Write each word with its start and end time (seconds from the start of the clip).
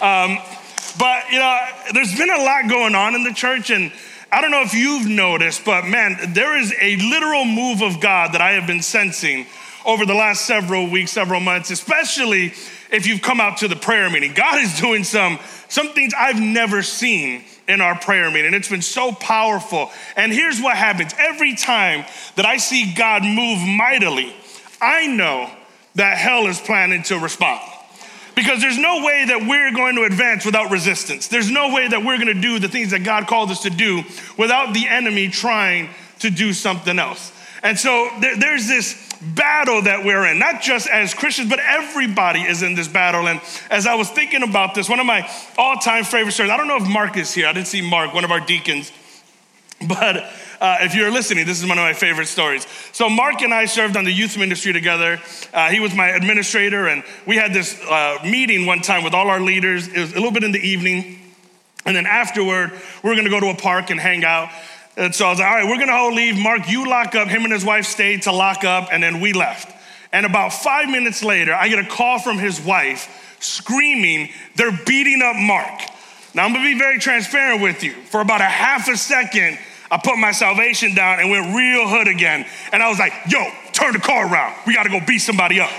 Um, 0.00 0.38
but, 0.98 1.30
you 1.30 1.38
know, 1.38 1.58
there's 1.92 2.16
been 2.16 2.30
a 2.30 2.42
lot 2.42 2.68
going 2.68 2.94
on 2.94 3.14
in 3.14 3.24
the 3.24 3.32
church, 3.32 3.70
and 3.70 3.92
I 4.30 4.40
don't 4.40 4.50
know 4.50 4.62
if 4.62 4.74
you've 4.74 5.06
noticed, 5.06 5.64
but 5.64 5.86
man, 5.86 6.18
there 6.34 6.58
is 6.58 6.74
a 6.80 6.96
literal 6.96 7.44
move 7.44 7.82
of 7.82 8.00
God 8.00 8.32
that 8.34 8.40
I 8.40 8.52
have 8.52 8.66
been 8.66 8.82
sensing 8.82 9.46
over 9.86 10.04
the 10.04 10.14
last 10.14 10.46
several 10.46 10.90
weeks, 10.90 11.12
several 11.12 11.40
months, 11.40 11.70
especially 11.70 12.52
if 12.90 13.06
you've 13.06 13.22
come 13.22 13.40
out 13.40 13.58
to 13.58 13.68
the 13.68 13.76
prayer 13.76 14.10
meeting. 14.10 14.34
God 14.34 14.62
is 14.62 14.78
doing 14.78 15.04
some, 15.04 15.38
some 15.68 15.88
things 15.94 16.12
I've 16.16 16.40
never 16.40 16.82
seen 16.82 17.44
in 17.68 17.80
our 17.80 17.98
prayer 17.98 18.30
meeting. 18.30 18.54
It's 18.54 18.68
been 18.68 18.82
so 18.82 19.12
powerful. 19.12 19.90
And 20.16 20.32
here's 20.32 20.60
what 20.60 20.76
happens 20.76 21.14
every 21.18 21.54
time 21.54 22.04
that 22.36 22.44
I 22.44 22.56
see 22.56 22.92
God 22.94 23.22
move 23.22 23.60
mightily, 23.60 24.34
I 24.80 25.06
know 25.06 25.50
that 25.94 26.18
hell 26.18 26.46
is 26.46 26.60
planning 26.60 27.02
to 27.04 27.18
respond. 27.18 27.60
Because 28.38 28.60
there's 28.60 28.78
no 28.78 29.04
way 29.04 29.24
that 29.24 29.48
we're 29.48 29.72
going 29.72 29.96
to 29.96 30.04
advance 30.04 30.44
without 30.44 30.70
resistance. 30.70 31.26
There's 31.26 31.50
no 31.50 31.74
way 31.74 31.88
that 31.88 32.04
we're 32.04 32.18
going 32.18 32.32
to 32.32 32.40
do 32.40 32.60
the 32.60 32.68
things 32.68 32.92
that 32.92 33.00
God 33.00 33.26
called 33.26 33.50
us 33.50 33.62
to 33.64 33.70
do 33.70 34.04
without 34.36 34.72
the 34.74 34.86
enemy 34.86 35.26
trying 35.26 35.88
to 36.20 36.30
do 36.30 36.52
something 36.52 37.00
else. 37.00 37.32
And 37.64 37.76
so 37.76 38.08
there, 38.20 38.36
there's 38.36 38.68
this 38.68 39.12
battle 39.20 39.82
that 39.82 40.04
we're 40.04 40.24
in, 40.26 40.38
not 40.38 40.62
just 40.62 40.88
as 40.88 41.14
Christians, 41.14 41.50
but 41.50 41.58
everybody 41.58 42.42
is 42.42 42.62
in 42.62 42.76
this 42.76 42.86
battle. 42.86 43.26
And 43.26 43.40
as 43.72 43.88
I 43.88 43.96
was 43.96 44.08
thinking 44.08 44.44
about 44.44 44.72
this, 44.72 44.88
one 44.88 45.00
of 45.00 45.06
my 45.06 45.28
all 45.56 45.74
time 45.74 46.04
favorite 46.04 46.30
stories, 46.30 46.52
I 46.52 46.56
don't 46.56 46.68
know 46.68 46.76
if 46.76 46.88
Mark 46.88 47.16
is 47.16 47.34
here. 47.34 47.48
I 47.48 47.52
didn't 47.52 47.66
see 47.66 47.82
Mark, 47.82 48.14
one 48.14 48.22
of 48.22 48.30
our 48.30 48.38
deacons. 48.38 48.92
But 49.88 50.30
uh, 50.60 50.78
if 50.80 50.94
you're 50.94 51.10
listening, 51.10 51.46
this 51.46 51.60
is 51.62 51.68
one 51.68 51.78
of 51.78 51.82
my 51.82 51.92
favorite 51.92 52.26
stories. 52.26 52.66
So, 52.92 53.08
Mark 53.08 53.42
and 53.42 53.54
I 53.54 53.66
served 53.66 53.96
on 53.96 54.04
the 54.04 54.12
youth 54.12 54.36
ministry 54.36 54.72
together. 54.72 55.20
Uh, 55.52 55.68
he 55.70 55.80
was 55.80 55.94
my 55.94 56.08
administrator, 56.08 56.88
and 56.88 57.02
we 57.26 57.36
had 57.36 57.52
this 57.52 57.80
uh, 57.82 58.18
meeting 58.24 58.66
one 58.66 58.80
time 58.80 59.04
with 59.04 59.14
all 59.14 59.28
our 59.28 59.40
leaders. 59.40 59.88
It 59.88 59.98
was 59.98 60.12
a 60.12 60.14
little 60.14 60.32
bit 60.32 60.44
in 60.44 60.52
the 60.52 60.60
evening. 60.60 61.20
And 61.84 61.96
then 61.96 62.06
afterward, 62.06 62.72
we 63.02 63.10
were 63.10 63.16
gonna 63.16 63.30
go 63.30 63.40
to 63.40 63.48
a 63.48 63.56
park 63.56 63.90
and 63.90 63.98
hang 64.00 64.24
out. 64.24 64.50
And 64.96 65.14
so 65.14 65.26
I 65.26 65.30
was 65.30 65.38
like, 65.38 65.48
all 65.48 65.54
right, 65.54 65.66
we're 65.68 65.78
gonna 65.78 65.92
all 65.92 66.12
leave. 66.12 66.36
Mark, 66.36 66.68
you 66.68 66.88
lock 66.88 67.14
up. 67.14 67.28
Him 67.28 67.44
and 67.44 67.52
his 67.52 67.64
wife 67.64 67.86
stayed 67.86 68.22
to 68.22 68.32
lock 68.32 68.64
up, 68.64 68.88
and 68.92 69.02
then 69.02 69.20
we 69.20 69.32
left. 69.32 69.74
And 70.12 70.26
about 70.26 70.52
five 70.52 70.88
minutes 70.88 71.22
later, 71.22 71.54
I 71.54 71.68
get 71.68 71.78
a 71.78 71.86
call 71.88 72.18
from 72.18 72.38
his 72.38 72.60
wife 72.60 73.26
screaming, 73.40 74.30
they're 74.56 74.76
beating 74.86 75.22
up 75.22 75.36
Mark. 75.36 75.80
Now, 76.34 76.44
I'm 76.44 76.52
gonna 76.52 76.64
be 76.64 76.78
very 76.78 76.98
transparent 76.98 77.62
with 77.62 77.82
you. 77.82 77.92
For 77.92 78.20
about 78.20 78.40
a 78.40 78.44
half 78.44 78.88
a 78.88 78.96
second, 78.96 79.58
I 79.90 79.98
put 79.98 80.18
my 80.18 80.32
salvation 80.32 80.94
down 80.94 81.20
and 81.20 81.30
went 81.30 81.54
real 81.54 81.88
hood 81.88 82.08
again. 82.08 82.46
And 82.72 82.82
I 82.82 82.88
was 82.88 82.98
like, 82.98 83.12
yo, 83.28 83.44
turn 83.72 83.92
the 83.92 84.00
car 84.00 84.30
around. 84.30 84.54
We 84.66 84.74
gotta 84.74 84.90
go 84.90 85.00
beat 85.06 85.20
somebody 85.20 85.60
up. 85.60 85.70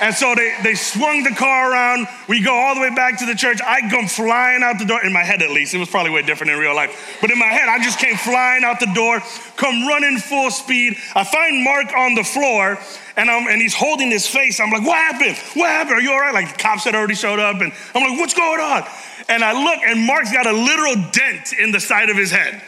And 0.00 0.14
so 0.14 0.34
they, 0.34 0.54
they 0.62 0.74
swung 0.74 1.24
the 1.24 1.34
car 1.34 1.72
around. 1.72 2.06
We 2.28 2.42
go 2.42 2.54
all 2.54 2.74
the 2.74 2.80
way 2.80 2.94
back 2.94 3.18
to 3.18 3.26
the 3.26 3.34
church. 3.34 3.60
I 3.60 3.80
come 3.90 4.06
flying 4.06 4.62
out 4.62 4.78
the 4.78 4.84
door, 4.84 5.04
in 5.04 5.12
my 5.12 5.24
head 5.24 5.42
at 5.42 5.50
least. 5.50 5.74
It 5.74 5.78
was 5.78 5.88
probably 5.88 6.12
way 6.12 6.22
different 6.22 6.52
in 6.52 6.58
real 6.58 6.74
life. 6.74 7.18
But 7.20 7.30
in 7.30 7.38
my 7.38 7.46
head, 7.46 7.68
I 7.68 7.82
just 7.82 7.98
came 7.98 8.16
flying 8.16 8.62
out 8.64 8.78
the 8.80 8.92
door, 8.94 9.20
come 9.56 9.88
running 9.88 10.18
full 10.18 10.50
speed. 10.50 10.96
I 11.14 11.24
find 11.24 11.64
Mark 11.64 11.92
on 11.96 12.14
the 12.14 12.22
floor, 12.22 12.78
and, 13.16 13.30
I'm, 13.30 13.48
and 13.48 13.60
he's 13.60 13.74
holding 13.74 14.10
his 14.10 14.26
face. 14.26 14.60
I'm 14.60 14.70
like, 14.70 14.86
what 14.86 14.96
happened? 14.96 15.36
What 15.54 15.68
happened? 15.68 15.96
Are 15.96 16.00
you 16.00 16.12
all 16.12 16.20
right? 16.20 16.34
Like 16.34 16.52
the 16.52 16.62
cops 16.62 16.84
had 16.84 16.94
already 16.94 17.16
showed 17.16 17.40
up. 17.40 17.60
And 17.60 17.72
I'm 17.94 18.08
like, 18.08 18.20
what's 18.20 18.34
going 18.34 18.60
on? 18.60 18.84
And 19.28 19.42
I 19.42 19.52
look, 19.52 19.82
and 19.84 20.06
Mark's 20.06 20.32
got 20.32 20.46
a 20.46 20.52
literal 20.52 21.10
dent 21.10 21.52
in 21.54 21.72
the 21.72 21.80
side 21.80 22.08
of 22.08 22.16
his 22.16 22.30
head. 22.30 22.62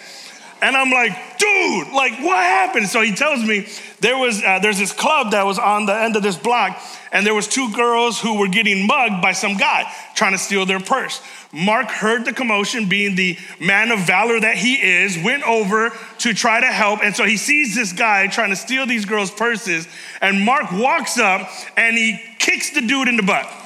And 0.62 0.76
I'm 0.76 0.90
like, 0.90 1.12
dude, 1.38 1.88
like 1.92 2.12
what 2.20 2.36
happened? 2.36 2.88
So 2.88 3.00
he 3.00 3.14
tells 3.14 3.42
me 3.42 3.66
there 4.00 4.18
was 4.18 4.42
uh, 4.42 4.58
there's 4.58 4.78
this 4.78 4.92
club 4.92 5.32
that 5.32 5.46
was 5.46 5.58
on 5.58 5.86
the 5.86 5.94
end 5.94 6.16
of 6.16 6.22
this 6.22 6.36
block, 6.36 6.80
and 7.12 7.26
there 7.26 7.34
was 7.34 7.48
two 7.48 7.72
girls 7.72 8.20
who 8.20 8.38
were 8.38 8.48
getting 8.48 8.86
mugged 8.86 9.22
by 9.22 9.32
some 9.32 9.56
guy 9.56 9.90
trying 10.14 10.32
to 10.32 10.38
steal 10.38 10.66
their 10.66 10.80
purse. 10.80 11.22
Mark 11.52 11.88
heard 11.88 12.24
the 12.24 12.32
commotion, 12.32 12.88
being 12.88 13.16
the 13.16 13.36
man 13.58 13.90
of 13.90 14.00
valor 14.00 14.38
that 14.38 14.56
he 14.56 14.74
is, 14.74 15.18
went 15.22 15.42
over 15.42 15.92
to 16.18 16.34
try 16.34 16.60
to 16.60 16.66
help, 16.66 17.00
and 17.02 17.16
so 17.16 17.24
he 17.24 17.36
sees 17.36 17.74
this 17.74 17.92
guy 17.92 18.26
trying 18.28 18.50
to 18.50 18.56
steal 18.56 18.86
these 18.86 19.04
girls' 19.04 19.30
purses, 19.30 19.88
and 20.20 20.44
Mark 20.44 20.70
walks 20.72 21.18
up 21.18 21.48
and 21.76 21.96
he 21.96 22.20
kicks 22.38 22.70
the 22.70 22.80
dude 22.80 23.08
in 23.08 23.16
the 23.16 23.22
butt. 23.22 23.59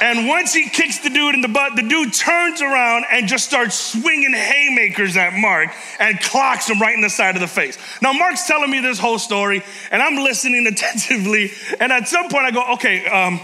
And 0.00 0.28
once 0.28 0.52
he 0.52 0.68
kicks 0.68 0.98
the 0.98 1.08
dude 1.08 1.34
in 1.34 1.40
the 1.40 1.48
butt, 1.48 1.74
the 1.74 1.82
dude 1.82 2.12
turns 2.12 2.60
around 2.60 3.06
and 3.10 3.26
just 3.28 3.46
starts 3.46 3.74
swinging 3.74 4.32
haymakers 4.34 5.16
at 5.16 5.32
Mark 5.32 5.70
and 5.98 6.20
clocks 6.20 6.68
him 6.68 6.80
right 6.80 6.94
in 6.94 7.00
the 7.00 7.10
side 7.10 7.34
of 7.34 7.40
the 7.40 7.46
face. 7.46 7.78
Now, 8.02 8.12
Mark's 8.12 8.46
telling 8.46 8.70
me 8.70 8.80
this 8.80 8.98
whole 8.98 9.18
story, 9.18 9.62
and 9.90 10.02
I'm 10.02 10.16
listening 10.16 10.66
attentively. 10.70 11.50
And 11.80 11.92
at 11.92 12.08
some 12.08 12.28
point, 12.28 12.44
I 12.44 12.50
go, 12.50 12.74
okay, 12.74 13.06
um, 13.06 13.40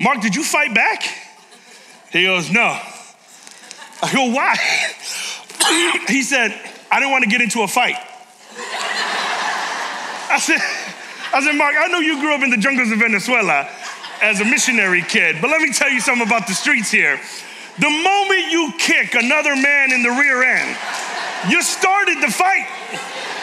Mark, 0.00 0.20
did 0.20 0.34
you 0.34 0.42
fight 0.42 0.74
back? 0.74 1.04
He 2.10 2.24
goes, 2.24 2.50
no. 2.50 2.78
I 4.02 4.12
go, 4.12 4.32
why? 4.32 4.56
he 6.08 6.22
said, 6.22 6.50
I 6.90 6.98
didn't 6.98 7.12
want 7.12 7.22
to 7.24 7.30
get 7.30 7.40
into 7.40 7.62
a 7.62 7.68
fight. 7.68 7.94
I 10.30 10.38
said, 10.40 10.58
I 11.32 11.40
said, 11.40 11.52
Mark, 11.52 11.74
I 11.78 11.86
know 11.86 12.00
you 12.00 12.20
grew 12.20 12.34
up 12.34 12.42
in 12.42 12.50
the 12.50 12.56
jungles 12.56 12.90
of 12.90 12.98
Venezuela 12.98 13.68
as 14.22 14.40
a 14.40 14.44
missionary 14.44 15.02
kid, 15.02 15.36
but 15.40 15.50
let 15.50 15.60
me 15.60 15.72
tell 15.72 15.90
you 15.90 16.00
something 16.00 16.26
about 16.26 16.46
the 16.46 16.54
streets 16.54 16.90
here. 16.90 17.20
The 17.78 17.90
moment 17.90 18.52
you 18.52 18.72
kick 18.78 19.14
another 19.14 19.56
man 19.56 19.92
in 19.92 20.02
the 20.02 20.10
rear 20.10 20.42
end, 20.42 20.76
you 21.50 21.60
started 21.62 22.22
the 22.22 22.30
fight. 22.30 22.68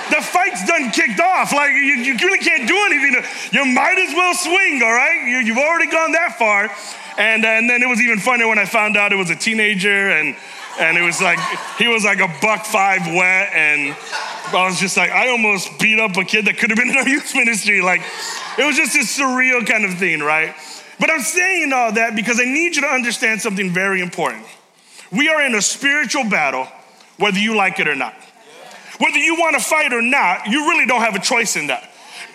The 0.10 0.22
fight's 0.22 0.66
done 0.66 0.90
kicked 0.92 1.20
off. 1.20 1.54
Like, 1.54 1.72
you, 1.72 2.02
you 2.02 2.18
really 2.18 2.40
can't 2.40 2.68
do 2.68 2.76
anything. 2.86 3.24
You 3.52 3.66
might 3.66 3.98
as 4.00 4.14
well 4.16 4.34
swing, 4.34 4.82
all 4.82 4.92
right? 4.92 5.28
You, 5.28 5.54
have 5.54 5.64
already 5.64 5.92
gone 5.92 6.14
that 6.14 6.38
far. 6.40 6.70
And, 7.18 7.46
and 7.46 7.70
then 7.70 7.84
it 7.84 7.88
was 7.88 8.02
even 8.02 8.20
funnier 8.20 8.48
when 8.48 8.58
I 8.58 8.66
found 8.66 8.98
out 8.98 9.12
it 9.12 9.18
was 9.18 9.30
a 9.30 9.36
teenager 9.36 10.10
and 10.10 10.36
and 10.80 10.98
it 10.98 11.02
was 11.02 11.22
like 11.22 11.40
he 11.78 11.88
was 11.88 12.06
like 12.06 12.20
a 12.20 12.34
buck 12.42 12.66
five 12.66 13.06
wet 13.08 13.52
and 13.54 13.96
I 14.54 14.66
was 14.66 14.80
just 14.80 14.98
like 14.98 15.12
I 15.12 15.30
almost 15.30 15.80
beat 15.80 16.00
up 16.00 16.18
a 16.18 16.24
kid 16.24 16.46
that 16.46 16.58
could 16.58 16.70
have 16.70 16.78
been 16.78 16.90
in 16.90 16.98
our 16.98 17.08
youth 17.08 17.34
ministry 17.36 17.82
like 17.82 18.02
it 18.58 18.66
was 18.66 18.76
just 18.76 18.94
this 18.94 19.18
surreal 19.18 19.66
kind 19.66 19.86
of 19.86 19.98
thing 19.98 20.20
right 20.20 20.56
but 21.00 21.10
I'm 21.10 21.22
saying 21.22 21.72
all 21.72 21.94
that 21.94 22.16
because 22.16 22.40
I 22.40 22.44
need 22.44 22.76
you 22.76 22.82
to 22.82 22.88
understand 22.88 23.42
something 23.42 23.72
very 23.72 24.02
important. 24.02 24.46
We 25.12 25.30
are 25.30 25.42
in 25.46 25.56
a 25.56 25.62
spiritual 25.62 26.30
battle, 26.30 26.68
whether 27.18 27.40
you 27.40 27.56
like 27.56 27.80
it 27.80 27.88
or 27.88 27.96
not. 27.96 28.14
Whether 29.00 29.18
you 29.18 29.36
want 29.40 29.58
to 29.58 29.64
fight 29.64 29.94
or 29.94 30.02
not, 30.02 30.48
you 30.48 30.68
really 30.70 30.86
don't 30.86 31.02
have 31.02 31.16
a 31.16 31.20
choice 31.20 31.56
in 31.56 31.68
that. 31.68 31.89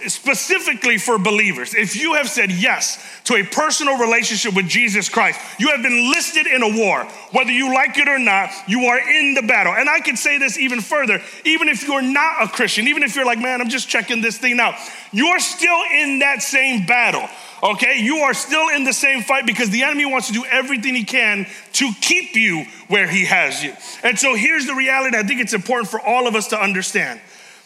Specifically 0.09 0.99
for 0.99 1.19
believers, 1.19 1.75
if 1.75 1.97
you 1.97 2.15
have 2.15 2.29
said 2.29 2.51
yes 2.51 2.99
to 3.25 3.35
a 3.35 3.43
personal 3.43 3.99
relationship 3.99 4.55
with 4.55 4.69
Jesus 4.69 5.09
Christ, 5.09 5.41
you 5.59 5.69
have 5.69 5.83
been 5.83 6.11
listed 6.11 6.47
in 6.47 6.63
a 6.63 6.79
war. 6.79 7.05
Whether 7.33 7.53
you 7.53 7.73
like 7.75 7.97
it 7.99 8.09
or 8.09 8.19
not, 8.19 8.51
you 8.67 8.85
are 8.87 8.99
in 8.99 9.35
the 9.35 9.43
battle. 9.43 9.73
And 9.73 9.89
I 9.89 10.01
can 10.01 10.17
say 10.17 10.39
this 10.39 10.59
even 10.59 10.81
further 10.81 11.21
even 11.45 11.69
if 11.69 11.87
you're 11.87 12.03
not 12.03 12.43
a 12.43 12.49
Christian, 12.49 12.89
even 12.89 13.03
if 13.03 13.15
you're 13.17 13.27
like, 13.27 13.39
man, 13.39 13.61
I'm 13.61 13.69
just 13.69 13.89
checking 13.89 14.21
this 14.21 14.39
thing 14.39 14.59
out, 14.61 14.75
you're 15.13 15.41
still 15.41 15.81
in 15.93 16.21
that 16.21 16.43
same 16.43 16.87
battle 16.87 17.29
okay? 17.65 17.99
You 17.99 18.19
are 18.19 18.35
still 18.35 18.69
in 18.69 18.85
the 18.85 18.93
same 18.93 19.23
fight 19.23 19.47
because 19.47 19.71
the 19.71 19.83
enemy 19.83 20.05
wants 20.05 20.29
to 20.29 20.33
do 20.33 20.45
everything 20.45 20.95
he 20.95 21.05
can 21.05 21.47
to 21.75 21.91
keep 22.01 22.37
you 22.37 22.67
where 22.89 23.09
he 23.09 23.25
has 23.25 23.65
you. 23.65 23.73
And 24.03 24.19
so 24.19 24.35
here's 24.35 24.67
the 24.67 24.75
reality 24.75 25.17
I 25.17 25.23
think 25.23 25.41
it's 25.41 25.55
important 25.55 25.89
for 25.89 26.01
all 26.01 26.29
of 26.29 26.35
us 26.35 26.49
to 26.49 26.61
understand 26.61 27.21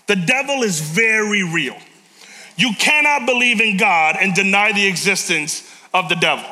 the 0.07 0.17
devil 0.17 0.63
is 0.63 0.81
very 0.81 1.43
real. 1.43 1.77
You 2.59 2.75
cannot 2.75 3.25
believe 3.25 3.61
in 3.61 3.77
God 3.77 4.17
and 4.21 4.35
deny 4.35 4.73
the 4.73 4.87
existence 4.87 5.63
of 5.95 6.09
the 6.09 6.17
devil. 6.17 6.45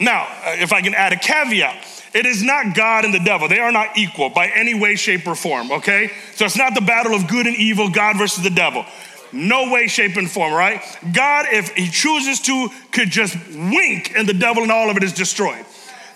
Now, 0.00 0.24
uh, 0.24 0.56
if 0.58 0.72
I 0.72 0.82
can 0.82 0.92
add 0.92 1.12
a 1.12 1.16
caveat, 1.16 1.86
it 2.12 2.26
is 2.26 2.42
not 2.42 2.74
God 2.74 3.04
and 3.04 3.14
the 3.14 3.20
devil. 3.20 3.46
They 3.46 3.60
are 3.60 3.70
not 3.70 3.96
equal 3.96 4.28
by 4.28 4.48
any 4.48 4.74
way, 4.74 4.96
shape, 4.96 5.26
or 5.26 5.36
form, 5.36 5.70
okay? 5.70 6.10
So 6.34 6.44
it's 6.44 6.58
not 6.58 6.74
the 6.74 6.80
battle 6.80 7.14
of 7.14 7.28
good 7.28 7.46
and 7.46 7.56
evil, 7.56 7.88
God 7.88 8.18
versus 8.18 8.42
the 8.42 8.50
devil. 8.50 8.84
No 9.32 9.72
way, 9.72 9.86
shape, 9.86 10.16
and 10.16 10.28
form, 10.28 10.52
right? 10.52 10.82
God, 11.12 11.46
if 11.48 11.70
he 11.70 11.88
chooses 11.88 12.40
to, 12.40 12.68
could 12.90 13.10
just 13.10 13.36
wink 13.54 14.12
and 14.16 14.28
the 14.28 14.34
devil 14.34 14.64
and 14.64 14.72
all 14.72 14.90
of 14.90 14.96
it 14.96 15.04
is 15.04 15.12
destroyed. 15.12 15.64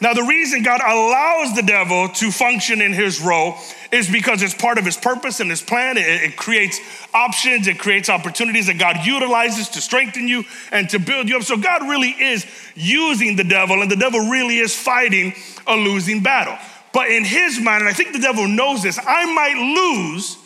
Now, 0.00 0.12
the 0.12 0.22
reason 0.22 0.62
God 0.62 0.80
allows 0.80 1.54
the 1.54 1.62
devil 1.62 2.08
to 2.08 2.30
function 2.30 2.80
in 2.80 2.92
his 2.92 3.20
role 3.20 3.56
is 3.90 4.10
because 4.10 4.42
it's 4.42 4.54
part 4.54 4.78
of 4.78 4.84
his 4.84 4.96
purpose 4.96 5.40
and 5.40 5.48
his 5.48 5.62
plan. 5.62 5.96
It, 5.96 6.06
it, 6.06 6.36
creates 6.36 6.80
options, 7.14 7.66
it 7.66 7.78
creates 7.78 8.08
opportunities 8.08 8.66
that 8.66 8.78
God 8.78 9.06
utilizes 9.06 9.68
to 9.70 9.80
strengthen 9.80 10.28
you 10.28 10.44
and 10.70 10.88
to 10.90 10.98
build 10.98 11.28
you 11.28 11.36
up. 11.36 11.42
So, 11.44 11.56
God 11.56 11.82
really 11.82 12.10
is 12.10 12.46
using 12.74 13.36
the 13.36 13.44
devil, 13.44 13.80
and 13.80 13.90
the 13.90 13.96
devil 13.96 14.20
really 14.28 14.58
is 14.58 14.74
fighting 14.76 15.34
a 15.66 15.76
losing 15.76 16.22
battle. 16.22 16.58
But 16.92 17.10
in 17.10 17.24
his 17.24 17.60
mind, 17.60 17.80
and 17.80 17.88
I 17.88 17.92
think 17.92 18.12
the 18.12 18.20
devil 18.20 18.46
knows 18.46 18.82
this, 18.82 18.98
I 18.98 19.32
might 19.34 19.56
lose 19.56 20.38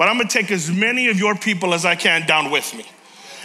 but 0.00 0.08
I'm 0.08 0.16
gonna 0.16 0.30
take 0.30 0.50
as 0.50 0.70
many 0.70 1.08
of 1.08 1.18
your 1.18 1.34
people 1.34 1.74
as 1.74 1.84
I 1.84 1.94
can 1.94 2.26
down 2.26 2.50
with 2.50 2.74
me. 2.74 2.86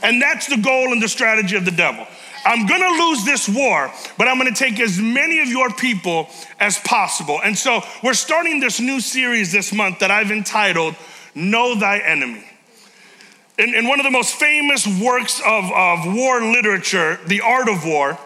And 0.01 0.21
that's 0.21 0.47
the 0.47 0.55
goal 0.55 0.93
and 0.93 1.03
the 1.03 1.09
strategy 1.09 1.57
of 1.57 1.65
the 1.65 1.71
devil. 1.71 2.07
I'm 2.45 2.67
gonna 2.67 3.03
lose 3.05 3.25
this 3.25 3.49
war, 3.49 3.91
but 4.17 4.27
I'm 4.27 4.37
gonna 4.37 4.53
take 4.53 4.79
as 4.79 4.99
many 4.99 5.39
of 5.39 5.47
your 5.47 5.71
people 5.71 6.29
as 6.59 6.77
possible. 6.79 7.41
And 7.43 7.57
so 7.57 7.81
we're 8.03 8.13
starting 8.13 8.59
this 8.59 8.79
new 8.79 8.99
series 8.99 9.51
this 9.51 9.73
month 9.73 9.99
that 9.99 10.11
I've 10.11 10.31
entitled 10.31 10.95
Know 11.33 11.75
Thy 11.75 11.97
Enemy. 11.97 12.45
In, 13.57 13.73
in 13.73 13.87
one 13.87 13.99
of 13.99 14.03
the 14.03 14.11
most 14.11 14.35
famous 14.35 14.85
works 14.85 15.41
of, 15.45 15.71
of 15.71 16.13
war 16.13 16.41
literature, 16.41 17.19
The 17.25 17.41
Art 17.41 17.67
of 17.67 17.85
War, 17.85 18.17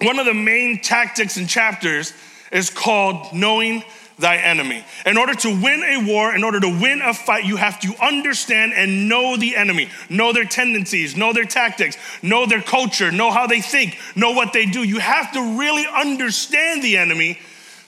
one 0.00 0.18
of 0.18 0.26
the 0.26 0.34
main 0.34 0.80
tactics 0.80 1.36
and 1.36 1.48
chapters 1.48 2.12
is 2.52 2.70
called 2.70 3.32
knowing 3.32 3.82
thy 4.20 4.36
enemy. 4.36 4.84
In 5.04 5.16
order 5.16 5.34
to 5.34 5.48
win 5.48 5.82
a 5.82 6.06
war, 6.06 6.34
in 6.34 6.44
order 6.44 6.60
to 6.60 6.68
win 6.68 7.00
a 7.02 7.12
fight, 7.12 7.44
you 7.44 7.56
have 7.56 7.80
to 7.80 7.94
understand 8.02 8.72
and 8.74 9.08
know 9.08 9.36
the 9.36 9.56
enemy, 9.56 9.88
know 10.08 10.32
their 10.32 10.44
tendencies, 10.44 11.16
know 11.16 11.32
their 11.32 11.44
tactics, 11.44 11.96
know 12.22 12.46
their 12.46 12.62
culture, 12.62 13.10
know 13.10 13.30
how 13.30 13.46
they 13.46 13.60
think, 13.60 13.98
know 14.14 14.32
what 14.32 14.52
they 14.52 14.66
do. 14.66 14.82
You 14.82 14.98
have 14.98 15.32
to 15.32 15.58
really 15.58 15.86
understand 15.86 16.82
the 16.82 16.96
enemy 16.96 17.38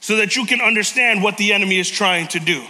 so 0.01 0.17
that 0.17 0.35
you 0.37 0.45
can 0.47 0.61
understand 0.61 1.23
what 1.23 1.37
the 1.37 1.53
enemy 1.53 1.79
is 1.79 1.89
trying 1.89 2.27
to 2.29 2.41
do. 2.41 2.65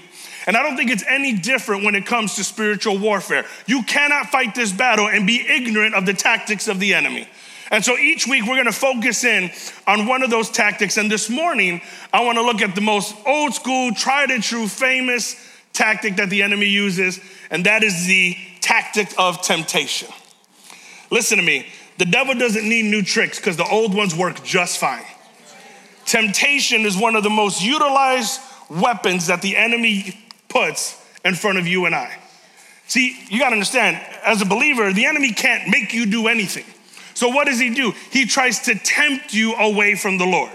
And 0.46 0.56
I 0.56 0.62
don't 0.62 0.76
think 0.76 0.90
it's 0.90 1.04
any 1.08 1.32
different 1.32 1.84
when 1.84 1.94
it 1.94 2.04
comes 2.04 2.34
to 2.34 2.44
spiritual 2.44 2.98
warfare. 2.98 3.46
You 3.66 3.82
cannot 3.84 4.26
fight 4.26 4.54
this 4.54 4.72
battle 4.72 5.08
and 5.08 5.26
be 5.26 5.40
ignorant 5.40 5.94
of 5.94 6.04
the 6.04 6.14
tactics 6.14 6.68
of 6.68 6.80
the 6.80 6.94
enemy. 6.94 7.28
And 7.72 7.82
so 7.82 7.96
each 7.96 8.26
week 8.26 8.44
we're 8.46 8.56
gonna 8.56 8.70
focus 8.70 9.24
in 9.24 9.50
on 9.86 10.06
one 10.06 10.22
of 10.22 10.28
those 10.28 10.50
tactics. 10.50 10.98
And 10.98 11.10
this 11.10 11.30
morning, 11.30 11.80
I 12.12 12.22
wanna 12.22 12.42
look 12.42 12.60
at 12.60 12.74
the 12.74 12.82
most 12.82 13.16
old 13.26 13.54
school, 13.54 13.92
tried 13.94 14.30
and 14.30 14.42
true, 14.42 14.68
famous 14.68 15.34
tactic 15.72 16.16
that 16.16 16.28
the 16.28 16.42
enemy 16.42 16.66
uses, 16.66 17.18
and 17.50 17.64
that 17.64 17.82
is 17.82 18.06
the 18.06 18.36
tactic 18.60 19.08
of 19.16 19.40
temptation. 19.40 20.08
Listen 21.10 21.38
to 21.38 21.42
me, 21.42 21.66
the 21.96 22.04
devil 22.04 22.34
doesn't 22.34 22.68
need 22.68 22.84
new 22.84 23.02
tricks 23.02 23.38
because 23.38 23.56
the 23.56 23.66
old 23.66 23.94
ones 23.94 24.14
work 24.14 24.44
just 24.44 24.78
fine. 24.78 25.04
Temptation 26.04 26.82
is 26.82 26.94
one 26.94 27.16
of 27.16 27.22
the 27.22 27.30
most 27.30 27.62
utilized 27.62 28.38
weapons 28.68 29.28
that 29.28 29.40
the 29.40 29.56
enemy 29.56 30.18
puts 30.50 31.02
in 31.24 31.34
front 31.34 31.56
of 31.56 31.66
you 31.66 31.86
and 31.86 31.94
I. 31.94 32.18
See, 32.86 33.16
you 33.30 33.38
gotta 33.38 33.54
understand, 33.54 33.98
as 34.24 34.42
a 34.42 34.46
believer, 34.46 34.92
the 34.92 35.06
enemy 35.06 35.32
can't 35.32 35.70
make 35.70 35.94
you 35.94 36.04
do 36.04 36.28
anything. 36.28 36.64
So 37.14 37.28
what 37.28 37.46
does 37.46 37.58
he 37.58 37.74
do? 37.74 37.92
He 38.10 38.26
tries 38.26 38.60
to 38.60 38.74
tempt 38.74 39.34
you 39.34 39.54
away 39.54 39.94
from 39.94 40.18
the 40.18 40.26
Lord. 40.26 40.50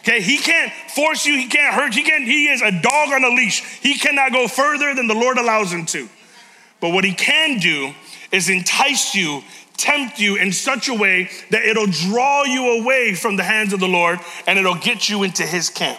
Okay, 0.00 0.20
he 0.20 0.36
can't 0.36 0.70
force 0.94 1.24
you, 1.24 1.34
he 1.34 1.46
can't 1.46 1.74
hurt, 1.74 1.94
he 1.94 2.02
can't, 2.02 2.24
he 2.24 2.48
is 2.48 2.60
a 2.60 2.70
dog 2.70 3.08
on 3.12 3.24
a 3.24 3.28
leash. 3.28 3.62
He 3.80 3.94
cannot 3.94 4.32
go 4.32 4.48
further 4.48 4.94
than 4.94 5.06
the 5.06 5.14
Lord 5.14 5.38
allows 5.38 5.72
him 5.72 5.86
to. 5.86 6.08
But 6.80 6.90
what 6.90 7.04
he 7.04 7.14
can 7.14 7.58
do 7.58 7.94
is 8.30 8.50
entice 8.50 9.14
you, 9.14 9.42
tempt 9.78 10.20
you 10.20 10.36
in 10.36 10.52
such 10.52 10.88
a 10.88 10.94
way 10.94 11.30
that 11.50 11.64
it'll 11.64 11.86
draw 11.86 12.44
you 12.44 12.82
away 12.82 13.14
from 13.14 13.36
the 13.36 13.44
hands 13.44 13.72
of 13.72 13.80
the 13.80 13.88
Lord 13.88 14.18
and 14.46 14.58
it'll 14.58 14.74
get 14.74 15.08
you 15.08 15.22
into 15.22 15.44
his 15.44 15.70
camp. 15.70 15.98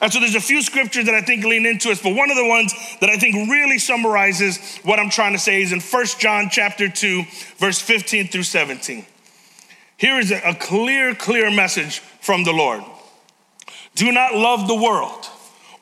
And 0.00 0.12
so 0.12 0.20
there's 0.20 0.36
a 0.36 0.40
few 0.40 0.62
scriptures 0.62 1.06
that 1.06 1.14
I 1.14 1.22
think 1.22 1.44
lean 1.44 1.66
into 1.66 1.90
it, 1.90 2.00
but 2.02 2.14
one 2.14 2.30
of 2.30 2.36
the 2.36 2.46
ones 2.46 2.72
that 3.00 3.10
I 3.10 3.16
think 3.16 3.50
really 3.50 3.78
summarizes 3.78 4.78
what 4.84 5.00
I'm 5.00 5.10
trying 5.10 5.32
to 5.32 5.38
say 5.38 5.62
is 5.62 5.72
in 5.72 5.80
First 5.80 6.20
John 6.20 6.50
chapter 6.50 6.88
2, 6.88 7.24
verse 7.56 7.80
15 7.80 8.28
through 8.28 8.42
17. 8.44 9.06
Here 9.96 10.18
is 10.18 10.30
a 10.30 10.54
clear, 10.54 11.14
clear 11.14 11.50
message 11.50 12.00
from 12.20 12.44
the 12.44 12.52
Lord. 12.52 12.82
Do 13.94 14.10
not 14.10 14.34
love 14.34 14.66
the 14.66 14.74
world 14.74 15.28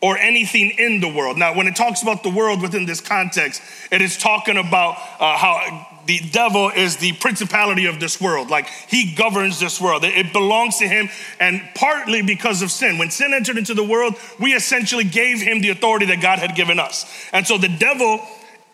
or 0.02 0.18
anything 0.18 0.70
in 0.70 1.00
the 1.00 1.08
world. 1.08 1.38
Now, 1.38 1.54
when 1.54 1.68
it 1.68 1.76
talks 1.76 2.02
about 2.02 2.22
the 2.22 2.28
world 2.28 2.60
within 2.60 2.84
this 2.84 3.00
context, 3.00 3.62
it 3.90 4.02
is 4.02 4.18
talking 4.18 4.56
about 4.56 4.96
uh, 5.20 5.36
how 5.36 5.86
the 6.06 6.18
devil 6.32 6.70
is 6.70 6.96
the 6.96 7.12
principality 7.12 7.86
of 7.86 8.00
this 8.00 8.20
world. 8.20 8.50
Like 8.50 8.66
he 8.88 9.14
governs 9.14 9.60
this 9.60 9.80
world. 9.80 10.04
It 10.04 10.32
belongs 10.32 10.78
to 10.78 10.88
him, 10.88 11.08
and 11.38 11.62
partly 11.76 12.20
because 12.20 12.62
of 12.62 12.70
sin. 12.72 12.98
When 12.98 13.10
sin 13.10 13.32
entered 13.32 13.56
into 13.56 13.74
the 13.74 13.84
world, 13.84 14.16
we 14.40 14.52
essentially 14.52 15.04
gave 15.04 15.40
him 15.40 15.60
the 15.60 15.70
authority 15.70 16.06
that 16.06 16.20
God 16.20 16.40
had 16.40 16.56
given 16.56 16.80
us. 16.80 17.06
And 17.32 17.46
so 17.46 17.56
the 17.56 17.68
devil 17.68 18.20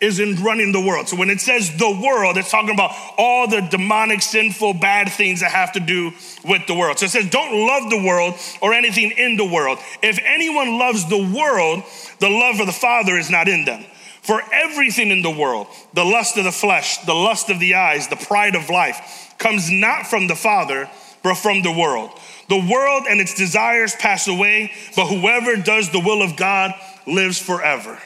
is 0.01 0.19
in 0.19 0.41
running 0.43 0.71
the 0.71 0.79
world. 0.79 1.09
So 1.09 1.17
when 1.17 1.29
it 1.29 1.41
says 1.41 1.75
the 1.77 1.99
world, 2.01 2.37
it's 2.37 2.51
talking 2.51 2.73
about 2.73 2.91
all 3.17 3.47
the 3.47 3.61
demonic, 3.61 4.21
sinful, 4.21 4.75
bad 4.75 5.09
things 5.11 5.41
that 5.41 5.51
have 5.51 5.73
to 5.73 5.79
do 5.79 6.11
with 6.45 6.65
the 6.67 6.73
world. 6.73 6.99
So 6.99 7.05
it 7.05 7.09
says, 7.09 7.29
don't 7.29 7.67
love 7.67 7.89
the 7.89 8.01
world 8.01 8.35
or 8.61 8.73
anything 8.73 9.11
in 9.11 9.35
the 9.35 9.45
world. 9.45 9.79
If 10.01 10.19
anyone 10.23 10.79
loves 10.79 11.07
the 11.09 11.17
world, 11.35 11.83
the 12.19 12.29
love 12.29 12.59
of 12.59 12.67
the 12.67 12.73
Father 12.73 13.17
is 13.17 13.29
not 13.29 13.47
in 13.47 13.65
them. 13.65 13.83
For 14.21 14.41
everything 14.53 15.09
in 15.09 15.21
the 15.21 15.31
world, 15.31 15.67
the 15.93 16.05
lust 16.05 16.37
of 16.37 16.43
the 16.43 16.51
flesh, 16.51 16.99
the 16.99 17.13
lust 17.13 17.49
of 17.49 17.59
the 17.59 17.75
eyes, 17.75 18.07
the 18.07 18.15
pride 18.15 18.55
of 18.55 18.69
life, 18.69 19.33
comes 19.37 19.69
not 19.69 20.07
from 20.07 20.27
the 20.27 20.35
Father, 20.35 20.89
but 21.23 21.35
from 21.35 21.61
the 21.61 21.71
world. 21.71 22.11
The 22.47 22.67
world 22.71 23.03
and 23.09 23.19
its 23.19 23.33
desires 23.35 23.95
pass 23.95 24.27
away, 24.27 24.71
but 24.95 25.07
whoever 25.07 25.55
does 25.55 25.91
the 25.91 25.99
will 25.99 26.21
of 26.21 26.37
God 26.37 26.73
lives 27.05 27.39
forever. 27.39 27.99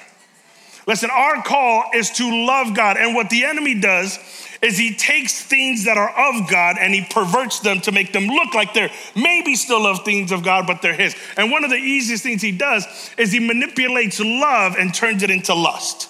Listen, 0.86 1.10
our 1.12 1.42
call 1.44 1.86
is 1.94 2.10
to 2.12 2.46
love 2.46 2.76
God. 2.76 2.98
And 2.98 3.16
what 3.16 3.30
the 3.30 3.46
enemy 3.46 3.80
does 3.80 4.20
is 4.62 4.78
he 4.78 4.96
takes 4.96 5.42
things 5.42 5.86
that 5.86 5.98
are 5.98 6.10
of 6.10 6.50
God 6.50 6.78
and 6.80 6.94
he 6.94 7.06
perverts 7.10 7.60
them 7.60 7.80
to 7.82 7.92
make 7.92 8.12
them 8.12 8.28
look 8.28 8.54
like 8.54 8.74
they're 8.74 8.92
maybe 9.16 9.56
still 9.56 9.86
of 9.86 10.04
things 10.04 10.32
of 10.32 10.44
God, 10.44 10.68
but 10.68 10.82
they're 10.82 10.94
his. 10.94 11.16
And 11.38 11.52
one 11.52 11.64
of 11.64 11.70
the 11.70 11.78
easiest 11.78 12.24
things 12.24 12.42
he 12.42 12.52
does 12.52 12.86
is 13.18 13.32
he 13.32 13.40
manipulates 13.40 14.20
love 14.20 14.76
and 14.78 14.94
turns 14.94 15.24
it 15.24 15.30
into 15.30 15.54
lust. 15.54 16.10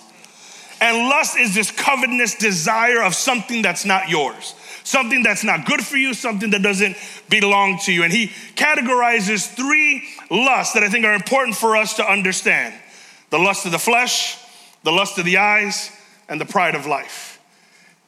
And 0.81 1.07
lust 1.07 1.37
is 1.37 1.55
this 1.55 1.71
covetous 1.71 2.35
desire 2.35 3.01
of 3.03 3.15
something 3.15 3.61
that's 3.61 3.85
not 3.85 4.09
yours, 4.09 4.53
something 4.83 5.23
that's 5.23 5.43
not 5.43 5.65
good 5.65 5.81
for 5.81 5.97
you, 5.97 6.13
something 6.13 6.49
that 6.49 6.61
doesn't 6.61 6.97
belong 7.29 7.79
to 7.85 7.93
you. 7.93 8.03
And 8.03 8.11
he 8.11 8.27
categorizes 8.55 9.47
three 9.47 10.03
lusts 10.29 10.73
that 10.73 10.83
I 10.83 10.89
think 10.89 11.05
are 11.05 11.13
important 11.13 11.55
for 11.55 11.77
us 11.77 11.93
to 11.95 12.05
understand 12.05 12.73
the 13.29 13.39
lust 13.39 13.65
of 13.65 13.71
the 13.71 13.79
flesh, 13.79 14.37
the 14.83 14.91
lust 14.91 15.17
of 15.17 15.25
the 15.25 15.37
eyes, 15.37 15.91
and 16.29 16.39
the 16.39 16.45
pride 16.45 16.75
of 16.75 16.85
life. 16.85 17.39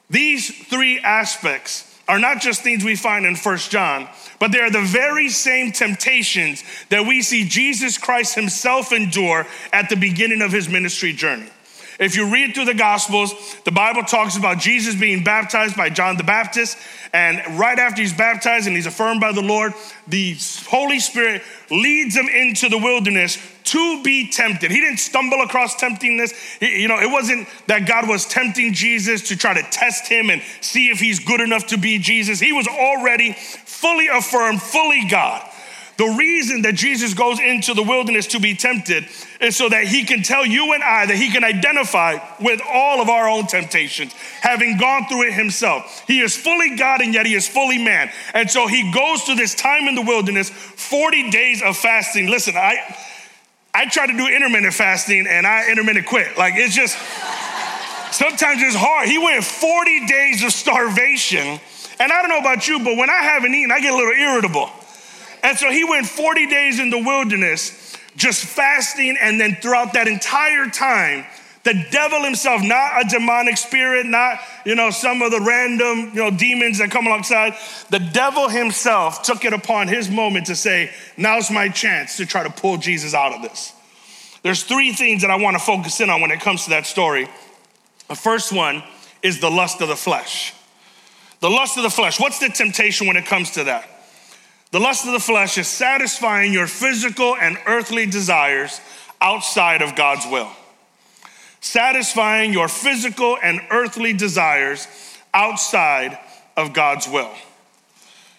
These 0.08 0.66
three 0.66 0.98
aspects 1.00 1.92
are 2.08 2.18
not 2.18 2.40
just 2.40 2.62
things 2.62 2.84
we 2.84 2.96
find 2.96 3.26
in 3.26 3.34
First 3.34 3.70
John, 3.70 4.08
but 4.38 4.52
they 4.52 4.60
are 4.60 4.70
the 4.70 4.82
very 4.82 5.28
same 5.28 5.72
temptations 5.72 6.62
that 6.88 7.06
we 7.06 7.22
see 7.22 7.48
Jesus 7.48 7.98
Christ 7.98 8.34
himself 8.34 8.92
endure 8.92 9.46
at 9.72 9.88
the 9.88 9.96
beginning 9.96 10.42
of 10.42 10.52
his 10.52 10.68
ministry 10.68 11.12
journey. 11.12 11.50
If 11.98 12.14
you 12.14 12.30
read 12.30 12.54
through 12.54 12.66
the 12.66 12.74
Gospels, 12.74 13.56
the 13.64 13.72
Bible 13.72 14.02
talks 14.02 14.36
about 14.36 14.58
Jesus 14.58 14.94
being 14.94 15.24
baptized 15.24 15.76
by 15.76 15.88
John 15.88 16.18
the 16.18 16.24
Baptist. 16.24 16.76
And 17.14 17.58
right 17.58 17.78
after 17.78 18.02
he's 18.02 18.12
baptized 18.12 18.66
and 18.66 18.76
he's 18.76 18.86
affirmed 18.86 19.20
by 19.20 19.32
the 19.32 19.40
Lord, 19.40 19.72
the 20.06 20.36
Holy 20.68 20.98
Spirit 20.98 21.42
leads 21.70 22.14
him 22.14 22.28
into 22.28 22.68
the 22.68 22.76
wilderness 22.76 23.38
to 23.66 24.02
be 24.02 24.30
tempted. 24.30 24.70
He 24.70 24.80
didn't 24.80 24.98
stumble 24.98 25.42
across 25.42 25.76
temptingness. 25.76 26.32
You 26.60 26.88
know, 26.88 27.00
it 27.00 27.10
wasn't 27.10 27.48
that 27.66 27.86
God 27.86 28.08
was 28.08 28.24
tempting 28.24 28.72
Jesus 28.72 29.28
to 29.28 29.36
try 29.36 29.54
to 29.54 29.62
test 29.70 30.08
him 30.08 30.30
and 30.30 30.42
see 30.60 30.88
if 30.88 30.98
he's 30.98 31.18
good 31.18 31.40
enough 31.40 31.66
to 31.68 31.78
be 31.78 31.98
Jesus. 31.98 32.40
He 32.40 32.52
was 32.52 32.68
already 32.68 33.32
fully 33.32 34.08
affirmed, 34.08 34.62
fully 34.62 35.06
God. 35.08 35.48
The 35.96 36.14
reason 36.18 36.62
that 36.62 36.74
Jesus 36.74 37.14
goes 37.14 37.40
into 37.40 37.72
the 37.72 37.82
wilderness 37.82 38.26
to 38.28 38.40
be 38.40 38.54
tempted 38.54 39.06
is 39.40 39.56
so 39.56 39.68
that 39.70 39.84
he 39.84 40.04
can 40.04 40.22
tell 40.22 40.44
you 40.44 40.74
and 40.74 40.82
I 40.82 41.06
that 41.06 41.16
he 41.16 41.30
can 41.30 41.42
identify 41.42 42.18
with 42.38 42.60
all 42.70 43.00
of 43.00 43.08
our 43.08 43.28
own 43.28 43.46
temptations, 43.46 44.12
having 44.42 44.76
gone 44.76 45.06
through 45.08 45.28
it 45.28 45.32
himself. 45.32 46.04
He 46.06 46.20
is 46.20 46.36
fully 46.36 46.76
God 46.76 47.00
and 47.00 47.14
yet 47.14 47.24
he 47.24 47.34
is 47.34 47.48
fully 47.48 47.78
man. 47.78 48.10
And 48.34 48.50
so 48.50 48.66
he 48.66 48.92
goes 48.92 49.22
through 49.22 49.36
this 49.36 49.54
time 49.54 49.88
in 49.88 49.94
the 49.94 50.02
wilderness, 50.02 50.50
40 50.50 51.30
days 51.30 51.62
of 51.62 51.78
fasting. 51.78 52.28
Listen, 52.28 52.56
I 52.56 52.76
I 53.76 53.84
tried 53.84 54.06
to 54.06 54.16
do 54.16 54.26
intermittent 54.26 54.72
fasting 54.72 55.26
and 55.28 55.46
I 55.46 55.70
intermittent 55.70 56.06
quit. 56.06 56.38
Like 56.38 56.54
it's 56.56 56.74
just 56.74 56.96
sometimes 58.10 58.62
it's 58.62 58.74
hard. 58.74 59.06
He 59.06 59.18
went 59.18 59.44
40 59.44 60.06
days 60.06 60.42
of 60.42 60.52
starvation. 60.52 61.60
And 62.00 62.10
I 62.10 62.22
don't 62.22 62.30
know 62.30 62.38
about 62.38 62.66
you, 62.66 62.78
but 62.78 62.96
when 62.96 63.10
I 63.10 63.20
haven't 63.20 63.54
eaten, 63.54 63.70
I 63.70 63.80
get 63.80 63.92
a 63.92 63.96
little 63.96 64.12
irritable. 64.12 64.70
And 65.42 65.58
so 65.58 65.70
he 65.70 65.84
went 65.84 66.06
40 66.06 66.46
days 66.46 66.80
in 66.80 66.88
the 66.88 67.02
wilderness, 67.02 67.94
just 68.16 68.46
fasting. 68.46 69.18
And 69.20 69.38
then 69.38 69.56
throughout 69.56 69.92
that 69.92 70.08
entire 70.08 70.70
time, 70.70 71.26
the 71.66 71.84
devil 71.90 72.22
himself, 72.22 72.62
not 72.62 73.04
a 73.04 73.08
demonic 73.08 73.56
spirit, 73.56 74.06
not, 74.06 74.38
you 74.64 74.76
know, 74.76 74.90
some 74.90 75.20
of 75.20 75.32
the 75.32 75.40
random, 75.40 76.12
you 76.14 76.22
know, 76.22 76.30
demons 76.30 76.78
that 76.78 76.92
come 76.92 77.08
alongside. 77.08 77.54
The 77.90 77.98
devil 77.98 78.48
himself 78.48 79.22
took 79.22 79.44
it 79.44 79.52
upon 79.52 79.88
his 79.88 80.08
moment 80.08 80.46
to 80.46 80.54
say, 80.54 80.92
now's 81.16 81.50
my 81.50 81.68
chance 81.68 82.18
to 82.18 82.24
try 82.24 82.44
to 82.44 82.50
pull 82.50 82.76
Jesus 82.76 83.14
out 83.14 83.32
of 83.32 83.42
this. 83.42 83.72
There's 84.42 84.62
three 84.62 84.92
things 84.92 85.22
that 85.22 85.30
I 85.32 85.36
want 85.36 85.58
to 85.58 85.62
focus 85.62 86.00
in 86.00 86.08
on 86.08 86.20
when 86.20 86.30
it 86.30 86.40
comes 86.40 86.62
to 86.64 86.70
that 86.70 86.86
story. 86.86 87.28
The 88.06 88.14
first 88.14 88.52
one 88.52 88.84
is 89.20 89.40
the 89.40 89.50
lust 89.50 89.80
of 89.80 89.88
the 89.88 89.96
flesh. 89.96 90.54
The 91.40 91.50
lust 91.50 91.76
of 91.76 91.82
the 91.82 91.90
flesh. 91.90 92.20
What's 92.20 92.38
the 92.38 92.48
temptation 92.48 93.08
when 93.08 93.16
it 93.16 93.26
comes 93.26 93.50
to 93.52 93.64
that? 93.64 93.88
The 94.70 94.78
lust 94.78 95.04
of 95.04 95.12
the 95.12 95.18
flesh 95.18 95.58
is 95.58 95.66
satisfying 95.66 96.52
your 96.52 96.68
physical 96.68 97.34
and 97.34 97.58
earthly 97.66 98.06
desires 98.06 98.80
outside 99.20 99.82
of 99.82 99.96
God's 99.96 100.26
will. 100.28 100.52
Satisfying 101.60 102.52
your 102.52 102.68
physical 102.68 103.36
and 103.42 103.60
earthly 103.70 104.12
desires 104.12 104.86
outside 105.34 106.18
of 106.56 106.72
God's 106.72 107.08
will. 107.08 107.30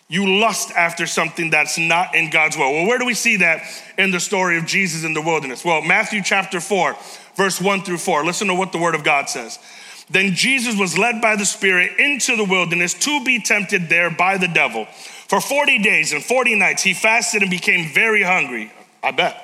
You 0.09 0.39
lust 0.39 0.71
after 0.71 1.05
something 1.05 1.49
that's 1.49 1.77
not 1.77 2.15
in 2.15 2.29
God's 2.29 2.57
will. 2.57 2.71
Well, 2.71 2.87
where 2.87 2.97
do 2.97 3.05
we 3.05 3.13
see 3.13 3.37
that 3.37 3.63
in 3.97 4.11
the 4.11 4.21
story 4.21 4.57
of 4.57 4.65
Jesus 4.65 5.03
in 5.03 5.13
the 5.13 5.21
wilderness? 5.21 5.65
Well, 5.65 5.81
Matthew 5.81 6.21
chapter 6.23 6.61
4, 6.61 6.95
verse 7.35 7.59
1 7.59 7.81
through 7.81 7.97
4. 7.97 8.23
Listen 8.23 8.47
to 8.47 8.55
what 8.55 8.71
the 8.71 8.77
word 8.77 8.95
of 8.95 9.03
God 9.03 9.27
says. 9.27 9.59
Then 10.09 10.33
Jesus 10.33 10.79
was 10.79 10.97
led 10.97 11.21
by 11.21 11.35
the 11.35 11.45
Spirit 11.45 11.99
into 11.99 12.37
the 12.37 12.45
wilderness 12.45 12.93
to 12.93 13.23
be 13.25 13.41
tempted 13.41 13.89
there 13.89 14.09
by 14.09 14.37
the 14.37 14.47
devil. 14.47 14.85
For 15.27 15.41
40 15.41 15.79
days 15.79 16.13
and 16.13 16.23
40 16.23 16.55
nights, 16.55 16.83
he 16.83 16.93
fasted 16.93 17.41
and 17.41 17.51
became 17.51 17.93
very 17.93 18.23
hungry. 18.23 18.71
I 19.03 19.11
bet. 19.11 19.43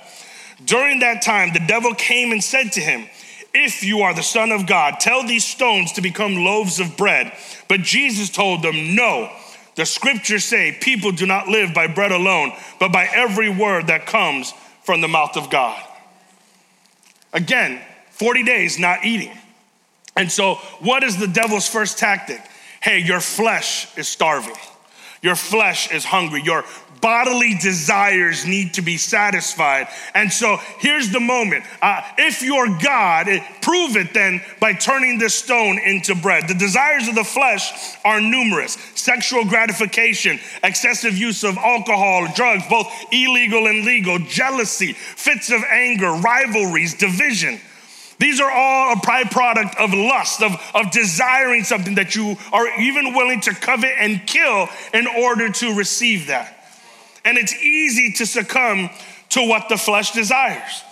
During 0.63 1.00
that 1.00 1.22
time, 1.22 1.51
the 1.51 1.60
devil 1.60 1.94
came 1.94 2.32
and 2.32 2.42
said 2.42 2.72
to 2.74 2.80
him, 2.80 3.10
If 3.53 3.83
you 3.83 4.01
are 4.01 4.13
the 4.13 4.24
Son 4.24 4.51
of 4.51 4.65
God, 4.65 5.00
tell 5.00 5.24
these 5.24 5.45
stones 5.45 5.93
to 5.93 6.01
become 6.01 6.36
loaves 6.36 6.79
of 6.79 6.98
bread. 6.98 7.31
But 7.67 7.81
Jesus 7.81 8.29
told 8.29 8.62
them, 8.63 8.95
No. 8.95 9.31
The 9.75 9.86
scriptures 9.86 10.43
say, 10.43 10.77
People 10.79 11.12
do 11.12 11.25
not 11.25 11.48
live 11.48 11.74
by 11.74 11.88
bread 11.88 12.12
alone, 12.12 12.53
but 12.79 12.91
by 12.91 13.07
every 13.13 13.50
word 13.50 13.88
that 13.88 14.05
comes 14.05 14.53
from 14.83 15.01
the 15.01 15.07
mouth 15.07 15.38
of 15.38 15.50
God. 15.50 15.81
Again, 17.31 17.81
40 18.12 18.43
days 18.43 18.79
not 18.79 19.05
eating. 19.05 19.36
And 20.15 20.31
so, 20.31 20.55
what 20.79 21.03
is 21.03 21.17
the 21.17 21.27
devil's 21.27 21.67
first 21.67 21.98
tactic? 21.98 22.39
Hey, 22.81 23.00
your 23.00 23.19
flesh 23.19 23.95
is 23.98 24.07
starving. 24.07 24.55
Your 25.22 25.36
flesh 25.36 25.91
is 25.91 26.03
hungry. 26.05 26.43
Your 26.43 26.63
bodily 27.03 27.53
desires 27.55 28.45
need 28.45 28.75
to 28.75 28.81
be 28.81 28.95
satisfied. 28.95 29.89
And 30.15 30.31
so 30.31 30.57
here's 30.79 31.12
the 31.12 31.19
moment. 31.19 31.65
Uh, 31.81 32.01
if 32.17 32.41
you're 32.41 32.79
God, 32.79 33.27
prove 33.62 33.98
it 33.98 34.13
then 34.13 34.41
by 34.62 34.72
turning 34.72 35.19
this 35.19 35.36
stone 35.36 35.77
into 35.79 36.15
bread. 36.15 36.48
The 36.48 36.53
desires 36.53 37.10
of 37.10 37.15
the 37.15 37.25
flesh 37.25 37.98
are 38.05 38.22
numerous 38.22 38.77
sexual 38.95 39.43
gratification, 39.43 40.39
excessive 40.63 41.17
use 41.17 41.43
of 41.43 41.57
alcohol, 41.57 42.25
drugs, 42.33 42.63
both 42.69 42.88
illegal 43.12 43.67
and 43.67 43.83
legal, 43.83 44.17
jealousy, 44.19 44.93
fits 44.93 45.51
of 45.51 45.62
anger, 45.69 46.10
rivalries, 46.13 46.93
division. 46.93 47.60
These 48.19 48.39
are 48.39 48.50
all 48.50 48.93
a 48.93 48.95
byproduct 48.95 49.75
of 49.75 49.93
lust, 49.93 50.41
of, 50.41 50.53
of 50.74 50.91
desiring 50.91 51.65
something 51.65 51.95
that 51.95 52.15
you 52.15 52.38
are 52.53 52.79
even 52.79 53.13
willing 53.13 53.41
to 53.41 53.53
covet 53.53 53.91
and 54.00 54.25
kill 54.25 54.69
in 54.93 55.05
order 55.05 55.50
to 55.50 55.75
receive 55.75 56.27
that. 56.27 56.62
And 57.25 57.38
it's 57.38 57.53
easy 57.62 58.12
to 58.13 58.25
succumb 58.25 58.89
to 59.30 59.48
what 59.48 59.70
the 59.70 59.77
flesh 59.77 60.12
desires. 60.12 60.84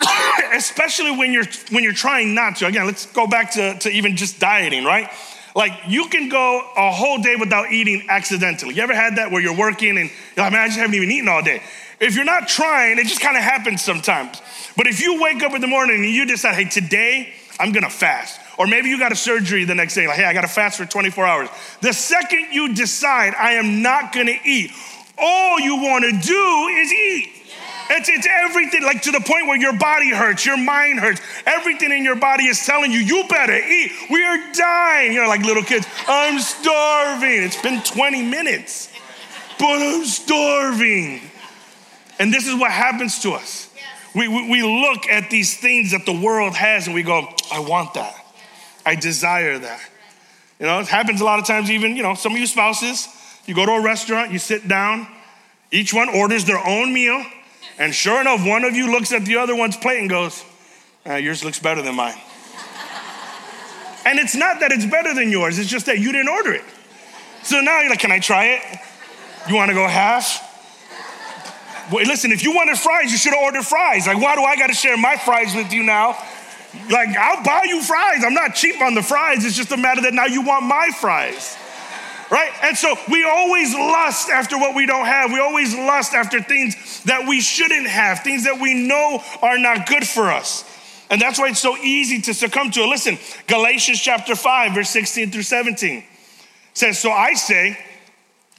Especially 0.54 1.10
when 1.10 1.32
you're 1.32 1.44
when 1.70 1.84
you're 1.84 1.92
trying 1.92 2.34
not 2.34 2.56
to. 2.56 2.66
Again, 2.66 2.86
let's 2.86 3.06
go 3.06 3.26
back 3.26 3.52
to, 3.52 3.78
to 3.80 3.90
even 3.90 4.16
just 4.16 4.40
dieting, 4.40 4.84
right? 4.84 5.10
Like 5.54 5.72
you 5.88 6.06
can 6.08 6.28
go 6.28 6.62
a 6.76 6.90
whole 6.90 7.18
day 7.18 7.36
without 7.36 7.72
eating 7.72 8.06
accidentally. 8.08 8.74
You 8.74 8.82
ever 8.82 8.94
had 8.94 9.16
that 9.16 9.30
where 9.30 9.42
you're 9.42 9.56
working 9.56 9.98
and 9.98 10.10
you're 10.36 10.44
like, 10.44 10.52
man, 10.52 10.62
I 10.62 10.66
just 10.66 10.78
haven't 10.78 10.94
even 10.94 11.10
eaten 11.10 11.28
all 11.28 11.42
day. 11.42 11.62
If 11.98 12.14
you're 12.14 12.24
not 12.24 12.48
trying, 12.48 12.98
it 12.98 13.06
just 13.06 13.20
kind 13.20 13.36
of 13.36 13.42
happens 13.42 13.82
sometimes. 13.82 14.40
But 14.76 14.86
if 14.86 15.02
you 15.02 15.20
wake 15.20 15.42
up 15.42 15.52
in 15.52 15.60
the 15.60 15.66
morning 15.66 15.96
and 15.96 16.14
you 16.14 16.24
decide, 16.24 16.54
hey, 16.54 16.64
today 16.64 17.34
I'm 17.58 17.72
gonna 17.72 17.90
fast, 17.90 18.40
or 18.58 18.66
maybe 18.66 18.88
you 18.88 18.98
got 18.98 19.12
a 19.12 19.16
surgery 19.16 19.64
the 19.64 19.74
next 19.74 19.94
day, 19.94 20.06
like, 20.06 20.16
hey, 20.16 20.24
I 20.24 20.32
gotta 20.32 20.48
fast 20.48 20.78
for 20.78 20.86
24 20.86 21.26
hours. 21.26 21.48
The 21.82 21.92
second 21.92 22.48
you 22.52 22.74
decide, 22.74 23.34
I 23.34 23.52
am 23.54 23.82
not 23.82 24.14
gonna 24.14 24.38
eat, 24.44 24.70
all 25.20 25.60
you 25.60 25.76
wanna 25.76 26.12
do 26.12 26.68
is 26.68 26.92
eat. 26.92 27.40
It's, 27.92 28.08
it's 28.08 28.26
everything, 28.26 28.84
like 28.84 29.02
to 29.02 29.10
the 29.10 29.20
point 29.20 29.48
where 29.48 29.56
your 29.56 29.76
body 29.76 30.10
hurts, 30.10 30.46
your 30.46 30.56
mind 30.56 31.00
hurts. 31.00 31.20
Everything 31.44 31.90
in 31.90 32.04
your 32.04 32.14
body 32.14 32.44
is 32.44 32.64
telling 32.64 32.92
you, 32.92 33.00
you 33.00 33.24
better 33.28 33.56
eat. 33.56 33.90
We 34.08 34.22
are 34.22 34.38
dying. 34.52 35.12
You 35.12 35.22
know, 35.22 35.28
like 35.28 35.42
little 35.42 35.64
kids, 35.64 35.88
I'm 36.06 36.38
starving. 36.38 37.42
It's 37.42 37.60
been 37.60 37.82
20 37.82 38.22
minutes, 38.22 38.92
but 39.58 39.66
I'm 39.66 40.04
starving. 40.04 41.20
And 42.20 42.32
this 42.32 42.46
is 42.46 42.54
what 42.54 42.70
happens 42.70 43.18
to 43.22 43.32
us. 43.32 43.68
We, 44.14 44.28
we, 44.28 44.50
we 44.50 44.62
look 44.62 45.08
at 45.08 45.28
these 45.30 45.56
things 45.56 45.90
that 45.90 46.06
the 46.06 46.18
world 46.18 46.54
has 46.54 46.86
and 46.86 46.94
we 46.94 47.02
go, 47.02 47.26
I 47.50 47.58
want 47.58 47.94
that. 47.94 48.14
I 48.86 48.94
desire 48.94 49.58
that. 49.58 49.80
You 50.60 50.66
know, 50.66 50.78
it 50.78 50.86
happens 50.86 51.20
a 51.20 51.24
lot 51.24 51.40
of 51.40 51.46
times, 51.46 51.70
even, 51.70 51.96
you 51.96 52.02
know, 52.04 52.14
some 52.14 52.32
of 52.32 52.38
you 52.38 52.46
spouses, 52.46 53.08
you 53.50 53.56
go 53.56 53.66
to 53.66 53.72
a 53.72 53.82
restaurant, 53.82 54.30
you 54.30 54.38
sit 54.38 54.68
down, 54.68 55.08
each 55.72 55.92
one 55.92 56.08
orders 56.08 56.44
their 56.44 56.64
own 56.64 56.94
meal, 56.94 57.20
and 57.80 57.92
sure 57.92 58.20
enough, 58.20 58.46
one 58.46 58.62
of 58.62 58.76
you 58.76 58.92
looks 58.92 59.10
at 59.10 59.24
the 59.24 59.38
other 59.38 59.56
one's 59.56 59.76
plate 59.76 59.98
and 59.98 60.08
goes, 60.08 60.44
ah, 61.04 61.16
Yours 61.16 61.42
looks 61.44 61.58
better 61.58 61.82
than 61.82 61.96
mine. 61.96 62.14
and 64.06 64.20
it's 64.20 64.36
not 64.36 64.60
that 64.60 64.70
it's 64.70 64.86
better 64.86 65.14
than 65.14 65.32
yours, 65.32 65.58
it's 65.58 65.68
just 65.68 65.86
that 65.86 65.98
you 65.98 66.12
didn't 66.12 66.28
order 66.28 66.52
it. 66.52 66.62
So 67.42 67.60
now 67.60 67.80
you're 67.80 67.90
like, 67.90 67.98
Can 67.98 68.12
I 68.12 68.20
try 68.20 68.44
it? 68.50 68.62
You 69.48 69.56
wanna 69.56 69.74
go 69.74 69.88
half? 69.88 70.46
Well, 71.90 72.06
listen, 72.06 72.30
if 72.30 72.44
you 72.44 72.54
wanted 72.54 72.78
fries, 72.78 73.10
you 73.10 73.18
should 73.18 73.34
have 73.34 73.42
ordered 73.42 73.66
fries. 73.66 74.06
Like, 74.06 74.22
why 74.22 74.36
do 74.36 74.42
I 74.42 74.54
got 74.54 74.68
to 74.68 74.74
share 74.74 74.96
my 74.96 75.16
fries 75.16 75.56
with 75.56 75.72
you 75.72 75.82
now? 75.82 76.16
Like, 76.88 77.08
I'll 77.16 77.42
buy 77.42 77.64
you 77.66 77.82
fries. 77.82 78.22
I'm 78.24 78.34
not 78.34 78.54
cheap 78.54 78.80
on 78.80 78.94
the 78.94 79.02
fries. 79.02 79.44
It's 79.44 79.56
just 79.56 79.72
a 79.72 79.76
matter 79.76 80.00
that 80.02 80.14
now 80.14 80.26
you 80.26 80.40
want 80.40 80.66
my 80.66 80.90
fries. 81.00 81.56
Right? 82.30 82.52
And 82.62 82.76
so 82.76 82.94
we 83.10 83.24
always 83.24 83.74
lust 83.74 84.30
after 84.30 84.56
what 84.56 84.76
we 84.76 84.86
don't 84.86 85.06
have. 85.06 85.32
We 85.32 85.40
always 85.40 85.74
lust 85.74 86.14
after 86.14 86.40
things 86.40 87.02
that 87.04 87.26
we 87.26 87.40
shouldn't 87.40 87.88
have, 87.88 88.20
things 88.20 88.44
that 88.44 88.60
we 88.60 88.74
know 88.74 89.22
are 89.42 89.58
not 89.58 89.88
good 89.88 90.06
for 90.06 90.30
us. 90.30 90.64
And 91.10 91.20
that's 91.20 91.40
why 91.40 91.48
it's 91.48 91.60
so 91.60 91.76
easy 91.78 92.22
to 92.22 92.34
succumb 92.34 92.70
to 92.70 92.80
it. 92.80 92.86
Listen, 92.86 93.18
Galatians 93.48 94.00
chapter 94.00 94.36
5, 94.36 94.74
verse 94.74 94.90
16 94.90 95.32
through 95.32 95.42
17 95.42 96.04
says, 96.72 97.00
So 97.00 97.10
I 97.10 97.34
say, 97.34 97.76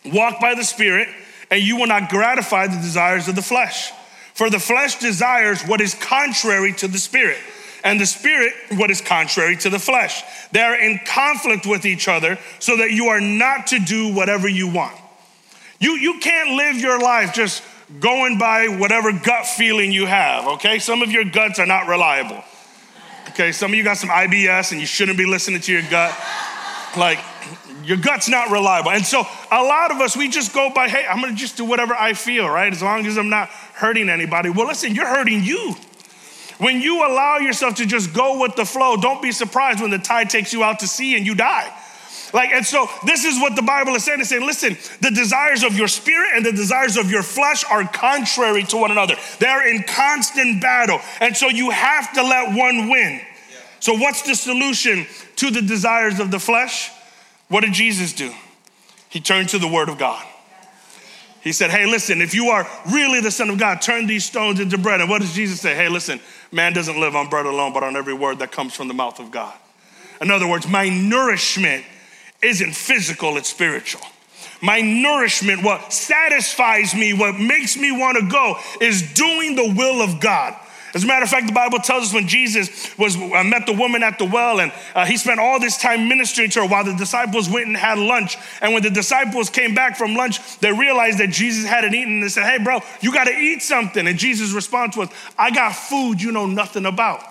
walk 0.05 0.41
by 0.41 0.53
the 0.53 0.65
Spirit 0.65 1.07
and 1.51 1.61
you 1.61 1.77
will 1.77 1.87
not 1.87 2.09
gratify 2.09 2.67
the 2.67 2.77
desires 2.77 3.27
of 3.27 3.35
the 3.35 3.41
flesh. 3.41 3.91
For 4.33 4.49
the 4.49 4.59
flesh 4.59 4.95
desires 4.99 5.61
what 5.63 5.81
is 5.81 5.93
contrary 5.93 6.73
to 6.75 6.87
the 6.87 6.97
spirit, 6.97 7.37
and 7.83 7.99
the 7.99 8.05
spirit 8.05 8.53
what 8.71 8.91
is 8.91 9.01
contrary 9.01 9.57
to 9.57 9.69
the 9.69 9.79
flesh. 9.79 10.23
They 10.51 10.61
are 10.61 10.75
in 10.75 10.99
conflict 11.05 11.65
with 11.65 11.85
each 11.85 12.07
other 12.07 12.37
so 12.59 12.77
that 12.77 12.91
you 12.91 13.07
are 13.07 13.21
not 13.21 13.67
to 13.67 13.79
do 13.79 14.13
whatever 14.13 14.47
you 14.47 14.67
want. 14.67 14.95
You, 15.79 15.93
you 15.93 16.19
can't 16.19 16.51
live 16.57 16.77
your 16.77 16.99
life 16.99 17.33
just 17.33 17.63
going 17.99 18.37
by 18.37 18.67
whatever 18.67 19.11
gut 19.11 19.45
feeling 19.45 19.91
you 19.91 20.05
have, 20.05 20.47
okay? 20.47 20.79
Some 20.79 21.01
of 21.01 21.11
your 21.11 21.25
guts 21.25 21.59
are 21.59 21.65
not 21.65 21.87
reliable. 21.87 22.43
Okay, 23.29 23.51
some 23.51 23.71
of 23.71 23.77
you 23.77 23.83
got 23.83 23.97
some 23.97 24.09
IBS 24.09 24.71
and 24.71 24.79
you 24.79 24.87
shouldn't 24.87 25.17
be 25.17 25.25
listening 25.25 25.61
to 25.61 25.71
your 25.71 25.83
gut. 25.89 26.17
Like, 26.97 27.19
your 27.83 27.97
gut's 27.97 28.29
not 28.29 28.51
reliable. 28.51 28.91
And 28.91 29.05
so 29.05 29.25
a 29.51 29.63
lot 29.63 29.91
of 29.91 29.99
us, 30.01 30.15
we 30.15 30.29
just 30.29 30.53
go 30.53 30.69
by, 30.73 30.87
hey, 30.87 31.05
I'm 31.09 31.21
gonna 31.21 31.33
just 31.33 31.57
do 31.57 31.65
whatever 31.65 31.95
I 31.95 32.13
feel, 32.13 32.47
right? 32.47 32.71
As 32.71 32.81
long 32.81 33.05
as 33.05 33.17
I'm 33.17 33.29
not 33.29 33.49
hurting 33.49 34.09
anybody. 34.09 34.49
Well, 34.49 34.67
listen, 34.67 34.93
you're 34.93 35.07
hurting 35.07 35.43
you. 35.43 35.75
When 36.61 36.79
you 36.79 36.97
allow 36.97 37.37
yourself 37.37 37.77
to 37.77 37.87
just 37.87 38.13
go 38.13 38.39
with 38.39 38.55
the 38.55 38.65
flow, 38.65 38.95
don't 38.95 39.19
be 39.19 39.31
surprised 39.31 39.81
when 39.81 39.89
the 39.89 39.97
tide 39.97 40.29
takes 40.29 40.53
you 40.53 40.63
out 40.63 40.77
to 40.81 40.87
sea 40.87 41.17
and 41.17 41.25
you 41.25 41.33
die. 41.33 41.73
Like, 42.35 42.51
and 42.51 42.63
so 42.63 42.87
this 43.03 43.25
is 43.25 43.39
what 43.39 43.55
the 43.55 43.63
Bible 43.63 43.95
is 43.95 44.03
saying. 44.03 44.19
It's 44.19 44.29
saying, 44.29 44.45
listen, 44.45 44.77
the 45.01 45.09
desires 45.09 45.63
of 45.63 45.75
your 45.75 45.87
spirit 45.87 46.33
and 46.35 46.45
the 46.45 46.51
desires 46.51 46.97
of 46.97 47.09
your 47.09 47.23
flesh 47.23 47.65
are 47.65 47.83
contrary 47.85 48.63
to 48.65 48.77
one 48.77 48.91
another. 48.91 49.15
They're 49.39 49.67
in 49.73 49.81
constant 49.81 50.61
battle. 50.61 50.99
And 51.19 51.35
so 51.35 51.49
you 51.49 51.71
have 51.71 52.13
to 52.13 52.21
let 52.21 52.55
one 52.55 52.89
win. 52.89 53.21
So, 53.79 53.95
what's 53.95 54.21
the 54.21 54.35
solution 54.35 55.07
to 55.37 55.49
the 55.49 55.63
desires 55.63 56.19
of 56.19 56.29
the 56.29 56.37
flesh? 56.37 56.91
What 57.47 57.61
did 57.61 57.73
Jesus 57.73 58.13
do? 58.13 58.31
He 59.09 59.19
turned 59.19 59.49
to 59.49 59.57
the 59.57 59.67
Word 59.67 59.89
of 59.89 59.97
God. 59.97 60.23
He 61.41 61.51
said, 61.51 61.71
Hey, 61.71 61.85
listen, 61.85 62.21
if 62.21 62.33
you 62.33 62.49
are 62.49 62.67
really 62.91 63.19
the 63.19 63.31
Son 63.31 63.49
of 63.49 63.57
God, 63.57 63.81
turn 63.81 64.07
these 64.07 64.25
stones 64.25 64.59
into 64.59 64.77
bread. 64.77 65.01
And 65.01 65.09
what 65.09 65.21
does 65.21 65.33
Jesus 65.33 65.59
say? 65.59 65.75
Hey, 65.75 65.89
listen, 65.89 66.19
man 66.51 66.73
doesn't 66.73 66.99
live 66.99 67.15
on 67.15 67.29
bread 67.29 67.45
alone, 67.45 67.73
but 67.73 67.83
on 67.83 67.95
every 67.95 68.13
word 68.13 68.39
that 68.39 68.51
comes 68.51 68.73
from 68.73 68.87
the 68.87 68.93
mouth 68.93 69.19
of 69.19 69.31
God. 69.31 69.53
In 70.21 70.29
other 70.29 70.47
words, 70.47 70.67
my 70.67 70.87
nourishment 70.89 71.83
isn't 72.43 72.75
physical, 72.75 73.37
it's 73.37 73.49
spiritual. 73.49 74.01
My 74.61 74.81
nourishment, 74.81 75.63
what 75.63 75.91
satisfies 75.91 76.93
me, 76.93 77.13
what 77.13 77.39
makes 77.39 77.75
me 77.77 77.91
want 77.91 78.17
to 78.19 78.27
go, 78.27 78.57
is 78.79 79.13
doing 79.13 79.55
the 79.55 79.73
will 79.75 80.01
of 80.01 80.19
God. 80.19 80.55
As 80.93 81.03
a 81.03 81.07
matter 81.07 81.23
of 81.23 81.29
fact, 81.29 81.47
the 81.47 81.53
Bible 81.53 81.79
tells 81.79 82.07
us 82.07 82.13
when 82.13 82.27
Jesus 82.27 82.97
was 82.97 83.15
uh, 83.15 83.43
met 83.43 83.65
the 83.65 83.73
woman 83.73 84.03
at 84.03 84.19
the 84.19 84.25
well, 84.25 84.59
and 84.59 84.73
uh, 84.93 85.05
he 85.05 85.15
spent 85.15 85.39
all 85.39 85.59
this 85.59 85.77
time 85.77 86.09
ministering 86.09 86.49
to 86.51 86.61
her 86.61 86.67
while 86.67 86.83
the 86.83 86.93
disciples 86.95 87.49
went 87.49 87.67
and 87.67 87.77
had 87.77 87.97
lunch. 87.97 88.37
And 88.61 88.73
when 88.73 88.83
the 88.83 88.89
disciples 88.89 89.49
came 89.49 89.73
back 89.73 89.95
from 89.95 90.15
lunch, 90.15 90.59
they 90.59 90.71
realized 90.71 91.19
that 91.19 91.29
Jesus 91.29 91.65
hadn't 91.65 91.95
eaten. 91.95 92.15
And 92.15 92.23
they 92.23 92.29
said, 92.29 92.43
"Hey, 92.43 92.61
bro, 92.61 92.81
you 92.99 93.13
got 93.13 93.25
to 93.25 93.33
eat 93.33 93.61
something." 93.61 94.05
And 94.05 94.17
Jesus' 94.17 94.51
response 94.51 94.97
was, 94.97 95.09
"I 95.37 95.51
got 95.51 95.75
food 95.75 96.21
you 96.21 96.31
know 96.31 96.45
nothing 96.45 96.85
about." 96.85 97.23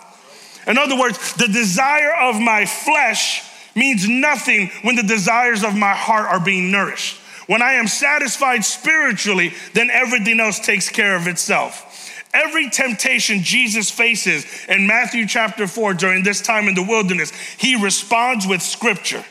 In 0.67 0.79
other 0.79 0.97
words, 0.97 1.35
the 1.35 1.49
desire 1.49 2.15
of 2.15 2.41
my 2.41 2.65
flesh 2.67 3.43
means 3.75 4.09
nothing 4.09 4.71
when 4.83 4.97
the 4.97 5.03
desires 5.03 5.65
of 5.65 5.75
my 5.75 5.95
heart 5.95 6.27
are 6.27 6.41
being 6.41 6.71
nourished. 6.71 7.19
When 7.47 7.63
I 7.63 7.73
am 7.75 7.89
satisfied 7.89 8.65
spiritually, 8.65 9.53
then 9.75 9.91
everything 9.91 10.39
else 10.39 10.61
takes 10.61 10.89
care 10.89 11.17
of 11.17 11.27
itself. 11.27 11.90
Every 12.33 12.71
temptation 12.71 13.43
Jesus 13.43 13.91
faces 13.91 14.47
in 14.69 14.87
Matthew 14.87 15.27
chapter 15.27 15.67
4 15.67 15.95
during 15.95 16.23
this 16.23 16.41
time 16.41 16.69
in 16.69 16.75
the 16.75 16.83
wilderness, 16.83 17.33
he 17.59 17.83
responds 17.83 18.47
with 18.47 18.63
scripture. 18.63 19.25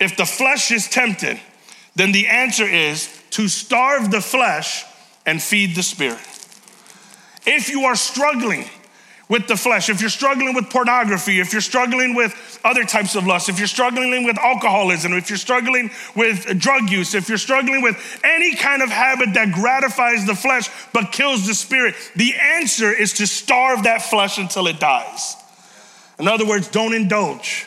If 0.00 0.16
the 0.16 0.26
flesh 0.26 0.72
is 0.72 0.88
tempted, 0.88 1.40
then 1.94 2.12
the 2.12 2.26
answer 2.26 2.64
is 2.64 3.08
to 3.30 3.48
starve 3.48 4.10
the 4.10 4.20
flesh 4.20 4.84
and 5.24 5.42
feed 5.42 5.74
the 5.74 5.82
spirit. 5.82 6.20
If 7.46 7.70
you 7.70 7.84
are 7.84 7.96
struggling 7.96 8.64
with 9.28 9.48
the 9.48 9.56
flesh, 9.56 9.88
if 9.90 10.00
you're 10.00 10.10
struggling 10.10 10.54
with 10.54 10.70
pornography, 10.70 11.40
if 11.40 11.52
you're 11.52 11.60
struggling 11.60 12.14
with 12.14 12.60
other 12.64 12.84
types 12.84 13.16
of 13.16 13.26
lust, 13.26 13.48
if 13.48 13.58
you're 13.58 13.66
struggling 13.66 14.24
with 14.24 14.38
alcoholism, 14.38 15.12
if 15.12 15.28
you're 15.28 15.36
struggling 15.36 15.90
with 16.14 16.58
drug 16.58 16.88
use, 16.90 17.14
if 17.14 17.28
you're 17.28 17.38
struggling 17.38 17.82
with 17.82 18.20
any 18.22 18.54
kind 18.54 18.82
of 18.82 18.88
habit 18.88 19.34
that 19.34 19.52
gratifies 19.52 20.24
the 20.26 20.34
flesh 20.34 20.70
but 20.92 21.10
kills 21.10 21.46
the 21.46 21.54
spirit, 21.54 21.96
the 22.14 22.34
answer 22.34 22.92
is 22.92 23.14
to 23.14 23.26
starve 23.26 23.82
that 23.82 24.02
flesh 24.02 24.38
until 24.38 24.68
it 24.68 24.78
dies. 24.78 25.34
In 26.20 26.28
other 26.28 26.46
words, 26.46 26.68
don't 26.68 26.94
indulge. 26.94 27.66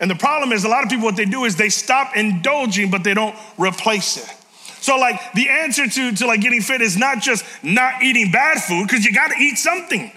And 0.00 0.10
the 0.10 0.16
problem 0.16 0.52
is, 0.52 0.64
a 0.64 0.68
lot 0.68 0.82
of 0.82 0.90
people, 0.90 1.04
what 1.04 1.16
they 1.16 1.24
do 1.24 1.44
is 1.44 1.56
they 1.56 1.68
stop 1.68 2.16
indulging, 2.16 2.90
but 2.90 3.04
they 3.04 3.14
don't 3.14 3.36
replace 3.58 4.16
it. 4.16 4.36
So, 4.80 4.96
like, 4.96 5.20
the 5.34 5.48
answer 5.48 5.86
to, 5.86 6.12
to 6.16 6.26
like 6.26 6.40
getting 6.40 6.62
fit 6.62 6.80
is 6.80 6.96
not 6.96 7.20
just 7.20 7.44
not 7.62 8.02
eating 8.02 8.32
bad 8.32 8.62
food, 8.62 8.88
because 8.88 9.04
you 9.04 9.12
got 9.12 9.28
to 9.28 9.36
eat 9.38 9.56
something. 9.56 10.10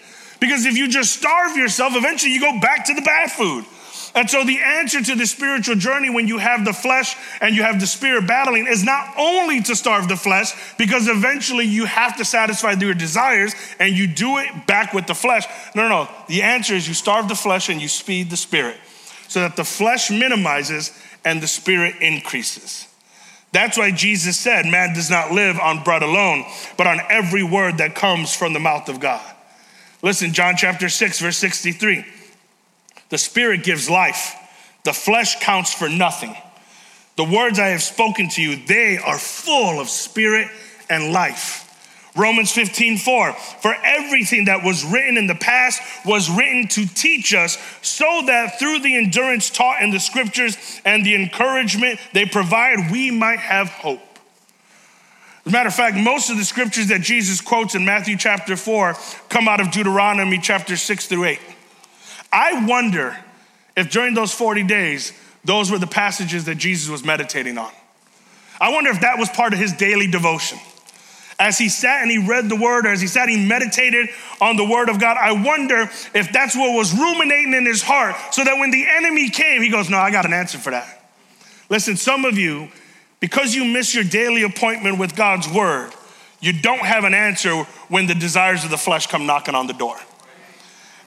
Because 0.43 0.65
if 0.65 0.75
you 0.75 0.89
just 0.89 1.13
starve 1.13 1.55
yourself, 1.55 1.93
eventually 1.95 2.33
you 2.33 2.41
go 2.41 2.59
back 2.59 2.87
to 2.87 2.93
the 2.93 3.01
bad 3.01 3.31
food. 3.31 3.63
And 4.13 4.29
so, 4.29 4.43
the 4.43 4.59
answer 4.59 5.01
to 5.01 5.15
the 5.15 5.25
spiritual 5.25 5.75
journey 5.75 6.09
when 6.09 6.27
you 6.27 6.37
have 6.37 6.65
the 6.65 6.73
flesh 6.73 7.15
and 7.39 7.55
you 7.55 7.63
have 7.63 7.79
the 7.79 7.87
spirit 7.87 8.27
battling 8.27 8.67
is 8.67 8.83
not 8.83 9.13
only 9.17 9.61
to 9.61 9.73
starve 9.73 10.09
the 10.09 10.17
flesh, 10.17 10.51
because 10.77 11.07
eventually 11.07 11.63
you 11.63 11.85
have 11.85 12.17
to 12.17 12.25
satisfy 12.25 12.73
your 12.73 12.93
desires 12.93 13.55
and 13.79 13.95
you 13.95 14.05
do 14.05 14.37
it 14.39 14.67
back 14.67 14.93
with 14.93 15.07
the 15.07 15.15
flesh. 15.15 15.45
No, 15.75 15.83
no, 15.83 16.03
no. 16.03 16.09
The 16.27 16.41
answer 16.41 16.73
is 16.73 16.89
you 16.89 16.93
starve 16.93 17.29
the 17.29 17.35
flesh 17.35 17.69
and 17.69 17.81
you 17.81 17.87
speed 17.87 18.29
the 18.29 18.35
spirit 18.35 18.75
so 19.29 19.39
that 19.39 19.55
the 19.55 19.63
flesh 19.63 20.11
minimizes 20.11 20.91
and 21.23 21.41
the 21.41 21.47
spirit 21.47 21.95
increases. 22.01 22.89
That's 23.53 23.77
why 23.77 23.91
Jesus 23.91 24.37
said, 24.37 24.65
Man 24.65 24.93
does 24.93 25.09
not 25.09 25.31
live 25.31 25.57
on 25.57 25.83
bread 25.83 26.03
alone, 26.03 26.43
but 26.75 26.85
on 26.85 26.99
every 27.09 27.43
word 27.43 27.77
that 27.77 27.95
comes 27.95 28.35
from 28.35 28.51
the 28.51 28.59
mouth 28.59 28.89
of 28.89 28.99
God. 28.99 29.32
Listen, 30.03 30.33
John 30.33 30.55
chapter 30.57 30.89
6, 30.89 31.21
verse 31.21 31.37
63. 31.37 32.05
The 33.09 33.17
Spirit 33.17 33.63
gives 33.63 33.89
life, 33.89 34.35
the 34.83 34.91
flesh 34.91 35.39
counts 35.39 35.73
for 35.73 35.87
nothing. 35.87 36.35
The 37.15 37.23
words 37.23 37.57
I 37.57 37.67
have 37.67 37.81
spoken 37.81 38.27
to 38.29 38.41
you, 38.41 38.65
they 38.65 38.97
are 38.97 39.17
full 39.17 39.79
of 39.79 39.87
spirit 39.87 40.49
and 40.89 41.13
life. 41.13 41.61
Romans 42.17 42.51
15, 42.51 42.97
4. 42.97 43.33
For 43.33 43.73
everything 43.83 44.45
that 44.45 44.63
was 44.63 44.83
written 44.83 45.17
in 45.17 45.27
the 45.27 45.35
past 45.35 45.81
was 46.05 46.29
written 46.29 46.67
to 46.69 46.85
teach 46.85 47.33
us, 47.33 47.57
so 47.81 48.23
that 48.25 48.59
through 48.59 48.79
the 48.81 48.97
endurance 48.97 49.49
taught 49.49 49.81
in 49.81 49.91
the 49.91 49.99
scriptures 49.99 50.57
and 50.83 51.05
the 51.05 51.15
encouragement 51.15 51.99
they 52.13 52.25
provide, 52.25 52.91
we 52.91 53.09
might 53.09 53.39
have 53.39 53.69
hope. 53.69 54.12
As 55.45 55.51
a 55.51 55.53
matter 55.53 55.67
of 55.67 55.75
fact, 55.75 55.97
most 55.97 56.29
of 56.29 56.37
the 56.37 56.45
scriptures 56.45 56.87
that 56.87 57.01
Jesus 57.01 57.41
quotes 57.41 57.75
in 57.75 57.83
Matthew 57.83 58.17
chapter 58.17 58.55
4 58.55 58.95
come 59.27 59.49
out 59.49 59.59
of 59.59 59.71
Deuteronomy 59.71 60.39
chapter 60.39 60.77
6 60.77 61.07
through 61.07 61.25
8. 61.25 61.39
I 62.31 62.65
wonder 62.65 63.17
if 63.75 63.91
during 63.91 64.13
those 64.13 64.33
40 64.33 64.63
days, 64.63 65.11
those 65.43 65.69
were 65.69 65.77
the 65.77 65.87
passages 65.87 66.45
that 66.45 66.55
Jesus 66.55 66.89
was 66.89 67.03
meditating 67.03 67.57
on. 67.57 67.71
I 68.61 68.71
wonder 68.71 68.89
if 68.91 69.01
that 69.01 69.19
was 69.19 69.27
part 69.29 69.51
of 69.51 69.59
his 69.59 69.73
daily 69.73 70.07
devotion. 70.07 70.59
As 71.37 71.57
he 71.57 71.67
sat 71.67 72.03
and 72.03 72.11
he 72.11 72.19
read 72.19 72.47
the 72.47 72.55
word, 72.55 72.85
or 72.85 72.89
as 72.89 73.01
he 73.01 73.07
sat, 73.07 73.27
he 73.27 73.45
meditated 73.45 74.07
on 74.39 74.55
the 74.55 74.63
word 74.63 74.87
of 74.87 74.99
God. 74.99 75.17
I 75.19 75.33
wonder 75.33 75.89
if 76.13 76.31
that's 76.31 76.55
what 76.55 76.73
was 76.73 76.93
ruminating 76.93 77.53
in 77.53 77.65
his 77.65 77.81
heart, 77.81 78.15
so 78.31 78.43
that 78.45 78.57
when 78.57 78.71
the 78.71 78.85
enemy 78.87 79.29
came, 79.29 79.61
he 79.61 79.69
goes, 79.69 79.89
No, 79.89 79.97
I 79.97 80.11
got 80.11 80.25
an 80.25 80.31
answer 80.31 80.57
for 80.57 80.69
that. 80.69 81.03
Listen, 81.69 81.97
some 81.97 82.23
of 82.23 82.37
you, 82.37 82.69
because 83.23 83.55
you 83.55 83.63
miss 83.63 83.95
your 83.95 84.03
daily 84.03 84.43
appointment 84.43 84.99
with 84.99 85.15
God's 85.15 85.47
word, 85.47 85.93
you 86.41 86.51
don't 86.51 86.81
have 86.81 87.05
an 87.05 87.13
answer 87.13 87.63
when 87.87 88.05
the 88.05 88.13
desires 88.13 88.65
of 88.65 88.69
the 88.69 88.77
flesh 88.77 89.07
come 89.07 89.25
knocking 89.25 89.55
on 89.55 89.65
the 89.65 89.71
door. 89.71 89.95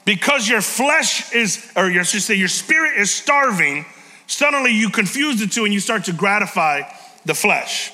Because 0.03 0.49
your 0.49 0.61
flesh 0.61 1.31
is, 1.31 1.71
or 1.75 1.83
I 1.83 2.01
should 2.01 2.23
say, 2.23 2.33
your 2.33 2.47
spirit 2.47 2.97
is 2.97 3.13
starving, 3.13 3.85
suddenly 4.25 4.71
you 4.71 4.89
confuse 4.89 5.39
the 5.39 5.45
two 5.45 5.63
and 5.63 5.71
you 5.71 5.79
start 5.79 6.05
to 6.05 6.11
gratify 6.11 6.81
the 7.25 7.35
flesh. 7.35 7.91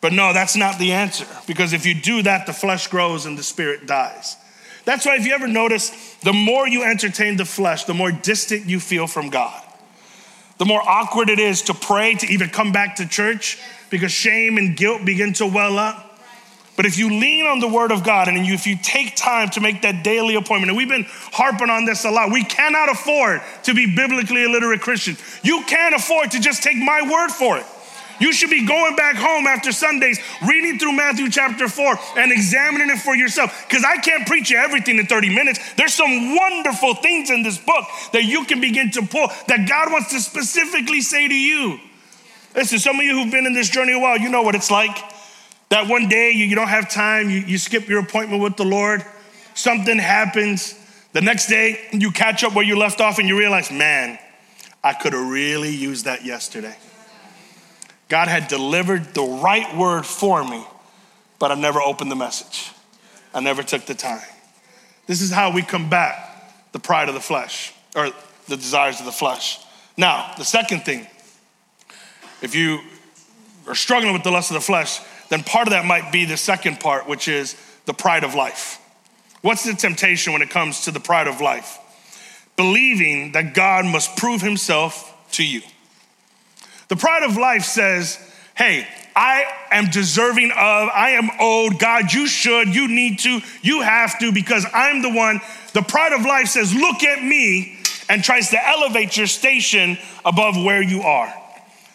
But 0.00 0.12
no, 0.12 0.32
that's 0.32 0.54
not 0.54 0.78
the 0.78 0.92
answer, 0.92 1.26
because 1.48 1.72
if 1.72 1.84
you 1.84 2.00
do 2.00 2.22
that, 2.22 2.46
the 2.46 2.52
flesh 2.52 2.86
grows 2.86 3.26
and 3.26 3.36
the 3.36 3.42
spirit 3.42 3.88
dies. 3.88 4.36
That's 4.84 5.04
why, 5.04 5.16
if 5.16 5.26
you 5.26 5.32
ever 5.32 5.48
notice, 5.48 6.14
the 6.22 6.32
more 6.32 6.68
you 6.68 6.84
entertain 6.84 7.36
the 7.36 7.44
flesh, 7.44 7.86
the 7.86 7.94
more 7.94 8.12
distant 8.12 8.66
you 8.66 8.78
feel 8.78 9.08
from 9.08 9.30
God 9.30 9.64
the 10.58 10.64
more 10.64 10.82
awkward 10.86 11.30
it 11.30 11.38
is 11.38 11.62
to 11.62 11.74
pray, 11.74 12.14
to 12.14 12.26
even 12.26 12.50
come 12.50 12.72
back 12.72 12.96
to 12.96 13.08
church, 13.08 13.58
because 13.90 14.12
shame 14.12 14.58
and 14.58 14.76
guilt 14.76 15.04
begin 15.04 15.32
to 15.34 15.46
well 15.46 15.78
up. 15.78 16.04
But 16.76 16.86
if 16.86 16.96
you 16.96 17.08
lean 17.08 17.44
on 17.46 17.58
the 17.58 17.66
word 17.66 17.90
of 17.90 18.04
God 18.04 18.28
and 18.28 18.38
if 18.38 18.64
you 18.64 18.76
take 18.80 19.16
time 19.16 19.50
to 19.50 19.60
make 19.60 19.82
that 19.82 20.04
daily 20.04 20.36
appointment, 20.36 20.70
and 20.70 20.76
we've 20.76 20.88
been 20.88 21.06
harping 21.08 21.70
on 21.70 21.84
this 21.86 22.04
a 22.04 22.10
lot, 22.10 22.30
we 22.30 22.44
cannot 22.44 22.88
afford 22.88 23.42
to 23.64 23.74
be 23.74 23.96
biblically 23.96 24.44
illiterate 24.44 24.80
Christians. 24.80 25.20
You 25.42 25.64
can't 25.66 25.92
afford 25.92 26.30
to 26.32 26.40
just 26.40 26.62
take 26.62 26.76
my 26.76 27.02
word 27.02 27.30
for 27.30 27.58
it. 27.58 27.66
You 28.20 28.32
should 28.32 28.50
be 28.50 28.66
going 28.66 28.96
back 28.96 29.16
home 29.16 29.46
after 29.46 29.72
Sundays, 29.72 30.20
reading 30.46 30.78
through 30.78 30.92
Matthew 30.92 31.30
chapter 31.30 31.68
4 31.68 31.98
and 32.16 32.32
examining 32.32 32.90
it 32.90 32.98
for 32.98 33.14
yourself. 33.14 33.66
Because 33.68 33.84
I 33.84 33.96
can't 33.98 34.26
preach 34.26 34.50
you 34.50 34.58
everything 34.58 34.98
in 34.98 35.06
30 35.06 35.34
minutes. 35.34 35.60
There's 35.74 35.94
some 35.94 36.34
wonderful 36.34 36.94
things 36.94 37.30
in 37.30 37.42
this 37.42 37.58
book 37.58 37.84
that 38.12 38.24
you 38.24 38.44
can 38.44 38.60
begin 38.60 38.90
to 38.92 39.02
pull 39.02 39.28
that 39.46 39.68
God 39.68 39.92
wants 39.92 40.10
to 40.10 40.20
specifically 40.20 41.00
say 41.00 41.28
to 41.28 41.34
you. 41.34 41.78
Listen, 42.54 42.78
some 42.78 42.98
of 42.98 43.04
you 43.04 43.12
who've 43.12 43.30
been 43.30 43.46
in 43.46 43.52
this 43.52 43.68
journey 43.68 43.92
a 43.92 43.98
while, 43.98 44.18
you 44.18 44.28
know 44.28 44.42
what 44.42 44.54
it's 44.54 44.70
like. 44.70 44.96
That 45.68 45.88
one 45.88 46.08
day 46.08 46.32
you, 46.32 46.46
you 46.46 46.56
don't 46.56 46.68
have 46.68 46.90
time, 46.90 47.30
you, 47.30 47.40
you 47.40 47.58
skip 47.58 47.88
your 47.88 48.00
appointment 48.00 48.42
with 48.42 48.56
the 48.56 48.64
Lord, 48.64 49.04
something 49.54 49.98
happens. 49.98 50.74
The 51.12 51.20
next 51.20 51.48
day 51.48 51.88
you 51.92 52.10
catch 52.10 52.42
up 52.42 52.54
where 52.54 52.64
you 52.64 52.76
left 52.76 53.00
off 53.00 53.18
and 53.18 53.28
you 53.28 53.38
realize, 53.38 53.70
man, 53.70 54.18
I 54.82 54.94
could 54.94 55.12
have 55.12 55.28
really 55.28 55.74
used 55.74 56.06
that 56.06 56.24
yesterday. 56.24 56.76
God 58.08 58.28
had 58.28 58.48
delivered 58.48 59.14
the 59.14 59.22
right 59.22 59.76
word 59.76 60.06
for 60.06 60.42
me, 60.42 60.64
but 61.38 61.52
I 61.52 61.54
never 61.54 61.80
opened 61.80 62.10
the 62.10 62.16
message. 62.16 62.72
I 63.34 63.40
never 63.40 63.62
took 63.62 63.84
the 63.84 63.94
time. 63.94 64.26
This 65.06 65.20
is 65.20 65.30
how 65.30 65.52
we 65.52 65.62
combat 65.62 66.24
the 66.72 66.78
pride 66.78 67.08
of 67.08 67.14
the 67.14 67.20
flesh 67.20 67.72
or 67.94 68.10
the 68.46 68.56
desires 68.56 69.00
of 69.00 69.06
the 69.06 69.12
flesh. 69.12 69.58
Now, 69.96 70.32
the 70.38 70.44
second 70.44 70.80
thing, 70.80 71.06
if 72.40 72.54
you 72.54 72.80
are 73.66 73.74
struggling 73.74 74.12
with 74.12 74.22
the 74.22 74.30
lust 74.30 74.50
of 74.50 74.54
the 74.54 74.60
flesh, 74.60 75.00
then 75.28 75.42
part 75.42 75.66
of 75.66 75.72
that 75.72 75.84
might 75.84 76.10
be 76.10 76.24
the 76.24 76.36
second 76.36 76.80
part, 76.80 77.06
which 77.06 77.28
is 77.28 77.56
the 77.84 77.92
pride 77.92 78.24
of 78.24 78.34
life. 78.34 78.80
What's 79.42 79.64
the 79.64 79.74
temptation 79.74 80.32
when 80.32 80.42
it 80.42 80.50
comes 80.50 80.82
to 80.82 80.90
the 80.90 81.00
pride 81.00 81.26
of 81.26 81.40
life? 81.40 81.78
Believing 82.56 83.32
that 83.32 83.54
God 83.54 83.84
must 83.84 84.16
prove 84.16 84.40
himself 84.40 85.14
to 85.32 85.44
you. 85.44 85.62
The 86.88 86.96
pride 86.96 87.22
of 87.22 87.36
life 87.36 87.64
says, 87.64 88.18
hey, 88.56 88.86
I 89.14 89.44
am 89.70 89.90
deserving 89.90 90.50
of, 90.50 90.56
I 90.94 91.10
am 91.10 91.30
owed. 91.40 91.78
God, 91.78 92.12
you 92.12 92.26
should, 92.26 92.74
you 92.74 92.88
need 92.88 93.20
to, 93.20 93.40
you 93.62 93.82
have 93.82 94.18
to, 94.20 94.32
because 94.32 94.66
I'm 94.72 95.02
the 95.02 95.12
one. 95.12 95.40
The 95.74 95.82
pride 95.82 96.12
of 96.12 96.24
life 96.24 96.48
says, 96.48 96.74
look 96.74 97.02
at 97.02 97.22
me, 97.22 97.78
and 98.08 98.24
tries 98.24 98.50
to 98.50 98.66
elevate 98.66 99.16
your 99.16 99.26
station 99.26 99.98
above 100.24 100.56
where 100.56 100.82
you 100.82 101.02
are. 101.02 101.32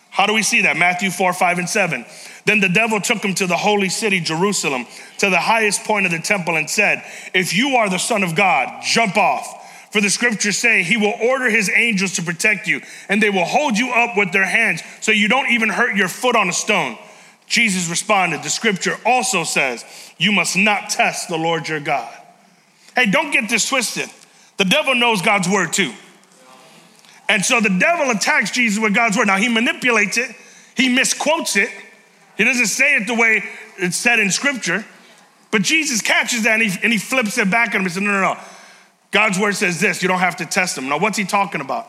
How 0.10 0.28
do 0.28 0.34
we 0.34 0.44
see 0.44 0.62
that? 0.62 0.78
Matthew 0.78 1.10
4, 1.10 1.34
5, 1.34 1.58
and 1.58 1.68
7. 1.68 2.06
Then 2.46 2.60
the 2.60 2.70
devil 2.70 3.02
took 3.02 3.24
him 3.24 3.34
to 3.36 3.48
the 3.48 3.58
holy 3.58 3.90
city, 3.90 4.20
Jerusalem, 4.20 4.86
to 5.20 5.30
the 5.30 5.40
highest 5.40 5.86
point 5.86 6.06
of 6.06 6.12
the 6.12 6.20
temple, 6.20 6.56
and 6.56 6.70
said, 6.70 7.04
If 7.34 7.56
you 7.56 7.78
are 7.78 7.90
the 7.90 7.98
Son 7.98 8.22
of 8.22 8.36
God, 8.36 8.84
jump 8.84 9.18
off. 9.18 9.62
For 9.94 10.02
the 10.02 10.10
scriptures 10.10 10.58
say, 10.58 10.82
He 10.82 10.98
will 10.98 11.14
order 11.22 11.52
His 11.52 11.70
angels 11.70 12.14
to 12.14 12.24
protect 12.24 12.68
you, 12.68 12.82
and 13.10 13.22
they 13.22 13.30
will 13.30 13.46
hold 13.46 13.78
you 13.78 13.92
up 13.92 14.18
with 14.18 14.32
their 14.32 14.44
hands 14.44 14.82
so 15.02 15.12
you 15.12 15.28
don't 15.28 15.52
even 15.52 15.70
hurt 15.70 15.96
your 15.96 16.08
foot 16.08 16.36
on 16.36 16.50
a 16.50 16.52
stone. 16.52 16.98
Jesus 17.46 17.88
responded, 17.88 18.42
The 18.42 18.50
scripture 18.50 18.96
also 19.06 19.44
says, 19.44 19.86
You 20.18 20.32
must 20.32 20.58
not 20.58 20.90
test 20.90 21.30
the 21.30 21.38
Lord 21.38 21.70
your 21.70 21.80
God. 21.80 22.12
Hey, 22.96 23.06
don't 23.06 23.30
get 23.30 23.50
this 23.50 23.70
twisted. 23.70 24.10
The 24.58 24.66
devil 24.66 24.96
knows 24.96 25.22
God's 25.22 25.48
word 25.48 25.74
too. 25.74 25.94
And 27.30 27.46
so 27.46 27.62
the 27.62 27.70
devil 27.70 28.10
attacks 28.10 28.50
Jesus 28.50 28.82
with 28.82 28.96
God's 28.96 29.16
word. 29.16 29.28
Now 29.28 29.38
he 29.38 29.48
manipulates 29.48 30.18
it, 30.18 30.36
he 30.76 30.90
misquotes 30.90 31.56
it, 31.56 31.70
he 32.36 32.44
doesn't 32.46 32.66
say 32.66 32.96
it 32.96 33.06
the 33.06 33.14
way 33.14 33.44
it's 33.78 33.96
said 33.96 34.18
in 34.18 34.32
scripture. 34.32 34.84
But 35.52 35.62
Jesus 35.62 36.02
catches 36.02 36.46
that 36.46 36.60
and 36.60 36.72
he, 36.72 36.80
and 36.82 36.92
he 36.92 36.98
flips 36.98 37.38
it 37.38 37.52
back 37.52 37.70
at 37.70 37.76
him 37.76 37.84
and 37.84 37.92
says, 37.92 38.02
No, 38.02 38.10
no, 38.10 38.34
no. 38.34 38.40
God's 39.14 39.40
word 39.40 39.56
says 39.56 39.80
this 39.80 40.02
you 40.02 40.10
don't 40.10 40.20
have 40.20 40.36
to 40.38 40.46
test 40.46 40.76
them. 40.76 40.90
Now, 40.90 40.98
what's 40.98 41.18
he 41.18 41.24
talking 41.24 41.62
about? 41.62 41.88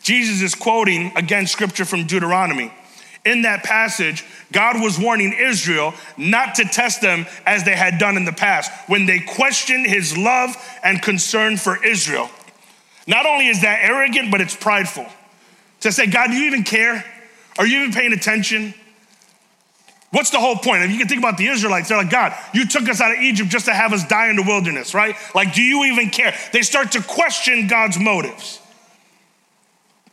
Jesus 0.00 0.42
is 0.42 0.54
quoting 0.54 1.10
again 1.16 1.48
scripture 1.48 1.84
from 1.84 2.06
Deuteronomy. 2.06 2.72
In 3.24 3.42
that 3.42 3.64
passage, 3.64 4.24
God 4.52 4.80
was 4.80 4.98
warning 4.98 5.34
Israel 5.36 5.92
not 6.16 6.54
to 6.54 6.64
test 6.64 7.00
them 7.00 7.26
as 7.44 7.64
they 7.64 7.74
had 7.74 7.98
done 7.98 8.16
in 8.16 8.24
the 8.24 8.32
past 8.32 8.70
when 8.88 9.06
they 9.06 9.18
questioned 9.18 9.86
his 9.86 10.16
love 10.16 10.56
and 10.84 11.02
concern 11.02 11.56
for 11.56 11.84
Israel. 11.84 12.30
Not 13.06 13.26
only 13.26 13.48
is 13.48 13.62
that 13.62 13.80
arrogant, 13.82 14.30
but 14.30 14.40
it's 14.40 14.54
prideful. 14.54 15.06
To 15.80 15.90
say, 15.90 16.06
God, 16.06 16.28
do 16.30 16.36
you 16.36 16.46
even 16.46 16.62
care? 16.62 17.04
Are 17.58 17.66
you 17.66 17.80
even 17.80 17.92
paying 17.92 18.12
attention? 18.12 18.72
What's 20.10 20.30
the 20.30 20.40
whole 20.40 20.56
point? 20.56 20.82
If 20.84 20.90
you 20.90 20.98
can 20.98 21.06
think 21.06 21.20
about 21.20 21.36
the 21.36 21.48
Israelites, 21.48 21.88
they're 21.88 21.98
like, 21.98 22.10
God, 22.10 22.34
you 22.54 22.66
took 22.66 22.88
us 22.88 23.00
out 23.00 23.12
of 23.12 23.18
Egypt 23.18 23.50
just 23.50 23.66
to 23.66 23.74
have 23.74 23.92
us 23.92 24.06
die 24.06 24.30
in 24.30 24.36
the 24.36 24.42
wilderness, 24.42 24.94
right? 24.94 25.14
Like, 25.34 25.52
do 25.52 25.62
you 25.62 25.84
even 25.84 26.08
care? 26.08 26.34
They 26.52 26.62
start 26.62 26.92
to 26.92 27.02
question 27.02 27.66
God's 27.66 27.98
motives. 27.98 28.60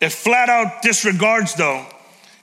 It 0.01 0.11
flat 0.11 0.49
out 0.49 0.81
disregards, 0.81 1.55
though, 1.55 1.85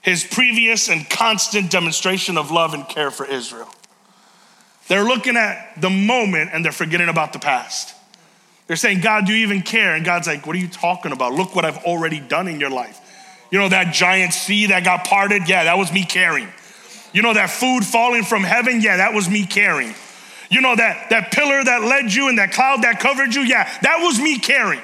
his 0.00 0.24
previous 0.24 0.88
and 0.88 1.08
constant 1.08 1.70
demonstration 1.70 2.38
of 2.38 2.50
love 2.50 2.72
and 2.72 2.88
care 2.88 3.10
for 3.10 3.26
Israel. 3.26 3.68
They're 4.88 5.04
looking 5.04 5.36
at 5.36 5.80
the 5.80 5.90
moment 5.90 6.50
and 6.52 6.64
they're 6.64 6.72
forgetting 6.72 7.08
about 7.08 7.34
the 7.34 7.38
past. 7.38 7.94
They're 8.66 8.76
saying, 8.76 9.00
God, 9.00 9.26
do 9.26 9.32
you 9.32 9.46
even 9.46 9.62
care? 9.62 9.94
And 9.94 10.04
God's 10.04 10.26
like, 10.26 10.46
What 10.46 10.56
are 10.56 10.58
you 10.58 10.68
talking 10.68 11.12
about? 11.12 11.34
Look 11.34 11.54
what 11.54 11.64
I've 11.64 11.78
already 11.84 12.20
done 12.20 12.48
in 12.48 12.58
your 12.58 12.70
life. 12.70 13.00
You 13.50 13.58
know, 13.58 13.68
that 13.68 13.92
giant 13.92 14.32
sea 14.32 14.66
that 14.66 14.82
got 14.84 15.04
parted? 15.04 15.48
Yeah, 15.48 15.64
that 15.64 15.76
was 15.76 15.92
me 15.92 16.04
caring. 16.04 16.48
You 17.12 17.22
know, 17.22 17.34
that 17.34 17.50
food 17.50 17.84
falling 17.84 18.24
from 18.24 18.42
heaven? 18.42 18.80
Yeah, 18.80 18.98
that 18.98 19.12
was 19.12 19.28
me 19.28 19.46
caring. 19.46 19.94
You 20.50 20.60
know, 20.60 20.76
that, 20.76 21.10
that 21.10 21.32
pillar 21.32 21.64
that 21.64 21.82
led 21.82 22.12
you 22.12 22.28
and 22.28 22.38
that 22.38 22.52
cloud 22.52 22.82
that 22.82 23.00
covered 23.00 23.34
you? 23.34 23.42
Yeah, 23.42 23.64
that 23.82 23.98
was 24.02 24.18
me 24.18 24.38
caring. 24.38 24.80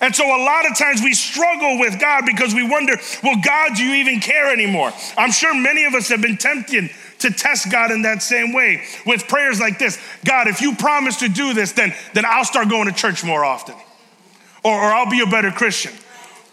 And 0.00 0.14
so 0.14 0.24
a 0.26 0.44
lot 0.44 0.70
of 0.70 0.76
times 0.76 1.00
we 1.02 1.14
struggle 1.14 1.78
with 1.78 1.98
God 1.98 2.24
because 2.26 2.54
we 2.54 2.68
wonder, 2.68 2.96
well, 3.22 3.40
God, 3.42 3.76
do 3.76 3.82
you 3.82 3.94
even 3.94 4.20
care 4.20 4.52
anymore? 4.52 4.92
I'm 5.16 5.32
sure 5.32 5.54
many 5.54 5.84
of 5.86 5.94
us 5.94 6.08
have 6.08 6.20
been 6.20 6.36
tempted 6.36 6.90
to 7.20 7.30
test 7.30 7.70
God 7.70 7.90
in 7.90 8.02
that 8.02 8.22
same 8.22 8.52
way 8.52 8.82
with 9.06 9.26
prayers 9.26 9.58
like 9.58 9.78
this 9.78 9.98
God, 10.24 10.48
if 10.48 10.60
you 10.60 10.74
promise 10.76 11.16
to 11.20 11.28
do 11.28 11.54
this, 11.54 11.72
then, 11.72 11.94
then 12.12 12.24
I'll 12.26 12.44
start 12.44 12.68
going 12.68 12.88
to 12.88 12.94
church 12.94 13.24
more 13.24 13.44
often, 13.44 13.74
or, 14.62 14.74
or 14.74 14.92
I'll 14.92 15.10
be 15.10 15.20
a 15.20 15.26
better 15.26 15.50
Christian. 15.50 15.92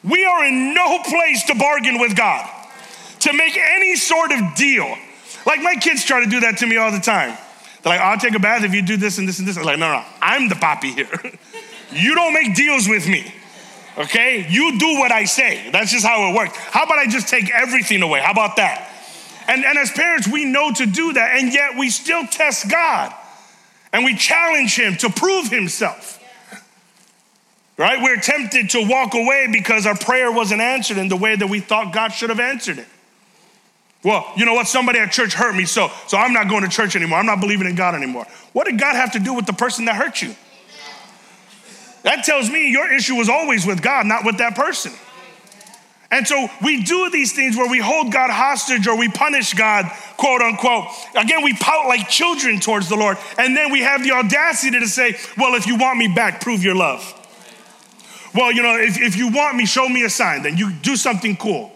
We 0.04 0.24
are 0.26 0.46
in 0.46 0.74
no 0.74 1.00
place 1.04 1.44
to 1.46 1.56
bargain 1.56 2.00
with 2.00 2.16
God, 2.16 2.50
to 3.20 3.34
make 3.34 3.58
any 3.58 3.96
sort 3.96 4.32
of 4.32 4.56
deal. 4.56 4.96
Like 5.46 5.62
my 5.62 5.76
kids 5.76 6.04
try 6.06 6.24
to 6.24 6.30
do 6.30 6.42
that 6.42 6.58
to 6.60 6.68
me 6.68 6.78
all 6.78 6.92
the 6.92 7.00
time. 7.00 7.38
They're 7.82 7.94
like, 7.94 8.02
I'll 8.02 8.18
take 8.18 8.36
a 8.36 8.40
bath 8.40 8.64
if 8.64 8.74
you 8.74 8.82
do 8.82 8.98
this 8.98 9.18
and 9.18 9.28
this 9.28 9.40
and 9.40 9.48
this. 9.48 9.58
I'm 9.58 9.64
like, 9.64 9.80
no, 9.80 9.92
no, 9.92 10.04
I'm 10.22 10.48
the 10.48 10.56
poppy 10.56 10.92
here. 10.92 11.10
you 11.92 12.16
don't 12.16 12.34
make 12.34 12.56
deals 12.56 12.88
with 12.88 13.08
me. 13.08 13.34
Okay? 13.98 14.48
You 14.50 14.80
do 14.80 15.00
what 15.00 15.12
I 15.12 15.26
say. 15.26 15.70
That's 15.72 15.92
just 15.92 16.06
how 16.06 16.30
it 16.30 16.36
works. 16.36 16.58
How 16.58 16.84
about 16.84 16.98
I 16.98 17.08
just 17.08 17.28
take 17.28 17.54
everything 17.54 18.02
away? 18.02 18.22
How 18.22 18.32
about 18.32 18.56
that? 18.56 18.90
And, 19.48 19.66
and 19.66 19.78
as 19.78 19.92
parents, 19.92 20.28
we 20.28 20.46
know 20.46 20.72
to 20.72 20.86
do 20.86 21.14
that, 21.14 21.38
and 21.38 21.54
yet 21.54 21.78
we 21.78 21.90
still 21.90 22.26
test 22.26 22.70
God 22.72 23.14
and 23.92 24.04
we 24.04 24.16
challenge 24.16 24.78
Him 24.78 24.96
to 24.98 25.10
prove 25.10 25.50
Himself. 25.50 26.20
Right? 27.78 28.02
We're 28.02 28.20
tempted 28.20 28.72
to 28.72 28.88
walk 28.88 29.14
away 29.14 29.50
because 29.52 29.86
our 29.86 29.98
prayer 29.98 30.32
wasn't 30.32 30.62
answered 30.62 30.98
in 30.98 31.10
the 31.10 31.16
way 31.16 31.36
that 31.36 31.48
we 31.48 31.60
thought 31.60 31.94
God 31.94 32.10
should 32.10 32.30
have 32.30 32.40
answered 32.40 32.80
it. 32.80 32.88
Well, 34.04 34.30
you 34.36 34.46
know 34.46 34.54
what? 34.54 34.68
Somebody 34.68 35.00
at 35.00 35.12
church 35.12 35.34
hurt 35.34 35.56
me, 35.56 35.66
so, 35.66 35.90
so 36.08 36.18
I'm 36.18 36.34
not 36.34 36.50
going 36.50 36.64
to 36.64 36.70
church 36.70 36.96
anymore. 36.96 37.20
I'm 37.20 37.26
not 37.26 37.40
believing 37.40 37.68
in 37.68 37.76
God 37.76 37.96
anymore. 37.96 38.26
What 38.52 38.66
did 38.66 38.78
God 38.78 38.96
have 38.96 39.14
to 39.14 39.20
do 39.20 39.34
with 39.34 39.46
the 39.46 39.54
person 39.54 39.86
that 39.86 39.96
hurt 39.96 40.22
you? 40.22 40.36
That 42.04 42.26
tells 42.26 42.50
me 42.50 42.70
your 42.70 42.92
issue 42.92 43.16
was 43.16 43.30
always 43.30 43.66
with 43.66 43.82
God, 43.82 44.06
not 44.06 44.26
with 44.26 44.40
that 44.40 44.56
person. 44.56 44.92
And 46.14 46.28
so 46.28 46.48
we 46.62 46.84
do 46.84 47.10
these 47.10 47.34
things 47.34 47.58
where 47.58 47.68
we 47.68 47.80
hold 47.80 48.12
God 48.12 48.30
hostage 48.30 48.86
or 48.88 48.96
we 48.96 49.10
punish 49.10 49.56
God, 49.56 49.90
quote 50.16 50.42
unquote. 50.42 50.86
Again, 51.16 51.44
we 51.44 51.56
pout 51.56 51.88
like 51.88 52.08
children 52.08 52.60
towards 52.60 52.88
the 52.88 52.96
Lord. 52.96 53.18
And 53.40 53.58
then 53.58 53.72
we 53.72 53.80
have 53.80 54.04
the 54.04 54.12
audacity 54.12 54.80
to 54.80 54.88
say, 54.88 55.16
well, 55.38 55.56
if 55.56 55.66
you 55.66 55.76
want 55.76 55.98
me 55.98 56.10
back, 56.10 56.40
prove 56.40 56.64
your 56.64 56.76
love. 56.76 57.02
Well, 58.36 58.52
you 58.52 58.62
know, 58.62 58.78
if, 58.78 59.02
if 59.02 59.16
you 59.16 59.30
want 59.32 59.58
me, 59.58 59.66
show 59.66 59.90
me 59.90 60.04
a 60.04 60.10
sign, 60.10 60.44
then 60.44 60.56
you 60.56 60.72
do 60.72 60.96
something 60.96 61.36
cool. 61.36 61.73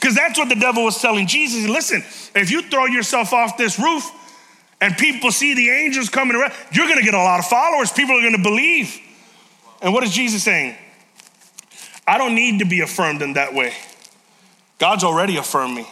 Because 0.00 0.14
that's 0.14 0.38
what 0.38 0.48
the 0.48 0.54
devil 0.54 0.84
was 0.84 1.00
telling 1.00 1.26
Jesus. 1.26 1.68
Listen, 1.68 2.02
if 2.34 2.50
you 2.50 2.62
throw 2.62 2.86
yourself 2.86 3.34
off 3.34 3.58
this 3.58 3.78
roof 3.78 4.10
and 4.80 4.96
people 4.96 5.30
see 5.30 5.54
the 5.54 5.68
angels 5.68 6.08
coming 6.08 6.36
around, 6.36 6.54
you're 6.72 6.88
gonna 6.88 7.02
get 7.02 7.12
a 7.12 7.18
lot 7.18 7.38
of 7.38 7.46
followers. 7.46 7.92
People 7.92 8.16
are 8.18 8.22
gonna 8.22 8.42
believe. 8.42 8.98
And 9.82 9.92
what 9.92 10.02
is 10.02 10.12
Jesus 10.12 10.42
saying? 10.42 10.74
I 12.06 12.16
don't 12.16 12.34
need 12.34 12.60
to 12.60 12.64
be 12.64 12.80
affirmed 12.80 13.20
in 13.20 13.34
that 13.34 13.52
way. 13.52 13.74
God's 14.78 15.04
already 15.04 15.36
affirmed 15.36 15.76
me. 15.76 15.86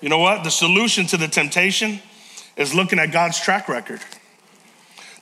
You 0.00 0.08
know 0.08 0.18
what? 0.18 0.42
The 0.42 0.50
solution 0.50 1.06
to 1.06 1.16
the 1.16 1.28
temptation 1.28 2.00
is 2.56 2.74
looking 2.74 2.98
at 2.98 3.12
God's 3.12 3.40
track 3.40 3.68
record. 3.68 4.00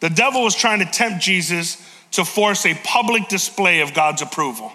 The 0.00 0.10
devil 0.10 0.42
was 0.42 0.54
trying 0.54 0.78
to 0.78 0.86
tempt 0.86 1.22
Jesus 1.22 1.76
to 2.12 2.24
force 2.24 2.64
a 2.64 2.74
public 2.84 3.28
display 3.28 3.80
of 3.80 3.92
God's 3.92 4.22
approval. 4.22 4.72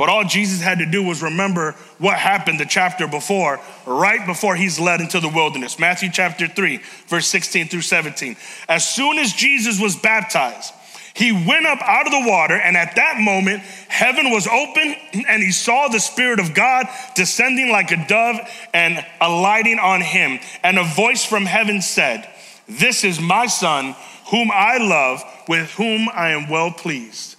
But 0.00 0.08
all 0.08 0.24
Jesus 0.24 0.62
had 0.62 0.78
to 0.78 0.86
do 0.86 1.02
was 1.02 1.22
remember 1.22 1.72
what 1.98 2.16
happened 2.16 2.58
the 2.58 2.64
chapter 2.64 3.06
before, 3.06 3.60
right 3.84 4.24
before 4.24 4.56
he's 4.56 4.80
led 4.80 5.02
into 5.02 5.20
the 5.20 5.28
wilderness. 5.28 5.78
Matthew 5.78 6.08
chapter 6.10 6.48
3, 6.48 6.80
verse 7.06 7.26
16 7.26 7.68
through 7.68 7.82
17. 7.82 8.34
As 8.66 8.88
soon 8.88 9.18
as 9.18 9.34
Jesus 9.34 9.78
was 9.78 9.96
baptized, 9.96 10.72
he 11.12 11.32
went 11.32 11.66
up 11.66 11.82
out 11.82 12.06
of 12.06 12.12
the 12.12 12.26
water, 12.26 12.54
and 12.54 12.78
at 12.78 12.96
that 12.96 13.20
moment, 13.20 13.60
heaven 13.88 14.30
was 14.30 14.46
open, 14.46 14.96
and 15.28 15.42
he 15.42 15.52
saw 15.52 15.88
the 15.88 16.00
Spirit 16.00 16.40
of 16.40 16.54
God 16.54 16.86
descending 17.14 17.70
like 17.70 17.92
a 17.92 18.02
dove 18.08 18.38
and 18.72 19.04
alighting 19.20 19.78
on 19.78 20.00
him. 20.00 20.40
And 20.62 20.78
a 20.78 20.84
voice 20.84 21.26
from 21.26 21.44
heaven 21.44 21.82
said, 21.82 22.26
This 22.66 23.04
is 23.04 23.20
my 23.20 23.48
Son, 23.48 23.94
whom 24.30 24.50
I 24.50 24.78
love, 24.78 25.22
with 25.46 25.70
whom 25.72 26.08
I 26.08 26.30
am 26.30 26.48
well 26.48 26.70
pleased. 26.70 27.36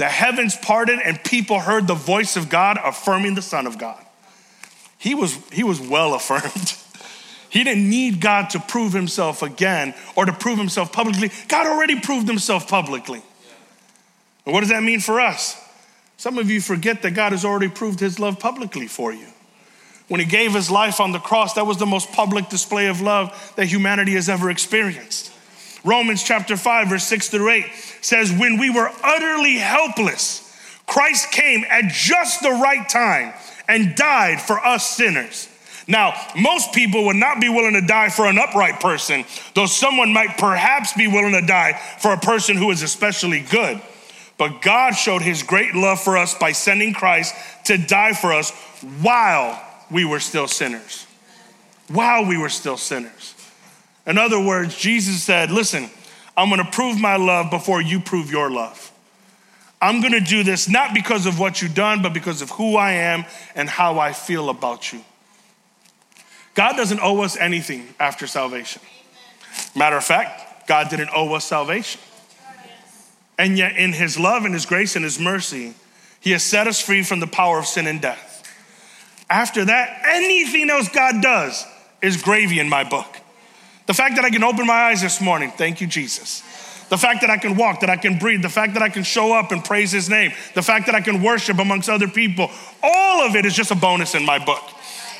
The 0.00 0.08
heavens 0.08 0.56
parted, 0.56 0.98
and 1.04 1.22
people 1.22 1.60
heard 1.60 1.86
the 1.86 1.92
voice 1.92 2.38
of 2.38 2.48
God 2.48 2.78
affirming 2.82 3.34
the 3.34 3.42
Son 3.42 3.66
of 3.66 3.76
God. 3.76 4.02
He 4.96 5.14
was, 5.14 5.36
he 5.52 5.62
was 5.62 5.78
well 5.78 6.14
affirmed. 6.20 6.74
He 7.50 7.64
didn't 7.64 7.90
need 7.90 8.18
God 8.18 8.48
to 8.50 8.60
prove 8.60 8.94
himself 8.94 9.42
again 9.42 9.92
or 10.16 10.24
to 10.24 10.32
prove 10.32 10.58
himself 10.58 10.90
publicly. 10.90 11.30
God 11.48 11.66
already 11.66 12.00
proved 12.00 12.28
himself 12.28 12.66
publicly. 12.66 13.20
And 14.46 14.54
what 14.54 14.60
does 14.60 14.70
that 14.70 14.82
mean 14.82 15.00
for 15.00 15.20
us? 15.20 15.62
Some 16.16 16.38
of 16.38 16.48
you 16.48 16.62
forget 16.62 17.02
that 17.02 17.10
God 17.10 17.32
has 17.32 17.44
already 17.44 17.68
proved 17.68 18.00
his 18.00 18.18
love 18.18 18.40
publicly 18.40 18.86
for 18.86 19.12
you. 19.12 19.26
When 20.08 20.18
he 20.18 20.24
gave 20.24 20.54
his 20.54 20.70
life 20.70 20.98
on 20.98 21.12
the 21.12 21.18
cross, 21.18 21.52
that 21.54 21.66
was 21.66 21.76
the 21.76 21.84
most 21.84 22.10
public 22.10 22.48
display 22.48 22.86
of 22.86 23.02
love 23.02 23.52
that 23.56 23.66
humanity 23.66 24.12
has 24.12 24.30
ever 24.30 24.48
experienced. 24.48 25.30
Romans 25.84 26.22
chapter 26.22 26.56
5, 26.56 26.88
verse 26.88 27.04
6 27.04 27.28
through 27.30 27.50
8 27.50 27.64
says, 28.00 28.32
When 28.32 28.58
we 28.58 28.70
were 28.70 28.90
utterly 29.02 29.56
helpless, 29.56 30.46
Christ 30.86 31.30
came 31.32 31.64
at 31.68 31.90
just 31.92 32.42
the 32.42 32.50
right 32.50 32.88
time 32.88 33.32
and 33.68 33.94
died 33.94 34.40
for 34.40 34.58
us 34.58 34.90
sinners. 34.90 35.48
Now, 35.86 36.14
most 36.36 36.72
people 36.72 37.06
would 37.06 37.16
not 37.16 37.40
be 37.40 37.48
willing 37.48 37.74
to 37.74 37.80
die 37.80 38.10
for 38.10 38.26
an 38.26 38.38
upright 38.38 38.80
person, 38.80 39.24
though 39.54 39.66
someone 39.66 40.12
might 40.12 40.38
perhaps 40.38 40.92
be 40.92 41.08
willing 41.08 41.32
to 41.32 41.46
die 41.46 41.80
for 41.98 42.12
a 42.12 42.18
person 42.18 42.56
who 42.56 42.70
is 42.70 42.82
especially 42.82 43.40
good. 43.40 43.80
But 44.38 44.62
God 44.62 44.92
showed 44.92 45.22
his 45.22 45.42
great 45.42 45.74
love 45.74 46.00
for 46.00 46.16
us 46.16 46.34
by 46.34 46.52
sending 46.52 46.94
Christ 46.94 47.34
to 47.64 47.76
die 47.76 48.12
for 48.12 48.32
us 48.32 48.50
while 49.02 49.60
we 49.90 50.04
were 50.04 50.20
still 50.20 50.46
sinners. 50.46 51.06
While 51.88 52.24
we 52.26 52.38
were 52.38 52.48
still 52.48 52.76
sinners. 52.76 53.34
In 54.10 54.18
other 54.18 54.40
words, 54.40 54.76
Jesus 54.76 55.22
said, 55.22 55.52
Listen, 55.52 55.88
I'm 56.36 56.50
gonna 56.50 56.68
prove 56.68 56.98
my 56.98 57.14
love 57.14 57.48
before 57.48 57.80
you 57.80 58.00
prove 58.00 58.28
your 58.28 58.50
love. 58.50 58.90
I'm 59.80 60.00
gonna 60.00 60.20
do 60.20 60.42
this 60.42 60.68
not 60.68 60.92
because 60.92 61.26
of 61.26 61.38
what 61.38 61.62
you've 61.62 61.76
done, 61.76 62.02
but 62.02 62.12
because 62.12 62.42
of 62.42 62.50
who 62.50 62.74
I 62.74 62.90
am 62.90 63.24
and 63.54 63.68
how 63.68 64.00
I 64.00 64.12
feel 64.12 64.50
about 64.50 64.92
you. 64.92 65.04
God 66.56 66.72
doesn't 66.72 66.98
owe 67.00 67.20
us 67.20 67.36
anything 67.36 67.94
after 68.00 68.26
salvation. 68.26 68.82
Matter 69.76 69.96
of 69.96 70.04
fact, 70.04 70.66
God 70.66 70.88
didn't 70.90 71.10
owe 71.14 71.32
us 71.34 71.44
salvation. 71.44 72.00
And 73.38 73.56
yet, 73.56 73.76
in 73.76 73.92
His 73.92 74.18
love 74.18 74.44
and 74.44 74.52
His 74.52 74.66
grace 74.66 74.96
and 74.96 75.04
His 75.04 75.20
mercy, 75.20 75.74
He 76.18 76.32
has 76.32 76.42
set 76.42 76.66
us 76.66 76.80
free 76.80 77.04
from 77.04 77.20
the 77.20 77.28
power 77.28 77.60
of 77.60 77.66
sin 77.66 77.86
and 77.86 78.02
death. 78.02 78.42
After 79.30 79.64
that, 79.66 80.02
anything 80.04 80.68
else 80.68 80.88
God 80.88 81.22
does 81.22 81.64
is 82.02 82.20
gravy 82.20 82.58
in 82.58 82.68
my 82.68 82.82
book. 82.82 83.19
The 83.90 83.94
fact 83.94 84.14
that 84.14 84.24
I 84.24 84.30
can 84.30 84.44
open 84.44 84.68
my 84.68 84.84
eyes 84.84 85.02
this 85.02 85.20
morning, 85.20 85.50
thank 85.50 85.80
you, 85.80 85.88
Jesus. 85.88 86.42
The 86.90 86.96
fact 86.96 87.22
that 87.22 87.30
I 87.30 87.38
can 87.38 87.56
walk, 87.56 87.80
that 87.80 87.90
I 87.90 87.96
can 87.96 88.18
breathe, 88.18 88.40
the 88.40 88.48
fact 88.48 88.74
that 88.74 88.84
I 88.84 88.88
can 88.88 89.02
show 89.02 89.32
up 89.32 89.50
and 89.50 89.64
praise 89.64 89.90
His 89.90 90.08
name, 90.08 90.30
the 90.54 90.62
fact 90.62 90.86
that 90.86 90.94
I 90.94 91.00
can 91.00 91.24
worship 91.24 91.58
amongst 91.58 91.88
other 91.88 92.06
people, 92.06 92.52
all 92.84 93.26
of 93.26 93.34
it 93.34 93.44
is 93.44 93.52
just 93.52 93.72
a 93.72 93.74
bonus 93.74 94.14
in 94.14 94.24
my 94.24 94.38
book. 94.38 94.62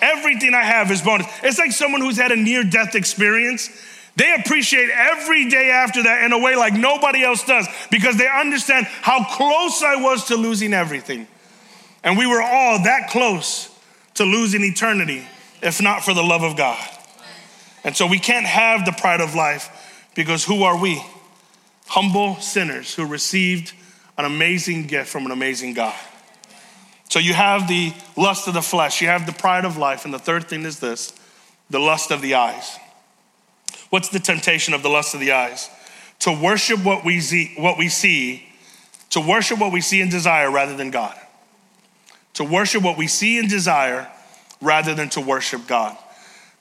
Everything 0.01 0.55
I 0.55 0.63
have 0.63 0.93
is 0.93 1.03
bonus. 1.03 1.27
It's 1.43 1.59
like 1.59 1.73
someone 1.73 2.01
who's 2.01 2.17
had 2.17 2.31
a 2.31 2.37
near 2.37 2.63
death 2.63 2.95
experience. 2.95 3.69
They 4.15 4.33
appreciate 4.35 4.89
every 4.91 5.51
day 5.51 5.73
after 5.73 6.05
that 6.05 6.23
in 6.23 6.33
a 6.33 6.39
way 6.39 6.55
like 6.55 6.73
nobody 6.73 7.25
else 7.25 7.45
does 7.45 7.67
because 7.91 8.19
they 8.19 8.29
understand 8.29 8.87
how 8.87 9.25
close 9.25 9.83
I 9.83 9.97
was 9.97 10.27
to 10.27 10.37
losing 10.37 10.75
everything. 10.75 11.27
And 12.05 12.17
we 12.17 12.25
were 12.25 12.41
all 12.41 12.85
that 12.85 13.11
close 13.11 13.69
to 14.15 14.25
losing 14.25 14.63
eternity 14.63 15.27
if 15.61 15.83
not 15.83 16.05
for 16.05 16.15
the 16.15 16.23
love 16.23 16.45
of 16.45 16.57
God. 16.57 16.79
And 17.85 17.97
so 17.97 18.07
we 18.07 18.19
can't 18.19 18.47
have 18.47 18.85
the 18.85 18.93
pride 18.93 19.21
of 19.21 19.35
life 19.35 20.09
because 20.15 20.45
who 20.45 20.63
are 20.63 20.79
we? 20.79 21.03
Humble 21.87 22.37
sinners 22.37 22.95
who 22.95 23.07
received 23.07 23.73
an 24.19 24.25
amazing 24.25 24.87
gift 24.87 25.09
from 25.09 25.27
an 25.27 25.33
amazing 25.33 25.75
God. 25.75 25.95
So 27.09 27.19
you 27.19 27.35
have 27.35 27.67
the 27.67 27.93
lust 28.17 28.47
of 28.47 28.55
the 28.55 28.63
flesh, 28.63 29.01
you 29.01 29.09
have 29.09 29.27
the 29.27 29.33
pride 29.33 29.65
of 29.65 29.77
life, 29.77 30.05
and 30.05 30.15
the 30.15 30.19
third 30.19 30.49
thing 30.49 30.65
is 30.65 30.79
this 30.79 31.13
the 31.69 31.81
lust 31.81 32.11
of 32.11 32.21
the 32.21 32.35
eyes. 32.35 32.79
What's 33.91 34.09
the 34.09 34.21
temptation 34.21 34.75
of 34.75 34.83
the 34.83 34.89
lust 34.89 35.15
of 35.15 35.21
the 35.21 35.33
eyes? 35.33 35.69
To 36.21 36.33
worship 36.33 36.85
what 36.85 37.05
we 37.05 37.21
see, 37.21 37.55
what 37.57 37.79
we 37.79 37.89
see, 37.89 38.47
to 39.11 39.21
worship 39.21 39.59
what 39.59 39.73
we 39.73 39.81
see 39.81 40.01
and 40.01 40.11
desire 40.11 40.51
rather 40.51 40.77
than 40.77 40.91
God. 40.91 41.19
To 42.35 42.45
worship 42.45 42.83
what 42.83 42.97
we 42.97 43.09
see 43.09 43.39
and 43.39 43.49
desire 43.49 44.09
rather 44.61 44.95
than 44.95 45.09
to 45.11 45.21
worship 45.21 45.67
God. 45.67 45.97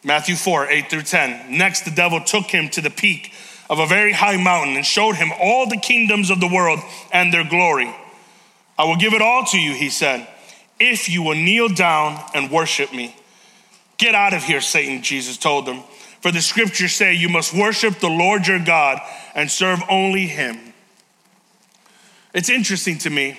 Matthew 0.04 0.36
4, 0.36 0.68
8 0.68 0.90
through 0.90 1.02
10. 1.04 1.58
Next, 1.58 1.82
the 1.84 1.92
devil 1.92 2.22
took 2.22 2.46
him 2.46 2.70
to 2.70 2.82
the 2.82 2.90
peak 2.90 3.34
of 3.70 3.80
a 3.80 3.86
very 3.86 4.14
high 4.14 4.38
mountain 4.38 4.76
and 4.76 4.86
showed 4.86 5.16
him 5.16 5.32
all 5.40 5.68
the 5.68 5.78
kingdoms 5.78 6.30
of 6.30 6.40
the 6.40 6.48
world 6.48 6.80
and 7.12 7.34
their 7.34 7.48
glory. 7.48 7.94
I 8.78 8.86
will 8.86 8.96
give 8.96 9.14
it 9.14 9.22
all 9.22 9.44
to 9.46 9.60
you, 9.60 9.74
he 9.74 9.90
said, 9.90 10.28
if 10.80 11.10
you 11.10 11.22
will 11.22 11.36
kneel 11.36 11.68
down 11.68 12.24
and 12.34 12.50
worship 12.50 12.94
me. 12.94 13.16
Get 13.98 14.16
out 14.16 14.34
of 14.34 14.44
here, 14.44 14.62
Satan, 14.62 15.04
Jesus 15.04 15.38
told 15.38 15.66
them. 15.66 15.84
For 16.22 16.32
the 16.32 16.42
scriptures 16.42 16.94
say 16.94 17.14
you 17.14 17.30
must 17.30 17.54
worship 17.54 18.00
the 18.00 18.10
Lord 18.10 18.48
your 18.48 18.60
God 18.60 19.02
and 19.36 19.52
serve 19.52 19.80
only 19.90 20.26
him. 20.28 20.58
It's 22.34 22.50
interesting 22.50 22.98
to 23.00 23.10
me 23.10 23.38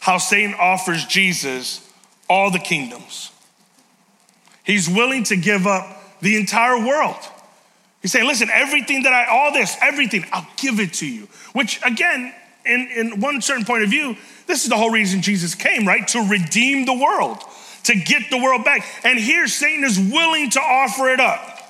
how 0.00 0.18
Satan 0.18 0.54
offers 0.58 1.06
Jesus 1.06 1.90
all 2.28 2.50
the 2.50 2.58
kingdoms. 2.58 3.30
He's 4.64 4.88
willing 4.88 5.24
to 5.24 5.36
give 5.36 5.66
up 5.66 5.93
the 6.20 6.36
entire 6.36 6.78
world. 6.78 7.16
He's 8.02 8.12
saying, 8.12 8.26
listen, 8.26 8.50
everything 8.52 9.04
that 9.04 9.12
I, 9.12 9.26
all 9.26 9.52
this, 9.52 9.76
everything, 9.80 10.26
I'll 10.32 10.46
give 10.56 10.78
it 10.78 10.94
to 10.94 11.06
you. 11.06 11.26
Which, 11.52 11.80
again, 11.84 12.34
in, 12.66 12.88
in 12.94 13.20
one 13.20 13.40
certain 13.40 13.64
point 13.64 13.82
of 13.82 13.90
view, 13.90 14.16
this 14.46 14.64
is 14.64 14.68
the 14.68 14.76
whole 14.76 14.90
reason 14.90 15.22
Jesus 15.22 15.54
came, 15.54 15.86
right? 15.86 16.06
To 16.08 16.20
redeem 16.20 16.84
the 16.84 16.92
world, 16.92 17.38
to 17.84 17.94
get 17.94 18.30
the 18.30 18.38
world 18.38 18.64
back. 18.64 18.84
And 19.04 19.18
here, 19.18 19.46
Satan 19.46 19.84
is 19.84 19.98
willing 19.98 20.50
to 20.50 20.60
offer 20.60 21.08
it 21.08 21.20
up 21.20 21.62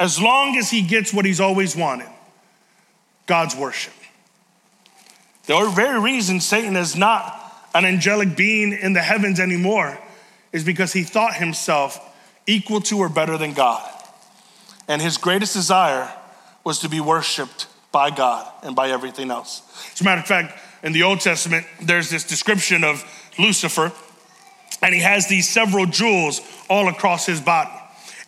as 0.00 0.20
long 0.20 0.56
as 0.56 0.68
he 0.68 0.82
gets 0.82 1.14
what 1.14 1.24
he's 1.24 1.40
always 1.40 1.76
wanted 1.76 2.08
God's 3.26 3.54
worship. 3.54 3.92
The 5.46 5.72
very 5.74 6.00
reason 6.00 6.40
Satan 6.40 6.76
is 6.76 6.96
not 6.96 7.38
an 7.74 7.84
angelic 7.84 8.36
being 8.36 8.72
in 8.72 8.92
the 8.92 9.00
heavens 9.00 9.40
anymore 9.40 9.98
is 10.52 10.64
because 10.64 10.92
he 10.92 11.02
thought 11.04 11.34
himself 11.34 12.00
equal 12.46 12.80
to 12.82 12.98
or 12.98 13.08
better 13.08 13.38
than 13.38 13.52
God. 13.52 13.88
And 14.88 15.00
his 15.00 15.16
greatest 15.16 15.54
desire 15.54 16.12
was 16.64 16.80
to 16.80 16.88
be 16.88 17.00
worshiped 17.00 17.66
by 17.92 18.10
God 18.10 18.50
and 18.62 18.74
by 18.74 18.90
everything 18.90 19.30
else. 19.30 19.62
As 19.92 20.00
a 20.00 20.04
matter 20.04 20.20
of 20.20 20.26
fact, 20.26 20.58
in 20.82 20.92
the 20.92 21.02
Old 21.02 21.20
Testament, 21.20 21.66
there's 21.80 22.10
this 22.10 22.24
description 22.24 22.84
of 22.84 23.04
Lucifer, 23.38 23.92
and 24.82 24.94
he 24.94 25.00
has 25.00 25.28
these 25.28 25.48
several 25.48 25.86
jewels 25.86 26.40
all 26.68 26.88
across 26.88 27.26
his 27.26 27.40
body 27.40 27.70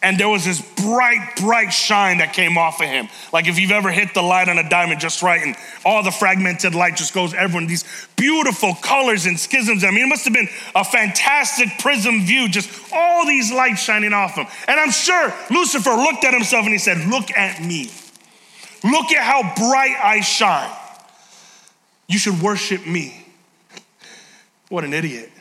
and 0.04 0.18
there 0.18 0.28
was 0.28 0.44
this 0.44 0.60
bright, 0.60 1.36
bright 1.40 1.70
shine 1.70 2.18
that 2.18 2.34
came 2.34 2.58
off 2.58 2.78
of 2.82 2.86
him. 2.86 3.08
Like 3.32 3.48
if 3.48 3.58
you've 3.58 3.70
ever 3.70 3.90
hit 3.90 4.12
the 4.12 4.20
light 4.20 4.50
on 4.50 4.58
a 4.58 4.68
diamond 4.68 5.00
just 5.00 5.22
right, 5.22 5.42
and 5.42 5.56
all 5.82 6.02
the 6.02 6.10
fragmented 6.10 6.74
light 6.74 6.96
just 6.96 7.14
goes 7.14 7.32
everyone, 7.32 7.66
these 7.66 7.84
beautiful 8.14 8.74
colors 8.74 9.24
and 9.24 9.40
schisms. 9.40 9.82
I 9.82 9.90
mean, 9.90 10.04
it 10.04 10.08
must 10.08 10.24
have 10.24 10.34
been 10.34 10.48
a 10.74 10.84
fantastic 10.84 11.78
prism 11.78 12.26
view, 12.26 12.50
just 12.50 12.92
all 12.92 13.26
these 13.26 13.50
lights 13.50 13.80
shining 13.80 14.12
off 14.12 14.34
him. 14.34 14.46
And 14.68 14.78
I'm 14.78 14.90
sure 14.90 15.32
Lucifer 15.50 15.90
looked 15.90 16.24
at 16.24 16.34
himself 16.34 16.64
and 16.64 16.72
he 16.72 16.78
said, 16.78 16.98
Look 17.08 17.30
at 17.30 17.62
me. 17.62 17.90
Look 18.84 19.10
at 19.10 19.24
how 19.24 19.54
bright 19.54 19.96
I 20.04 20.20
shine. 20.20 20.70
You 22.08 22.18
should 22.18 22.42
worship 22.42 22.86
me. 22.86 23.26
What 24.68 24.84
an 24.84 24.92
idiot. 24.92 25.32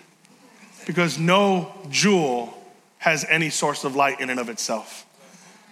Because 0.86 1.20
no 1.20 1.74
jewel 1.90 2.63
has 3.04 3.26
any 3.28 3.50
source 3.50 3.84
of 3.84 3.98
light 3.98 4.22
in 4.22 4.30
and 4.30 4.40
of 4.40 4.48
itself. 4.48 5.06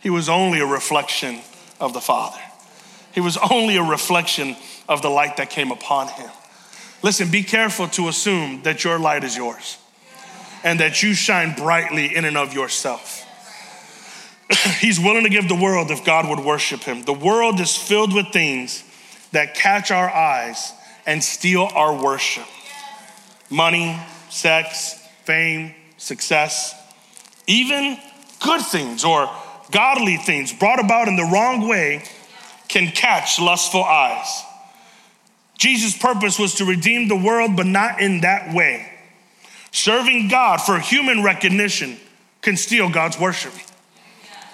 He 0.02 0.10
was 0.10 0.28
only 0.28 0.60
a 0.60 0.65
reflection 0.65 1.39
of 1.80 1.94
the 1.94 2.02
Father. 2.02 2.41
He 3.13 3.22
was 3.22 3.38
only 3.38 3.78
a 3.78 3.84
reflection 3.84 4.58
of 4.89 5.02
the 5.02 5.10
light 5.10 5.38
that 5.38 5.50
came 5.50 5.72
upon 5.72 6.10
him. 6.10 6.30
Listen, 7.02 7.32
be 7.32 7.41
careful 7.41 7.88
to 7.88 8.10
assume 8.10 8.63
that 8.63 8.84
your 8.84 9.00
light 9.00 9.24
is 9.24 9.38
yours 9.38 9.78
and 10.65 10.82
that 10.82 11.02
you 11.02 11.13
shine 11.13 11.56
brightly 11.56 12.13
in 12.13 12.26
and 12.26 12.36
of 12.36 12.54
yourself. 12.54 13.26
He's 14.82 15.00
willing 15.00 15.24
to 15.24 15.30
give 15.30 15.48
the 15.48 15.56
world 15.56 15.89
if 15.89 16.04
God 16.04 16.28
would 16.28 16.46
worship 16.46 16.82
him. 16.82 17.04
The 17.04 17.13
world 17.13 17.62
is 17.62 17.78
filled 17.78 18.13
with 18.13 18.28
things 18.34 18.84
that 19.32 19.56
catch 19.56 19.89
our 19.89 20.10
eyes 20.10 20.74
and 21.06 21.24
steal 21.24 21.70
our 21.74 22.04
worship 22.04 22.46
money, 23.50 23.98
sex, 24.30 24.94
fame, 25.24 25.74
success. 25.98 26.76
Even 27.47 27.97
good 28.39 28.62
things 28.62 29.04
or 29.04 29.30
godly 29.71 30.17
things 30.17 30.54
brought 30.54 30.80
about 30.80 31.08
in 31.08 31.15
the 31.15 31.23
wrong 31.23 31.67
way 31.67 32.04
can 32.67 32.88
catch 32.88 33.39
lustful 33.39 33.84
eyes. 33.84 34.43
Jesus' 35.58 35.97
purpose 35.97 36.39
was 36.39 36.56
to 36.56 36.65
redeem 36.65 37.08
the 37.08 37.15
world, 37.15 37.56
but 37.56 37.67
not 37.67 38.01
in 38.01 38.21
that 38.21 38.54
way. 38.54 38.88
Serving 39.71 40.27
God 40.27 40.58
for 40.62 40.80
human 40.80 41.23
recognition 41.23 41.97
can 42.41 42.58
steal 42.58 42.89
God's 42.89 43.19
worship. 43.19 43.54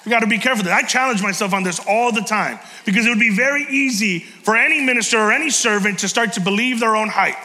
We 0.06 0.10
got 0.10 0.20
to 0.20 0.28
be 0.28 0.38
careful. 0.38 0.64
That 0.66 0.74
I 0.74 0.84
challenge 0.88 1.22
myself 1.22 1.54
on 1.54 1.64
this 1.64 1.80
all 1.88 2.12
the 2.12 2.22
time 2.22 2.60
because 2.86 3.06
it 3.06 3.10
would 3.10 3.20
be 3.20 3.36
very 3.36 3.64
easy 3.70 4.20
for 4.20 4.56
any 4.56 4.82
minister 4.82 5.18
or 5.20 5.32
any 5.32 5.50
servant 5.50 6.00
to 6.00 6.08
start 6.08 6.34
to 6.34 6.42
believe 6.42 6.80
their 6.80 6.96
own 6.96 7.10
hype. 7.10 7.36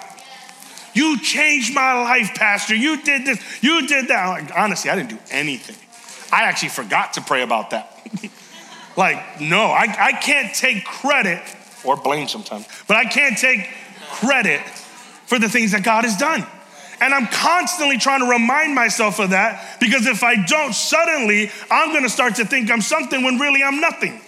You 0.94 1.20
changed 1.20 1.74
my 1.74 1.94
life, 2.02 2.34
Pastor. 2.34 2.74
You 2.74 3.02
did 3.02 3.24
this, 3.24 3.40
you 3.62 3.86
did 3.86 4.08
that. 4.08 4.28
Like, 4.28 4.56
honestly, 4.56 4.90
I 4.90 4.96
didn't 4.96 5.10
do 5.10 5.18
anything. 5.30 5.76
I 6.32 6.44
actually 6.44 6.70
forgot 6.70 7.14
to 7.14 7.20
pray 7.20 7.42
about 7.42 7.70
that. 7.70 7.98
like, 8.96 9.40
no, 9.40 9.64
I, 9.64 9.94
I 9.98 10.12
can't 10.12 10.54
take 10.54 10.84
credit 10.84 11.42
or 11.84 11.96
blame 11.96 12.28
sometimes, 12.28 12.66
but 12.86 12.96
I 12.96 13.04
can't 13.04 13.36
take 13.36 13.68
credit 14.12 14.60
for 15.26 15.38
the 15.38 15.48
things 15.48 15.72
that 15.72 15.82
God 15.82 16.04
has 16.04 16.16
done. 16.16 16.46
And 17.02 17.12
I'm 17.12 17.26
constantly 17.26 17.98
trying 17.98 18.20
to 18.20 18.30
remind 18.30 18.76
myself 18.76 19.18
of 19.18 19.30
that 19.30 19.80
because 19.80 20.06
if 20.06 20.22
I 20.22 20.36
don't, 20.36 20.72
suddenly 20.72 21.50
I'm 21.68 21.92
gonna 21.92 22.08
start 22.08 22.36
to 22.36 22.44
think 22.44 22.70
I'm 22.70 22.80
something 22.80 23.24
when 23.24 23.38
really 23.38 23.62
I'm 23.62 23.80
nothing. 23.80 24.20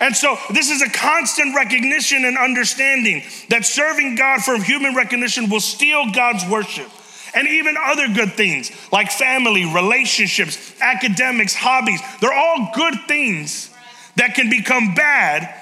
And 0.00 0.16
so 0.16 0.38
this 0.50 0.70
is 0.70 0.80
a 0.80 0.88
constant 0.88 1.54
recognition 1.54 2.24
and 2.24 2.38
understanding 2.38 3.22
that 3.50 3.66
serving 3.66 4.16
God 4.16 4.40
for 4.40 4.56
human 4.56 4.94
recognition 4.94 5.50
will 5.50 5.60
steal 5.60 6.10
God's 6.10 6.44
worship. 6.46 6.88
And 7.34 7.46
even 7.46 7.76
other 7.78 8.08
good 8.08 8.32
things 8.32 8.72
like 8.90 9.12
family, 9.12 9.72
relationships, 9.72 10.74
academics, 10.80 11.54
hobbies, 11.54 12.00
they're 12.20 12.32
all 12.32 12.72
good 12.74 12.94
things 13.06 13.70
that 14.16 14.34
can 14.34 14.50
become 14.50 14.94
bad 14.94 15.54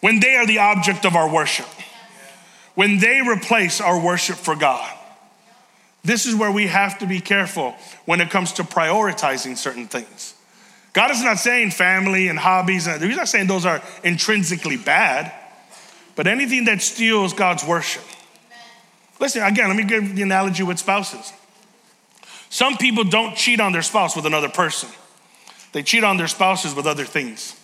when 0.00 0.20
they 0.20 0.36
are 0.36 0.46
the 0.46 0.58
object 0.58 1.04
of 1.04 1.16
our 1.16 1.32
worship, 1.32 1.66
when 2.74 2.98
they 2.98 3.20
replace 3.20 3.80
our 3.80 3.98
worship 3.98 4.36
for 4.36 4.54
God. 4.54 4.88
This 6.04 6.26
is 6.26 6.34
where 6.34 6.52
we 6.52 6.66
have 6.66 6.98
to 6.98 7.06
be 7.06 7.20
careful 7.20 7.74
when 8.04 8.20
it 8.20 8.30
comes 8.30 8.52
to 8.54 8.64
prioritizing 8.64 9.56
certain 9.56 9.86
things. 9.86 10.31
God 10.92 11.10
is 11.10 11.22
not 11.22 11.38
saying 11.38 11.70
family 11.70 12.28
and 12.28 12.38
hobbies, 12.38 12.86
he's 12.86 13.16
not 13.16 13.28
saying 13.28 13.46
those 13.46 13.64
are 13.64 13.82
intrinsically 14.04 14.76
bad, 14.76 15.32
but 16.16 16.26
anything 16.26 16.66
that 16.66 16.82
steals 16.82 17.32
God's 17.32 17.64
worship. 17.64 18.02
Listen, 19.18 19.42
again, 19.42 19.68
let 19.68 19.76
me 19.76 19.84
give 19.84 20.16
the 20.16 20.22
analogy 20.22 20.62
with 20.62 20.78
spouses. 20.78 21.32
Some 22.50 22.76
people 22.76 23.04
don't 23.04 23.34
cheat 23.34 23.60
on 23.60 23.72
their 23.72 23.82
spouse 23.82 24.14
with 24.14 24.26
another 24.26 24.48
person, 24.48 24.90
they 25.72 25.82
cheat 25.82 26.04
on 26.04 26.18
their 26.18 26.28
spouses 26.28 26.74
with 26.74 26.86
other 26.86 27.04
things, 27.04 27.58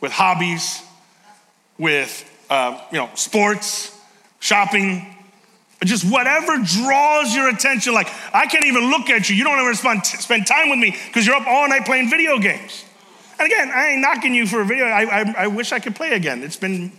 with 0.00 0.12
hobbies, 0.12 0.82
with 1.78 2.24
uh, 2.48 2.80
you 2.92 2.98
know, 2.98 3.10
sports, 3.14 3.98
shopping, 4.38 5.15
just 5.84 6.10
whatever 6.10 6.56
draws 6.56 7.34
your 7.34 7.48
attention. 7.48 7.92
Like, 7.92 8.08
I 8.32 8.46
can't 8.46 8.64
even 8.64 8.90
look 8.90 9.10
at 9.10 9.28
you. 9.28 9.36
You 9.36 9.44
don't 9.44 9.58
ever 9.58 9.74
spend, 9.74 10.46
time 10.46 10.70
with 10.70 10.78
me 10.78 10.96
because 11.06 11.26
you're 11.26 11.36
up 11.36 11.46
all 11.46 11.68
night 11.68 11.84
playing 11.84 12.08
video 12.08 12.38
games. 12.38 12.84
And 13.38 13.46
again, 13.46 13.70
I 13.70 13.88
ain't 13.88 14.00
knocking 14.00 14.34
you 14.34 14.46
for 14.46 14.62
a 14.62 14.64
video. 14.64 14.86
I, 14.86 15.02
I, 15.02 15.34
I 15.38 15.46
wish 15.48 15.72
I 15.72 15.78
could 15.78 15.94
play 15.94 16.12
again. 16.12 16.42
It's 16.42 16.56
been, 16.56 16.92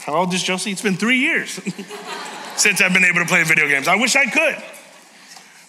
how 0.00 0.14
old 0.14 0.32
is 0.32 0.42
Josie? 0.42 0.70
It's 0.70 0.82
been 0.82 0.96
three 0.96 1.18
years 1.18 1.50
since 2.56 2.80
I've 2.80 2.92
been 2.92 3.04
able 3.04 3.20
to 3.20 3.26
play 3.26 3.42
video 3.42 3.66
games. 3.66 3.88
I 3.88 3.96
wish 3.96 4.14
I 4.14 4.26
could. 4.26 4.62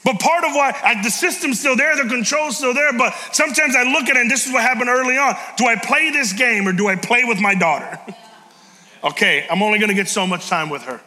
But 0.03 0.19
part 0.19 0.43
of 0.43 0.53
why 0.53 0.77
I, 0.83 1.01
the 1.01 1.09
system's 1.09 1.59
still 1.59 1.77
there, 1.77 1.95
the 1.95 2.09
control's 2.09 2.57
still 2.57 2.73
there, 2.73 2.91
but 2.93 3.13
sometimes 3.31 3.75
I 3.75 3.83
look 3.83 4.03
at 4.09 4.17
it 4.17 4.17
and 4.17 4.29
this 4.29 4.45
is 4.45 4.53
what 4.53 4.61
happened 4.61 4.89
early 4.89 5.17
on. 5.17 5.35
Do 5.57 5.65
I 5.65 5.77
play 5.77 6.09
this 6.11 6.33
game 6.33 6.67
or 6.67 6.73
do 6.73 6.87
I 6.87 6.97
play 6.97 7.23
with 7.23 7.39
my 7.39 7.55
daughter? 7.55 7.97
okay, 9.03 9.47
I'm 9.49 9.63
only 9.63 9.79
gonna 9.79 9.93
get 9.93 10.09
so 10.09 10.27
much 10.27 10.49
time 10.49 10.69
with 10.69 10.83
her. 10.83 10.99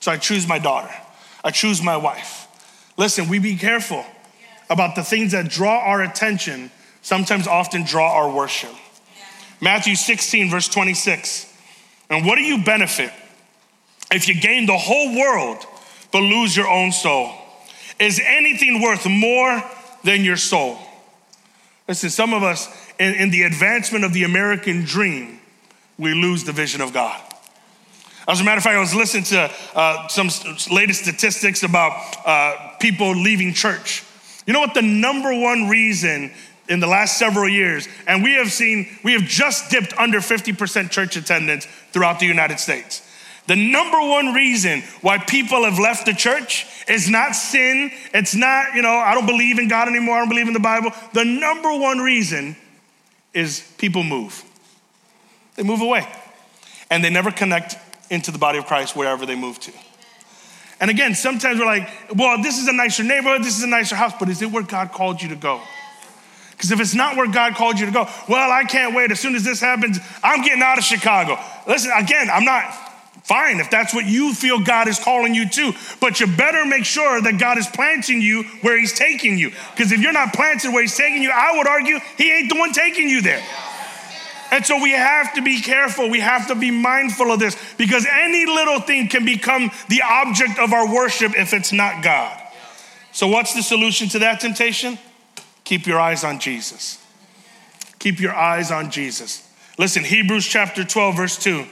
So 0.00 0.10
I 0.10 0.16
choose 0.16 0.48
my 0.48 0.58
daughter. 0.58 0.92
I 1.44 1.50
choose 1.50 1.82
my 1.82 1.96
wife. 1.96 2.48
Listen, 2.96 3.28
we 3.28 3.38
be 3.38 3.56
careful 3.56 4.04
about 4.68 4.94
the 4.94 5.02
things 5.02 5.32
that 5.32 5.48
draw 5.48 5.80
our 5.80 6.02
attention, 6.02 6.70
sometimes 7.02 7.46
often 7.46 7.84
draw 7.84 8.12
our 8.12 8.34
worship. 8.34 8.74
Matthew 9.60 9.94
16, 9.94 10.50
verse 10.50 10.68
26. 10.68 11.46
And 12.08 12.26
what 12.26 12.36
do 12.36 12.42
you 12.42 12.64
benefit 12.64 13.12
if 14.10 14.28
you 14.28 14.34
gain 14.34 14.66
the 14.66 14.76
whole 14.76 15.16
world 15.16 15.64
but 16.12 16.20
lose 16.20 16.56
your 16.56 16.68
own 16.68 16.92
soul? 16.92 17.32
Is 17.98 18.20
anything 18.24 18.80
worth 18.80 19.06
more 19.06 19.62
than 20.02 20.24
your 20.24 20.36
soul? 20.36 20.78
Listen, 21.86 22.08
some 22.08 22.32
of 22.32 22.42
us, 22.42 22.68
in, 22.98 23.14
in 23.14 23.30
the 23.30 23.42
advancement 23.42 24.04
of 24.04 24.12
the 24.12 24.24
American 24.24 24.84
dream, 24.84 25.40
we 25.98 26.14
lose 26.14 26.44
the 26.44 26.52
vision 26.52 26.80
of 26.80 26.92
God. 26.92 27.20
As 28.30 28.40
a 28.40 28.44
matter 28.44 28.58
of 28.58 28.62
fact, 28.62 28.76
I 28.76 28.80
was 28.80 28.94
listening 28.94 29.24
to 29.24 29.50
uh, 29.74 30.06
some 30.06 30.28
latest 30.70 31.02
statistics 31.02 31.64
about 31.64 32.16
uh, 32.24 32.76
people 32.78 33.10
leaving 33.10 33.52
church. 33.52 34.04
You 34.46 34.52
know 34.52 34.60
what 34.60 34.72
the 34.72 34.82
number 34.82 35.36
one 35.36 35.68
reason 35.68 36.30
in 36.68 36.78
the 36.78 36.86
last 36.86 37.18
several 37.18 37.48
years, 37.48 37.88
and 38.06 38.22
we 38.22 38.34
have 38.34 38.52
seen, 38.52 38.88
we 39.02 39.14
have 39.14 39.22
just 39.22 39.72
dipped 39.72 39.92
under 39.98 40.20
50% 40.20 40.92
church 40.92 41.16
attendance 41.16 41.66
throughout 41.90 42.20
the 42.20 42.26
United 42.26 42.60
States. 42.60 43.04
The 43.48 43.56
number 43.56 43.98
one 43.98 44.32
reason 44.32 44.84
why 45.00 45.18
people 45.18 45.64
have 45.64 45.80
left 45.80 46.06
the 46.06 46.14
church 46.14 46.66
is 46.88 47.10
not 47.10 47.32
sin. 47.32 47.90
It's 48.14 48.36
not, 48.36 48.76
you 48.76 48.82
know, 48.82 48.94
I 48.94 49.12
don't 49.14 49.26
believe 49.26 49.58
in 49.58 49.66
God 49.66 49.88
anymore. 49.88 50.14
I 50.14 50.18
don't 50.20 50.28
believe 50.28 50.46
in 50.46 50.54
the 50.54 50.60
Bible. 50.60 50.92
The 51.14 51.24
number 51.24 51.76
one 51.76 51.98
reason 51.98 52.54
is 53.34 53.68
people 53.78 54.04
move. 54.04 54.44
They 55.56 55.64
move 55.64 55.80
away 55.80 56.06
and 56.90 57.02
they 57.02 57.10
never 57.10 57.32
connect 57.32 57.74
into 58.10 58.30
the 58.30 58.38
body 58.38 58.58
of 58.58 58.66
Christ 58.66 58.94
wherever 58.94 59.24
they 59.24 59.36
move 59.36 59.58
to. 59.60 59.72
And 60.80 60.90
again, 60.90 61.14
sometimes 61.14 61.58
we're 61.58 61.66
like, 61.66 61.88
well, 62.14 62.42
this 62.42 62.58
is 62.58 62.66
a 62.66 62.72
nicer 62.72 63.02
neighborhood, 63.02 63.42
this 63.42 63.56
is 63.56 63.62
a 63.62 63.68
nicer 63.68 63.96
house, 63.96 64.12
but 64.18 64.28
is 64.28 64.42
it 64.42 64.50
where 64.50 64.62
God 64.62 64.92
called 64.92 65.22
you 65.22 65.28
to 65.28 65.36
go? 65.36 65.60
Because 66.52 66.72
if 66.72 66.80
it's 66.80 66.94
not 66.94 67.16
where 67.16 67.30
God 67.30 67.54
called 67.54 67.78
you 67.78 67.86
to 67.86 67.92
go, 67.92 68.06
well, 68.28 68.50
I 68.50 68.64
can't 68.64 68.94
wait. 68.94 69.10
As 69.10 69.20
soon 69.20 69.34
as 69.34 69.44
this 69.44 69.60
happens, 69.60 69.98
I'm 70.22 70.42
getting 70.42 70.62
out 70.62 70.76
of 70.76 70.84
Chicago. 70.84 71.38
Listen, 71.66 71.90
again, 71.96 72.28
I'm 72.30 72.44
not 72.44 72.64
fine 73.24 73.60
if 73.60 73.70
that's 73.70 73.94
what 73.94 74.06
you 74.06 74.34
feel 74.34 74.60
God 74.60 74.88
is 74.88 74.98
calling 74.98 75.34
you 75.34 75.48
to, 75.48 75.72
but 76.00 76.20
you 76.20 76.26
better 76.26 76.64
make 76.66 76.84
sure 76.84 77.20
that 77.20 77.38
God 77.38 77.58
is 77.58 77.66
planting 77.66 78.20
you 78.20 78.42
where 78.62 78.78
He's 78.78 78.92
taking 78.92 79.38
you. 79.38 79.52
Because 79.74 79.92
if 79.92 80.00
you're 80.00 80.12
not 80.12 80.32
planted 80.34 80.72
where 80.72 80.82
He's 80.82 80.96
taking 80.96 81.22
you, 81.22 81.30
I 81.30 81.56
would 81.56 81.66
argue 81.66 81.98
He 82.16 82.30
ain't 82.30 82.50
the 82.50 82.58
one 82.58 82.72
taking 82.72 83.08
you 83.08 83.22
there. 83.22 83.42
And 84.50 84.66
so 84.66 84.82
we 84.82 84.92
have 84.92 85.34
to 85.34 85.42
be 85.42 85.60
careful. 85.60 86.10
We 86.10 86.20
have 86.20 86.48
to 86.48 86.54
be 86.54 86.70
mindful 86.70 87.30
of 87.30 87.38
this 87.38 87.56
because 87.76 88.06
any 88.10 88.46
little 88.46 88.80
thing 88.80 89.08
can 89.08 89.24
become 89.24 89.70
the 89.88 90.02
object 90.02 90.58
of 90.58 90.72
our 90.72 90.92
worship 90.92 91.32
if 91.36 91.52
it's 91.52 91.72
not 91.72 92.02
God. 92.02 92.36
So, 93.12 93.28
what's 93.28 93.54
the 93.54 93.62
solution 93.62 94.08
to 94.10 94.20
that 94.20 94.40
temptation? 94.40 94.98
Keep 95.64 95.86
your 95.86 96.00
eyes 96.00 96.24
on 96.24 96.38
Jesus. 96.38 96.98
Keep 97.98 98.18
your 98.20 98.34
eyes 98.34 98.70
on 98.70 98.90
Jesus. 98.90 99.46
Listen, 99.78 100.04
Hebrews 100.04 100.46
chapter 100.46 100.84
12, 100.84 101.16
verse 101.16 101.38
2. 101.38 101.64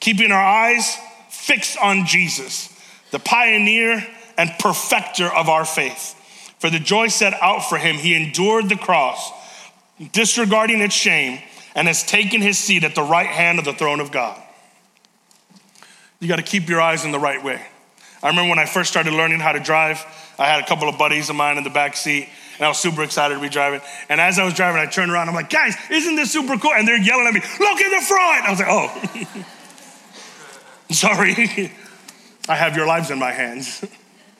Keeping 0.00 0.30
our 0.30 0.44
eyes 0.44 0.96
fixed 1.30 1.76
on 1.78 2.06
Jesus, 2.06 2.68
the 3.10 3.18
pioneer 3.18 4.06
and 4.38 4.50
perfecter 4.58 5.32
of 5.32 5.48
our 5.48 5.64
faith. 5.64 6.14
For 6.58 6.70
the 6.70 6.78
joy 6.78 7.08
set 7.08 7.34
out 7.34 7.68
for 7.68 7.78
him, 7.78 7.96
he 7.96 8.14
endured 8.14 8.68
the 8.68 8.76
cross, 8.76 9.30
disregarding 10.12 10.80
its 10.80 10.94
shame, 10.94 11.40
and 11.76 11.86
has 11.86 12.02
taken 12.02 12.40
his 12.40 12.58
seat 12.58 12.82
at 12.82 12.94
the 12.94 13.02
right 13.02 13.28
hand 13.28 13.60
of 13.60 13.64
the 13.64 13.74
throne 13.74 14.00
of 14.00 14.10
God. 14.10 14.42
You 16.18 16.26
got 16.26 16.36
to 16.36 16.42
keep 16.42 16.68
your 16.68 16.80
eyes 16.80 17.04
in 17.04 17.12
the 17.12 17.18
right 17.18 17.44
way. 17.44 17.64
I 18.22 18.28
remember 18.28 18.48
when 18.48 18.58
I 18.58 18.64
first 18.64 18.90
started 18.90 19.12
learning 19.12 19.40
how 19.40 19.52
to 19.52 19.60
drive, 19.60 20.02
I 20.38 20.46
had 20.46 20.64
a 20.64 20.66
couple 20.66 20.88
of 20.88 20.98
buddies 20.98 21.28
of 21.28 21.36
mine 21.36 21.58
in 21.58 21.64
the 21.64 21.70
back 21.70 21.94
seat, 21.94 22.28
and 22.56 22.64
I 22.64 22.68
was 22.68 22.78
super 22.78 23.02
excited 23.02 23.34
to 23.34 23.40
be 23.40 23.50
driving. 23.50 23.82
And 24.08 24.20
as 24.20 24.38
I 24.38 24.44
was 24.44 24.54
driving, 24.54 24.80
I 24.80 24.86
turned 24.86 25.12
around. 25.12 25.28
I'm 25.28 25.34
like, 25.34 25.50
guys, 25.50 25.76
isn't 25.90 26.16
this 26.16 26.32
super 26.32 26.56
cool? 26.56 26.72
And 26.72 26.88
they're 26.88 27.00
yelling 27.00 27.26
at 27.26 27.34
me, 27.34 27.40
look 27.60 27.80
in 27.80 27.90
the 27.90 28.00
front. 28.00 28.46
I 28.46 28.50
was 28.50 28.58
like, 28.58 28.68
oh, 28.70 29.44
sorry. 30.94 31.72
I 32.48 32.54
have 32.54 32.74
your 32.74 32.86
lives 32.86 33.10
in 33.10 33.18
my 33.18 33.32
hands. 33.32 33.84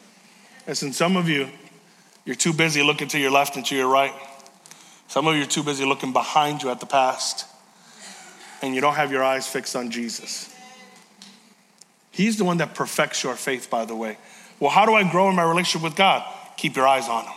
Listen, 0.66 0.92
some 0.92 1.16
of 1.16 1.28
you, 1.28 1.48
you're 2.24 2.34
too 2.34 2.54
busy 2.54 2.82
looking 2.82 3.08
to 3.08 3.18
your 3.18 3.30
left 3.30 3.56
and 3.56 3.66
to 3.66 3.76
your 3.76 3.88
right. 3.88 4.14
Some 5.08 5.26
of 5.26 5.36
you 5.36 5.42
are 5.42 5.46
too 5.46 5.62
busy 5.62 5.84
looking 5.84 6.12
behind 6.12 6.62
you 6.62 6.70
at 6.70 6.80
the 6.80 6.86
past. 6.86 7.46
And 8.62 8.74
you 8.74 8.80
don't 8.80 8.94
have 8.94 9.12
your 9.12 9.22
eyes 9.22 9.46
fixed 9.46 9.76
on 9.76 9.90
Jesus. 9.90 10.52
He's 12.10 12.38
the 12.38 12.44
one 12.44 12.56
that 12.58 12.74
perfects 12.74 13.22
your 13.22 13.34
faith, 13.34 13.68
by 13.68 13.84
the 13.84 13.94
way. 13.94 14.16
Well, 14.58 14.70
how 14.70 14.86
do 14.86 14.94
I 14.94 15.08
grow 15.08 15.28
in 15.28 15.36
my 15.36 15.42
relationship 15.42 15.82
with 15.82 15.96
God? 15.96 16.24
Keep 16.56 16.76
your 16.76 16.88
eyes 16.88 17.08
on 17.08 17.24
Him. 17.24 17.32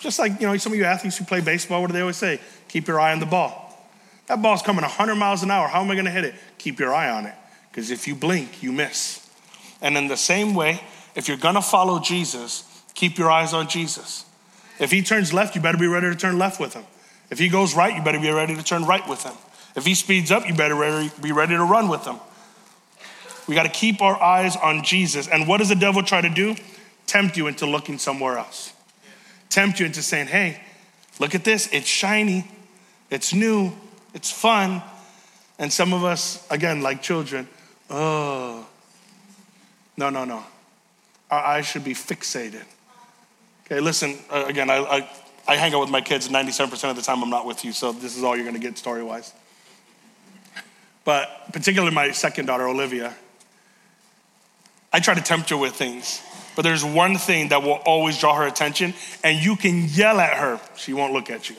Just 0.00 0.18
like, 0.18 0.40
you 0.40 0.46
know, 0.46 0.56
some 0.56 0.72
of 0.72 0.78
you 0.78 0.84
athletes 0.84 1.16
who 1.16 1.24
play 1.24 1.40
baseball, 1.40 1.80
what 1.80 1.88
do 1.88 1.92
they 1.92 2.00
always 2.00 2.16
say? 2.16 2.40
Keep 2.68 2.88
your 2.88 3.00
eye 3.00 3.12
on 3.12 3.20
the 3.20 3.26
ball. 3.26 3.64
That 4.26 4.42
ball's 4.42 4.62
coming 4.62 4.82
100 4.82 5.14
miles 5.14 5.42
an 5.42 5.50
hour. 5.50 5.68
How 5.68 5.80
am 5.80 5.90
I 5.90 5.94
going 5.94 6.04
to 6.04 6.10
hit 6.10 6.24
it? 6.24 6.34
Keep 6.58 6.80
your 6.80 6.92
eye 6.92 7.10
on 7.10 7.26
it. 7.26 7.34
Because 7.70 7.90
if 7.90 8.06
you 8.06 8.14
blink, 8.14 8.62
you 8.62 8.72
miss. 8.72 9.28
And 9.80 9.96
in 9.96 10.08
the 10.08 10.16
same 10.16 10.54
way, 10.54 10.80
if 11.14 11.28
you're 11.28 11.36
going 11.36 11.54
to 11.54 11.62
follow 11.62 12.00
Jesus, 12.00 12.64
keep 12.94 13.16
your 13.16 13.30
eyes 13.30 13.54
on 13.54 13.68
Jesus. 13.68 14.24
If 14.78 14.90
he 14.90 15.02
turns 15.02 15.32
left, 15.32 15.54
you 15.54 15.60
better 15.60 15.78
be 15.78 15.86
ready 15.86 16.08
to 16.08 16.16
turn 16.16 16.38
left 16.38 16.60
with 16.60 16.74
him. 16.74 16.84
If 17.30 17.38
he 17.38 17.48
goes 17.48 17.74
right, 17.74 17.94
you 17.94 18.02
better 18.02 18.20
be 18.20 18.30
ready 18.30 18.56
to 18.56 18.62
turn 18.62 18.84
right 18.84 19.06
with 19.08 19.22
him. 19.22 19.34
If 19.76 19.84
he 19.84 19.94
speeds 19.94 20.30
up, 20.30 20.48
you 20.48 20.54
better 20.54 20.74
be 21.20 21.32
ready 21.32 21.54
to 21.54 21.64
run 21.64 21.88
with 21.88 22.04
him. 22.04 22.16
We 23.46 23.54
got 23.54 23.64
to 23.64 23.70
keep 23.70 24.02
our 24.02 24.20
eyes 24.20 24.56
on 24.56 24.82
Jesus. 24.82 25.28
And 25.28 25.46
what 25.48 25.58
does 25.58 25.68
the 25.68 25.74
devil 25.74 26.02
try 26.02 26.20
to 26.20 26.28
do? 26.28 26.56
Tempt 27.06 27.36
you 27.36 27.46
into 27.46 27.66
looking 27.66 27.98
somewhere 27.98 28.38
else 28.38 28.72
tempt 29.50 29.80
you 29.80 29.86
into 29.86 30.02
saying, 30.02 30.26
hey, 30.26 30.60
look 31.18 31.34
at 31.34 31.44
this, 31.44 31.68
it's 31.72 31.86
shiny, 31.86 32.48
it's 33.10 33.32
new, 33.32 33.72
it's 34.14 34.30
fun. 34.30 34.82
And 35.58 35.72
some 35.72 35.92
of 35.92 36.04
us, 36.04 36.46
again, 36.50 36.82
like 36.82 37.02
children, 37.02 37.48
oh, 37.90 38.66
no, 39.96 40.10
no, 40.10 40.24
no. 40.24 40.44
Our 41.30 41.40
eyes 41.40 41.66
should 41.66 41.84
be 41.84 41.94
fixated. 41.94 42.64
Okay, 43.70 43.80
listen, 43.80 44.16
uh, 44.30 44.44
again, 44.46 44.70
I, 44.70 44.76
I, 44.76 45.10
I 45.46 45.56
hang 45.56 45.74
out 45.74 45.80
with 45.80 45.90
my 45.90 46.00
kids 46.00 46.30
97% 46.30 46.88
of 46.88 46.96
the 46.96 47.02
time 47.02 47.22
I'm 47.22 47.28
not 47.28 47.44
with 47.44 47.66
you, 47.66 47.72
so 47.72 47.92
this 47.92 48.16
is 48.16 48.24
all 48.24 48.34
you're 48.34 48.46
gonna 48.46 48.58
get 48.58 48.78
story 48.78 49.02
wise. 49.02 49.30
But 51.04 51.52
particularly 51.52 51.94
my 51.94 52.12
second 52.12 52.46
daughter, 52.46 52.66
Olivia, 52.66 53.14
I 54.90 55.00
try 55.00 55.12
to 55.12 55.20
tempt 55.20 55.50
her 55.50 55.56
with 55.58 55.74
things. 55.74 56.22
But 56.56 56.62
there's 56.62 56.82
one 56.82 57.18
thing 57.18 57.50
that 57.50 57.62
will 57.62 57.80
always 57.84 58.18
draw 58.18 58.36
her 58.36 58.46
attention, 58.46 58.94
and 59.22 59.38
you 59.38 59.54
can 59.54 59.84
yell 59.84 60.18
at 60.18 60.38
her, 60.38 60.58
she 60.76 60.94
won't 60.94 61.12
look 61.12 61.28
at 61.28 61.50
you. 61.50 61.56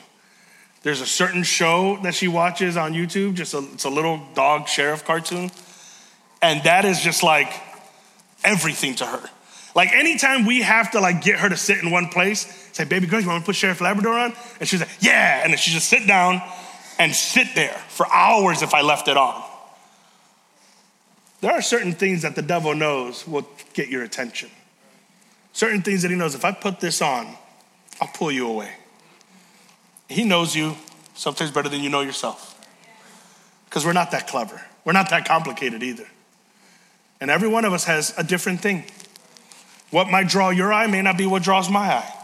There's 0.82 1.00
a 1.00 1.06
certain 1.06 1.44
show 1.44 1.96
that 2.02 2.14
she 2.14 2.26
watches 2.26 2.76
on 2.76 2.92
YouTube, 2.92 3.34
just 3.34 3.54
a, 3.54 3.58
it's 3.72 3.84
a 3.84 3.90
little 3.90 4.20
dog 4.34 4.66
sheriff 4.66 5.04
cartoon. 5.04 5.52
And 6.42 6.64
that 6.64 6.84
is 6.84 7.02
just 7.02 7.22
like 7.22 7.52
everything 8.42 8.96
to 8.96 9.06
her. 9.06 9.30
Like 9.74 9.92
anytime 9.92 10.46
we 10.46 10.62
have 10.62 10.90
to 10.92 11.00
like 11.00 11.22
get 11.22 11.38
her 11.38 11.48
to 11.48 11.56
sit 11.56 11.82
in 11.82 11.90
one 11.90 12.08
place, 12.08 12.68
say, 12.72 12.84
baby 12.84 13.06
girl, 13.06 13.20
you 13.20 13.28
want 13.28 13.42
to 13.42 13.46
put 13.46 13.56
Sheriff 13.56 13.80
Labrador 13.80 14.18
on? 14.18 14.32
And 14.58 14.68
she's 14.68 14.80
like, 14.80 14.90
yeah. 15.00 15.42
And 15.42 15.52
then 15.52 15.58
she 15.58 15.70
just 15.70 15.88
sit 15.88 16.06
down 16.06 16.42
and 16.98 17.14
sit 17.14 17.54
there 17.54 17.76
for 17.88 18.06
hours 18.12 18.62
if 18.62 18.74
I 18.74 18.82
left 18.82 19.08
it 19.08 19.16
on. 19.16 19.42
There 21.40 21.52
are 21.52 21.62
certain 21.62 21.92
things 21.92 22.22
that 22.22 22.34
the 22.34 22.42
devil 22.42 22.74
knows 22.74 23.26
will 23.26 23.48
get 23.72 23.88
your 23.88 24.02
attention. 24.02 24.50
Certain 25.52 25.82
things 25.82 26.02
that 26.02 26.10
he 26.10 26.16
knows, 26.16 26.34
if 26.34 26.44
I 26.44 26.52
put 26.52 26.80
this 26.80 27.00
on, 27.00 27.34
I'll 28.00 28.08
pull 28.08 28.30
you 28.30 28.48
away. 28.48 28.72
He 30.08 30.24
knows 30.24 30.54
you 30.54 30.76
sometimes 31.14 31.50
better 31.50 31.68
than 31.68 31.82
you 31.82 31.88
know 31.88 32.00
yourself. 32.00 32.56
Because 33.64 33.86
we're 33.86 33.92
not 33.92 34.10
that 34.10 34.26
clever. 34.26 34.60
We're 34.84 34.92
not 34.92 35.10
that 35.10 35.26
complicated 35.26 35.82
either. 35.82 36.06
And 37.20 37.30
every 37.30 37.48
one 37.48 37.64
of 37.64 37.72
us 37.72 37.84
has 37.84 38.12
a 38.18 38.24
different 38.24 38.60
thing. 38.60 38.84
What 39.90 40.08
might 40.08 40.28
draw 40.28 40.50
your 40.50 40.72
eye 40.72 40.86
may 40.86 41.02
not 41.02 41.18
be 41.18 41.26
what 41.26 41.42
draws 41.42 41.68
my 41.68 41.94
eye. 41.94 42.14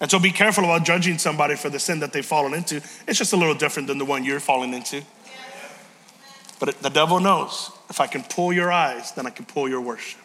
And 0.00 0.10
so 0.10 0.18
be 0.18 0.30
careful 0.30 0.64
about 0.64 0.84
judging 0.84 1.18
somebody 1.18 1.56
for 1.56 1.68
the 1.68 1.80
sin 1.80 2.00
that 2.00 2.12
they've 2.12 2.24
fallen 2.24 2.54
into. 2.54 2.76
It's 3.06 3.18
just 3.18 3.32
a 3.32 3.36
little 3.36 3.54
different 3.54 3.88
than 3.88 3.98
the 3.98 4.04
one 4.04 4.24
you're 4.24 4.40
falling 4.40 4.72
into. 4.72 5.02
But 6.60 6.80
the 6.82 6.90
devil 6.90 7.20
knows 7.20 7.70
if 7.88 8.00
I 8.00 8.06
can 8.06 8.22
pull 8.22 8.52
your 8.52 8.70
eyes, 8.70 9.12
then 9.12 9.26
I 9.26 9.30
can 9.30 9.44
pull 9.44 9.68
your 9.68 9.80
worship. 9.80 10.20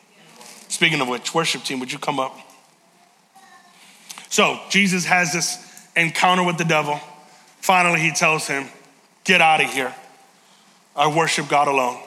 Speaking 0.68 1.02
of 1.02 1.08
which, 1.08 1.34
worship 1.34 1.64
team, 1.64 1.80
would 1.80 1.92
you 1.92 2.00
come 2.00 2.20
up? 2.20 2.38
So 4.30 4.60
Jesus 4.70 5.06
has 5.06 5.32
this 5.34 5.88
encounter 5.96 6.44
with 6.44 6.58
the 6.58 6.66
devil. 6.66 7.00
Finally, 7.62 8.00
he 8.00 8.12
tells 8.12 8.48
him, 8.48 8.68
Get 9.24 9.40
out 9.40 9.64
of 9.64 9.72
here. 9.72 9.94
I 10.96 11.08
worship 11.16 11.48
God 11.48 11.68
alone. 11.68 11.98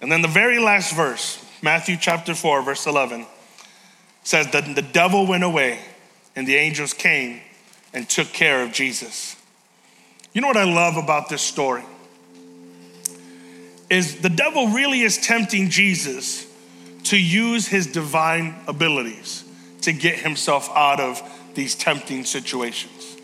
And 0.00 0.10
then 0.10 0.22
the 0.22 0.28
very 0.28 0.58
last 0.58 0.94
verse, 0.94 1.44
Matthew 1.62 1.96
chapter 2.00 2.34
4, 2.34 2.62
verse 2.62 2.86
11, 2.86 3.26
says 4.24 4.50
that 4.52 4.74
the 4.74 4.82
devil 4.82 5.26
went 5.26 5.44
away 5.44 5.80
and 6.36 6.46
the 6.46 6.56
angels 6.56 6.94
came 6.94 7.40
and 7.92 8.08
took 8.08 8.28
care 8.28 8.62
of 8.62 8.72
Jesus. 8.72 9.36
You 10.32 10.40
know 10.40 10.48
what 10.48 10.56
I 10.56 10.64
love 10.64 10.96
about 10.96 11.28
this 11.28 11.42
story? 11.42 11.82
Is 13.90 14.20
the 14.20 14.30
devil 14.30 14.68
really 14.68 15.02
is 15.02 15.18
tempting 15.18 15.68
Jesus 15.68 16.46
to 17.04 17.18
use 17.18 17.66
his 17.66 17.86
divine 17.86 18.54
abilities 18.66 19.44
to 19.82 19.92
get 19.92 20.18
himself 20.18 20.70
out 20.70 21.00
of 21.00 21.20
these 21.54 21.74
tempting 21.74 22.24
situations. 22.24 23.16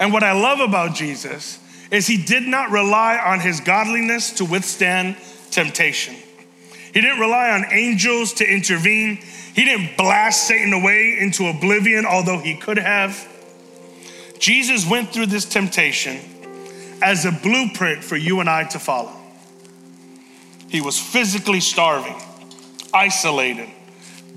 And 0.00 0.12
what 0.12 0.22
I 0.22 0.32
love 0.32 0.60
about 0.60 0.94
Jesus 0.94 1.58
is 1.90 2.06
he 2.06 2.22
did 2.22 2.42
not 2.44 2.70
rely 2.70 3.18
on 3.18 3.40
his 3.40 3.60
godliness 3.60 4.32
to 4.34 4.44
withstand 4.44 5.16
temptation. 5.50 6.14
He 6.14 7.00
didn't 7.00 7.20
rely 7.20 7.50
on 7.50 7.66
angels 7.70 8.32
to 8.34 8.50
intervene. 8.50 9.22
He 9.54 9.64
didn't 9.64 9.96
blast 9.96 10.46
Satan 10.46 10.72
away 10.72 11.18
into 11.20 11.46
oblivion, 11.46 12.06
although 12.06 12.38
he 12.38 12.56
could 12.56 12.78
have. 12.78 13.28
Jesus 14.38 14.88
went 14.88 15.12
through 15.12 15.26
this 15.26 15.44
temptation 15.44 16.18
as 17.02 17.24
a 17.24 17.32
blueprint 17.32 18.02
for 18.02 18.16
you 18.16 18.40
and 18.40 18.48
I 18.48 18.64
to 18.64 18.78
follow. 18.78 19.12
He 20.68 20.80
was 20.80 20.98
physically 20.98 21.60
starving, 21.60 22.16
isolated, 22.94 23.68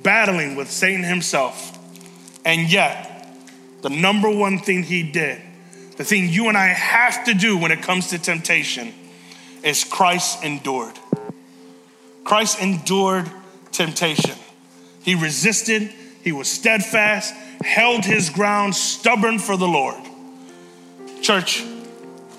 battling 0.04 0.56
with 0.56 0.70
Satan 0.70 1.04
himself. 1.04 1.72
And 2.44 2.70
yet, 2.70 3.34
the 3.82 3.90
number 3.90 4.30
one 4.30 4.60
thing 4.60 4.84
he 4.84 5.04
did, 5.04 5.42
the 5.98 6.04
thing 6.04 6.30
you 6.30 6.50
and 6.50 6.58
I 6.58 6.68
have 6.68 7.24
to 7.26 7.34
do 7.34 7.58
when 7.58 7.72
it 7.72 7.82
comes 7.82 8.10
to 8.10 8.20
temptation, 8.20 8.94
is 9.64 9.84
Christ 9.84 10.44
endured. 10.44 11.00
Christ 12.26 12.62
endured 12.62 13.32
temptation. 13.72 14.36
He 15.06 15.14
resisted, 15.14 15.84
he 16.24 16.32
was 16.32 16.50
steadfast, 16.50 17.32
held 17.64 18.04
his 18.04 18.32
ground, 18.32 18.76
stubborn 18.76 19.38
for 19.38 19.56
the 19.56 19.68
Lord. 19.68 20.04
Church, 21.22 21.64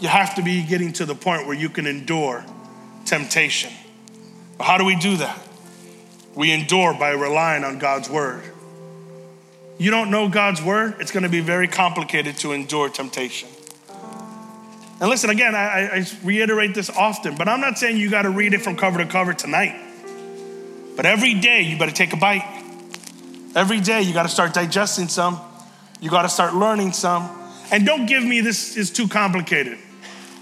you 0.00 0.08
have 0.08 0.34
to 0.34 0.42
be 0.42 0.64
getting 0.64 0.92
to 0.94 1.06
the 1.06 1.14
point 1.14 1.46
where 1.46 1.56
you 1.56 1.68
can 1.68 1.86
endure 1.86 2.44
temptation. 3.04 3.72
How 4.58 4.78
do 4.78 4.84
we 4.84 4.96
do 4.96 5.18
that? 5.18 5.38
We 6.34 6.50
endure 6.50 6.92
by 6.92 7.10
relying 7.10 7.62
on 7.62 7.78
God's 7.78 8.10
word. 8.10 8.42
You 9.78 9.92
don't 9.92 10.10
know 10.10 10.28
God's 10.28 10.60
word, 10.60 10.96
it's 10.98 11.12
going 11.12 11.22
to 11.22 11.28
be 11.28 11.40
very 11.40 11.68
complicated 11.68 12.36
to 12.38 12.50
endure 12.50 12.88
temptation. 12.88 13.48
And 14.98 15.08
listen, 15.08 15.30
again, 15.30 15.54
I, 15.54 15.98
I 15.98 16.06
reiterate 16.24 16.74
this 16.74 16.90
often, 16.90 17.36
but 17.36 17.46
I'm 17.46 17.60
not 17.60 17.78
saying 17.78 17.98
you 17.98 18.10
got 18.10 18.22
to 18.22 18.30
read 18.30 18.54
it 18.54 18.62
from 18.62 18.76
cover 18.76 18.98
to 18.98 19.06
cover 19.06 19.34
tonight. 19.34 19.85
But 20.96 21.06
every 21.06 21.34
day, 21.34 21.62
you 21.62 21.78
better 21.78 21.92
take 21.92 22.12
a 22.12 22.16
bite. 22.16 22.44
Every 23.54 23.80
day, 23.80 24.02
you 24.02 24.12
got 24.12 24.24
to 24.24 24.28
start 24.28 24.54
digesting 24.54 25.08
some. 25.08 25.38
You 26.00 26.10
got 26.10 26.22
to 26.22 26.28
start 26.28 26.54
learning 26.54 26.92
some. 26.92 27.30
And 27.70 27.84
don't 27.84 28.06
give 28.06 28.24
me 28.24 28.40
this 28.40 28.76
is 28.76 28.90
too 28.90 29.06
complicated. 29.06 29.78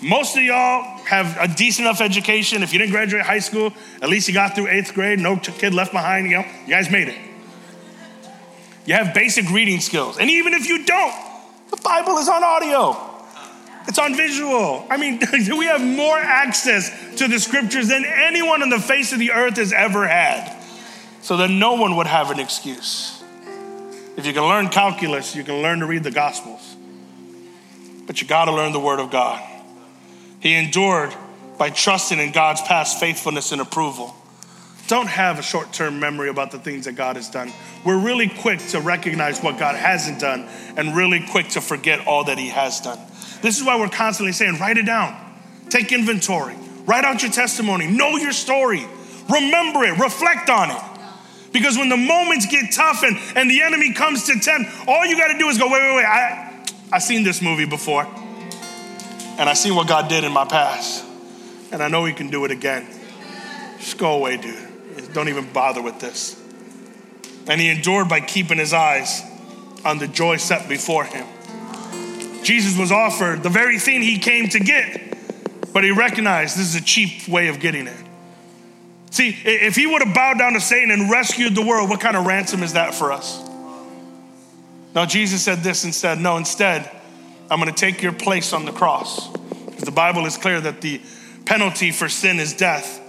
Most 0.02 0.36
of 0.36 0.42
y'all 0.42 0.98
have 1.04 1.36
a 1.38 1.48
decent 1.48 1.86
enough 1.86 2.00
education. 2.00 2.62
If 2.62 2.72
you 2.72 2.78
didn't 2.78 2.92
graduate 2.92 3.24
high 3.24 3.38
school, 3.38 3.72
at 4.02 4.08
least 4.08 4.28
you 4.28 4.34
got 4.34 4.54
through 4.54 4.68
eighth 4.68 4.94
grade, 4.94 5.18
no 5.18 5.36
kid 5.36 5.74
left 5.74 5.92
behind, 5.92 6.30
you 6.30 6.38
know, 6.38 6.46
you 6.66 6.70
guys 6.74 6.90
made 6.90 7.08
it. 7.08 7.18
You 8.84 8.94
have 8.94 9.14
basic 9.14 9.50
reading 9.50 9.80
skills. 9.80 10.18
And 10.18 10.30
even 10.30 10.52
if 10.52 10.68
you 10.68 10.84
don't, 10.84 11.14
the 11.70 11.78
Bible 11.78 12.18
is 12.18 12.28
on 12.28 12.44
audio. 12.44 13.13
It's 13.86 13.98
on 13.98 14.16
visual. 14.16 14.86
I 14.88 14.96
mean, 14.96 15.20
we 15.32 15.66
have 15.66 15.82
more 15.82 16.18
access 16.18 17.16
to 17.16 17.28
the 17.28 17.38
scriptures 17.38 17.88
than 17.88 18.04
anyone 18.04 18.62
on 18.62 18.70
the 18.70 18.80
face 18.80 19.12
of 19.12 19.18
the 19.18 19.32
earth 19.32 19.56
has 19.56 19.72
ever 19.72 20.06
had. 20.06 20.60
So 21.20 21.38
that 21.38 21.50
no 21.50 21.74
one 21.74 21.96
would 21.96 22.06
have 22.06 22.30
an 22.30 22.38
excuse. 22.38 23.22
If 24.16 24.26
you 24.26 24.32
can 24.32 24.42
learn 24.42 24.68
calculus, 24.68 25.34
you 25.34 25.42
can 25.42 25.62
learn 25.62 25.80
to 25.80 25.86
read 25.86 26.04
the 26.04 26.10
gospels. 26.10 26.76
But 28.06 28.20
you 28.20 28.28
got 28.28 28.44
to 28.44 28.52
learn 28.52 28.72
the 28.72 28.80
word 28.80 29.00
of 29.00 29.10
God. 29.10 29.42
He 30.40 30.54
endured 30.54 31.14
by 31.58 31.70
trusting 31.70 32.18
in 32.18 32.32
God's 32.32 32.60
past 32.62 33.00
faithfulness 33.00 33.52
and 33.52 33.60
approval. 33.60 34.14
Don't 34.86 35.08
have 35.08 35.38
a 35.38 35.42
short 35.42 35.72
term 35.72 35.98
memory 35.98 36.28
about 36.28 36.50
the 36.50 36.58
things 36.58 36.84
that 36.84 36.92
God 36.92 37.16
has 37.16 37.30
done. 37.30 37.52
We're 37.84 37.98
really 37.98 38.28
quick 38.28 38.58
to 38.68 38.80
recognize 38.80 39.40
what 39.40 39.58
God 39.58 39.76
hasn't 39.76 40.20
done 40.20 40.46
and 40.76 40.94
really 40.94 41.24
quick 41.26 41.48
to 41.50 41.62
forget 41.62 42.06
all 42.06 42.24
that 42.24 42.36
He 42.36 42.48
has 42.48 42.80
done. 42.80 42.98
This 43.44 43.58
is 43.58 43.64
why 43.64 43.78
we're 43.78 43.90
constantly 43.90 44.32
saying, 44.32 44.58
write 44.58 44.78
it 44.78 44.86
down, 44.86 45.14
take 45.68 45.92
inventory, 45.92 46.56
write 46.86 47.04
out 47.04 47.20
your 47.20 47.30
testimony, 47.30 47.86
know 47.86 48.16
your 48.16 48.32
story, 48.32 48.86
remember 49.28 49.84
it, 49.84 49.98
reflect 49.98 50.48
on 50.48 50.70
it. 50.70 50.82
Because 51.52 51.76
when 51.76 51.90
the 51.90 51.96
moments 51.98 52.46
get 52.46 52.72
tough 52.72 53.02
and, 53.02 53.18
and 53.36 53.50
the 53.50 53.60
enemy 53.60 53.92
comes 53.92 54.24
to 54.28 54.40
tempt, 54.40 54.70
all 54.88 55.04
you 55.04 55.18
got 55.18 55.30
to 55.30 55.38
do 55.38 55.48
is 55.50 55.58
go, 55.58 55.66
wait, 55.66 55.82
wait, 55.82 55.96
wait, 55.96 56.06
I, 56.06 56.64
I've 56.90 57.02
seen 57.02 57.22
this 57.22 57.42
movie 57.42 57.66
before. 57.66 58.06
And 59.36 59.46
I 59.46 59.52
seen 59.52 59.74
what 59.74 59.88
God 59.88 60.08
did 60.08 60.24
in 60.24 60.32
my 60.32 60.46
past. 60.46 61.04
And 61.70 61.82
I 61.82 61.88
know 61.88 62.06
He 62.06 62.14
can 62.14 62.30
do 62.30 62.46
it 62.46 62.50
again. 62.50 62.86
Just 63.78 63.98
go 63.98 64.14
away, 64.14 64.38
dude. 64.38 65.12
Don't 65.12 65.28
even 65.28 65.52
bother 65.52 65.82
with 65.82 66.00
this. 66.00 66.40
And 67.46 67.60
He 67.60 67.68
endured 67.68 68.08
by 68.08 68.20
keeping 68.20 68.56
His 68.56 68.72
eyes 68.72 69.22
on 69.84 69.98
the 69.98 70.08
joy 70.08 70.38
set 70.38 70.66
before 70.66 71.04
Him. 71.04 71.26
Jesus 72.44 72.78
was 72.78 72.92
offered 72.92 73.42
the 73.42 73.48
very 73.48 73.78
thing 73.78 74.02
he 74.02 74.18
came 74.18 74.48
to 74.50 74.60
get, 74.60 75.72
but 75.72 75.82
he 75.82 75.90
recognized 75.90 76.56
this 76.56 76.74
is 76.74 76.80
a 76.80 76.84
cheap 76.84 77.26
way 77.26 77.48
of 77.48 77.58
getting 77.58 77.86
it. 77.86 77.96
See, 79.10 79.36
if 79.44 79.76
he 79.76 79.86
would 79.86 80.02
have 80.02 80.14
bowed 80.14 80.38
down 80.38 80.54
to 80.54 80.60
Satan 80.60 80.90
and 80.90 81.10
rescued 81.10 81.54
the 81.54 81.62
world, 81.62 81.88
what 81.88 82.00
kind 82.00 82.16
of 82.16 82.26
ransom 82.26 82.62
is 82.62 82.72
that 82.74 82.94
for 82.94 83.12
us? 83.12 83.40
Now, 84.94 85.06
Jesus 85.06 85.42
said 85.42 85.58
this 85.58 85.84
instead. 85.84 86.20
No, 86.20 86.36
instead, 86.36 86.90
I'm 87.50 87.60
going 87.60 87.72
to 87.72 87.78
take 87.78 88.02
your 88.02 88.12
place 88.12 88.52
on 88.52 88.64
the 88.64 88.72
cross. 88.72 89.28
Because 89.28 89.84
the 89.84 89.92
Bible 89.92 90.26
is 90.26 90.36
clear 90.36 90.60
that 90.60 90.80
the 90.80 91.00
penalty 91.46 91.90
for 91.90 92.08
sin 92.08 92.38
is 92.38 92.54
death. 92.54 93.00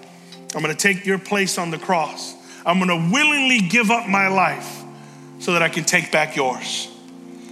I'm 0.55 0.61
going 0.61 0.75
to 0.75 0.81
take 0.81 1.05
your 1.05 1.19
place 1.19 1.57
on 1.57 1.71
the 1.71 1.77
cross. 1.77 2.35
I'm 2.65 2.79
going 2.79 2.89
to 2.89 3.13
willingly 3.13 3.61
give 3.61 3.91
up 3.91 4.07
my 4.07 4.27
life 4.27 4.83
so 5.39 5.53
that 5.53 5.61
I 5.61 5.69
can 5.69 5.83
take 5.83 6.11
back 6.11 6.35
yours. 6.35 6.87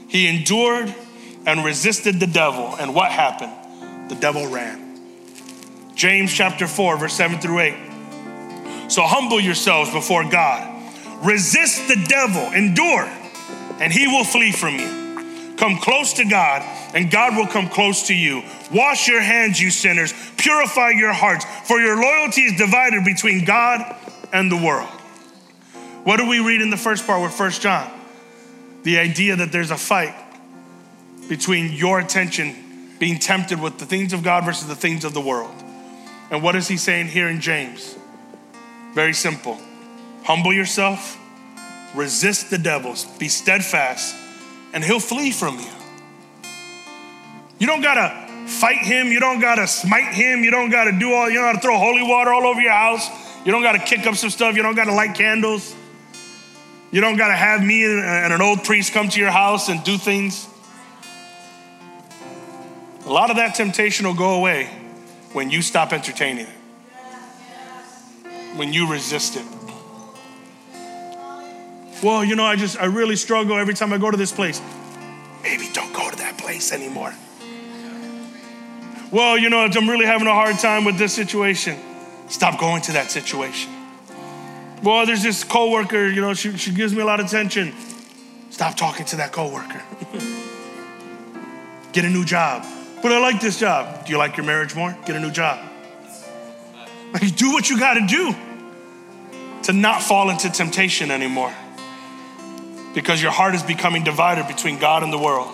He 0.08 0.28
endured 0.28 0.94
and 1.46 1.64
resisted 1.64 2.20
the 2.20 2.28
devil. 2.28 2.76
And 2.80 2.94
what 2.96 3.12
happened? 3.12 4.10
The 4.10 4.16
devil 4.16 4.48
ran. 4.48 4.84
James 5.96 6.34
chapter 6.34 6.68
4, 6.68 6.98
verse 6.98 7.14
7 7.14 7.40
through 7.40 7.60
8. 7.60 7.76
So 8.90 9.04
humble 9.04 9.40
yourselves 9.40 9.92
before 9.92 10.30
God. 10.30 10.70
Resist 11.24 11.88
the 11.88 12.06
devil, 12.08 12.52
endure, 12.52 13.06
and 13.80 13.94
he 13.94 14.08
will 14.08 14.26
flee 14.26 14.52
from 14.52 14.76
you. 14.76 15.56
Come 15.56 15.78
close 15.78 16.14
to 16.14 16.26
God, 16.26 16.62
and 16.94 17.10
God 17.10 17.38
will 17.38 17.48
come 17.48 17.70
close 17.70 18.08
to 18.08 18.14
you. 18.14 18.44
Wash 18.74 19.08
your 19.08 19.22
hands, 19.22 19.62
you 19.62 19.70
sinners. 19.70 20.14
Purify 20.38 20.90
your 20.90 21.14
hearts, 21.14 21.46
for 21.66 21.80
your 21.80 21.96
loyalty 21.96 22.42
is 22.42 22.58
divided 22.58 23.06
between 23.06 23.46
God 23.46 23.96
and 24.34 24.52
the 24.52 24.58
world. 24.58 24.90
What 26.04 26.18
do 26.18 26.28
we 26.28 26.40
read 26.40 26.62
in 26.62 26.70
the 26.70 26.78
first 26.78 27.08
part 27.08 27.22
with 27.22 27.32
First 27.32 27.62
John? 27.62 27.90
The 28.82 28.98
idea 29.00 29.38
that 29.38 29.52
there's 29.54 29.72
a 29.72 29.78
fight 29.78 30.14
between 31.28 31.74
your 31.74 32.00
attention 32.00 32.64
being 33.00 33.20
tempted 33.20 33.60
with 33.60 33.80
the 33.80 33.86
things 33.86 34.14
of 34.14 34.24
God 34.24 34.46
versus 34.46 34.68
the 34.68 34.76
things 34.76 35.04
of 35.04 35.14
the 35.14 35.22
world. 35.22 35.54
And 36.32 36.42
what 36.42 36.56
is 36.56 36.68
he 36.68 36.78
saying 36.78 37.08
here 37.08 37.28
in 37.28 37.42
James? 37.42 37.98
Very 38.94 39.14
simple. 39.14 39.60
Humble 40.24 40.54
yourself, 40.54 41.20
resist 41.94 42.50
the 42.50 42.58
devils, 42.58 43.06
be 43.18 43.28
steadfast, 43.28 44.16
and 44.74 44.84
he'll 44.84 45.00
flee 45.00 45.32
from 45.32 45.60
you. 45.60 45.70
You 47.60 47.68
don't 47.68 47.82
gotta 47.82 48.48
fight 48.48 48.80
him, 48.80 49.08
you 49.08 49.20
don't 49.20 49.42
gotta 49.42 49.68
smite 49.68 50.14
him, 50.14 50.44
you 50.44 50.52
don't 50.52 50.70
gotta 50.70 50.98
do 50.98 51.14
all, 51.14 51.30
you 51.30 51.36
don't 51.36 51.54
gotta 51.54 51.60
throw 51.60 51.78
holy 51.78 52.04
water 52.04 52.34
all 52.34 52.46
over 52.46 52.62
your 52.62 52.72
house, 52.72 53.10
you 53.46 53.52
don't 53.52 53.64
gotta 53.64 53.80
kick 53.80 54.08
up 54.08 54.16
some 54.16 54.30
stuff, 54.30 54.56
you 54.56 54.64
don't 54.64 54.76
gotta 54.76 54.94
light 54.94 55.16
candles, 55.16 55.76
you 56.92 57.02
don't 57.02 57.18
gotta 57.18 57.36
have 57.36 57.62
me 57.62 57.84
and 57.84 58.34
an 58.34 58.42
old 58.42 58.64
priest 58.64 58.94
come 58.94 59.10
to 59.10 59.20
your 59.20 59.32
house 59.32 59.70
and 59.70 59.84
do 59.84 59.98
things. 59.98 60.48
A 63.06 63.10
lot 63.10 63.30
of 63.30 63.36
that 63.36 63.56
temptation 63.56 64.08
will 64.08 64.14
go 64.14 64.36
away 64.36 64.70
when 65.34 65.50
you 65.50 65.62
stop 65.62 65.92
entertaining 65.92 66.48
it, 66.48 68.28
when 68.56 68.72
you 68.72 68.90
resist 68.90 69.36
it. 69.36 69.46
Well, 72.02 72.24
you 72.24 72.36
know, 72.36 72.46
I 72.46 72.56
just, 72.56 72.78
I 72.78 72.86
really 72.86 73.16
struggle 73.16 73.58
every 73.58 73.74
time 73.74 73.92
I 73.92 73.98
go 73.98 74.10
to 74.10 74.18
this 74.18 74.32
place. 74.32 74.62
Maybe 75.42 75.70
don't 75.74 75.94
go 75.94 76.10
to 76.10 76.16
that 76.18 76.38
place 76.38 76.72
anymore. 76.72 77.14
Well, 79.12 79.38
you 79.38 79.50
know, 79.50 79.60
I'm 79.60 79.90
really 79.90 80.06
having 80.06 80.28
a 80.28 80.34
hard 80.34 80.58
time 80.60 80.86
with 80.86 80.98
this 80.98 81.14
situation. 81.14 81.78
Stop 82.30 82.60
going 82.60 82.82
to 82.84 82.94
that 82.94 83.12
situation. 83.12 83.72
Well, 84.82 85.06
there's 85.06 85.24
this 85.24 85.44
coworker, 85.44 86.08
you 86.08 86.22
know, 86.22 86.34
she, 86.34 86.58
she 86.58 86.72
gives 86.72 86.94
me 86.94 87.02
a 87.02 87.06
lot 87.06 87.20
of 87.20 87.26
attention. 87.26 87.74
Stop 88.50 88.76
talking 88.76 89.06
to 89.08 89.18
that 89.18 89.32
coworker. 89.32 89.82
Get 91.94 92.06
a 92.06 92.10
new 92.10 92.26
job. 92.26 92.66
But 93.04 93.12
I 93.12 93.20
like 93.20 93.42
this 93.42 93.60
job. 93.60 94.06
Do 94.06 94.14
you 94.14 94.18
like 94.18 94.38
your 94.38 94.46
marriage 94.46 94.74
more? 94.74 94.98
Get 95.06 95.18
a 95.18 95.20
new 95.20 95.30
job. 95.30 95.60
Like, 97.14 97.36
do 97.36 97.52
what 97.52 97.70
you 97.70 97.78
got 97.78 97.96
to 97.96 98.08
do 98.08 98.34
to 99.64 99.74
not 99.74 100.02
fall 100.02 100.30
into 100.30 100.50
temptation 100.50 101.12
anymore. 101.12 101.54
Because 102.96 103.22
your 103.22 103.32
heart 103.32 103.56
is 103.56 103.64
becoming 103.64 104.06
divided 104.06 104.48
between 104.48 104.80
God 104.80 105.04
and 105.04 105.12
the 105.12 105.18
world. 105.18 105.54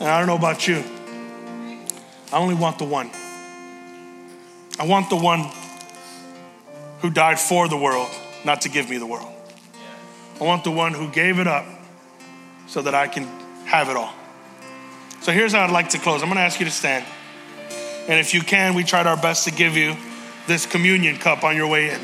And 0.00 0.02
I 0.02 0.18
don't 0.18 0.26
know 0.26 0.36
about 0.36 0.68
you. 0.68 0.84
I 2.30 2.36
only 2.36 2.54
want 2.54 2.78
the 2.78 2.84
one. 2.84 3.10
I 4.78 4.84
want 4.86 5.08
the 5.08 5.16
one 5.16 5.50
who 7.00 7.08
died 7.08 7.40
for 7.40 7.68
the 7.68 7.76
world, 7.76 8.10
not 8.44 8.60
to 8.62 8.68
give 8.68 8.90
me 8.90 8.98
the 8.98 9.06
world. 9.06 9.32
I 10.40 10.44
want 10.44 10.62
the 10.62 10.70
one 10.70 10.92
who 10.92 11.08
gave 11.10 11.38
it 11.38 11.46
up 11.46 11.64
so 12.66 12.82
that 12.82 12.94
I 12.94 13.08
can 13.08 13.24
have 13.64 13.88
it 13.88 13.96
all. 13.96 14.12
So 15.24 15.32
here's 15.32 15.54
how 15.54 15.64
I'd 15.64 15.70
like 15.70 15.88
to 15.88 15.98
close. 15.98 16.20
I'm 16.20 16.28
going 16.28 16.36
to 16.36 16.42
ask 16.42 16.60
you 16.60 16.66
to 16.66 16.70
stand. 16.70 17.02
And 18.08 18.20
if 18.20 18.34
you 18.34 18.42
can, 18.42 18.74
we 18.74 18.84
tried 18.84 19.06
our 19.06 19.16
best 19.16 19.44
to 19.44 19.50
give 19.50 19.74
you 19.74 19.96
this 20.46 20.66
communion 20.66 21.16
cup 21.16 21.44
on 21.44 21.56
your 21.56 21.66
way 21.66 21.88
in. 21.88 22.00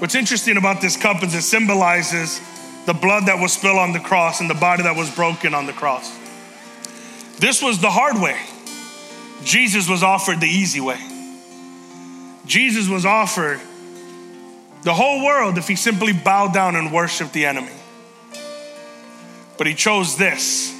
What's 0.00 0.14
interesting 0.14 0.58
about 0.58 0.82
this 0.82 0.98
cup 0.98 1.22
is 1.22 1.34
it 1.34 1.40
symbolizes 1.40 2.38
the 2.84 2.92
blood 2.92 3.28
that 3.28 3.40
was 3.40 3.54
spilled 3.54 3.78
on 3.78 3.94
the 3.94 4.00
cross 4.00 4.42
and 4.42 4.50
the 4.50 4.54
body 4.54 4.82
that 4.82 4.96
was 4.96 5.10
broken 5.14 5.54
on 5.54 5.64
the 5.64 5.72
cross. 5.72 6.14
This 7.38 7.62
was 7.62 7.80
the 7.80 7.90
hard 7.90 8.20
way. 8.20 8.38
Jesus 9.44 9.88
was 9.88 10.02
offered 10.02 10.42
the 10.42 10.46
easy 10.46 10.82
way. 10.82 11.00
Jesus 12.44 12.86
was 12.86 13.06
offered 13.06 13.62
the 14.82 14.94
whole 14.94 15.24
world 15.24 15.58
if 15.58 15.68
he 15.68 15.76
simply 15.76 16.12
bowed 16.12 16.54
down 16.54 16.76
and 16.76 16.92
worshiped 16.92 17.32
the 17.32 17.46
enemy. 17.46 17.72
But 19.58 19.66
he 19.66 19.74
chose 19.74 20.16
this 20.16 20.72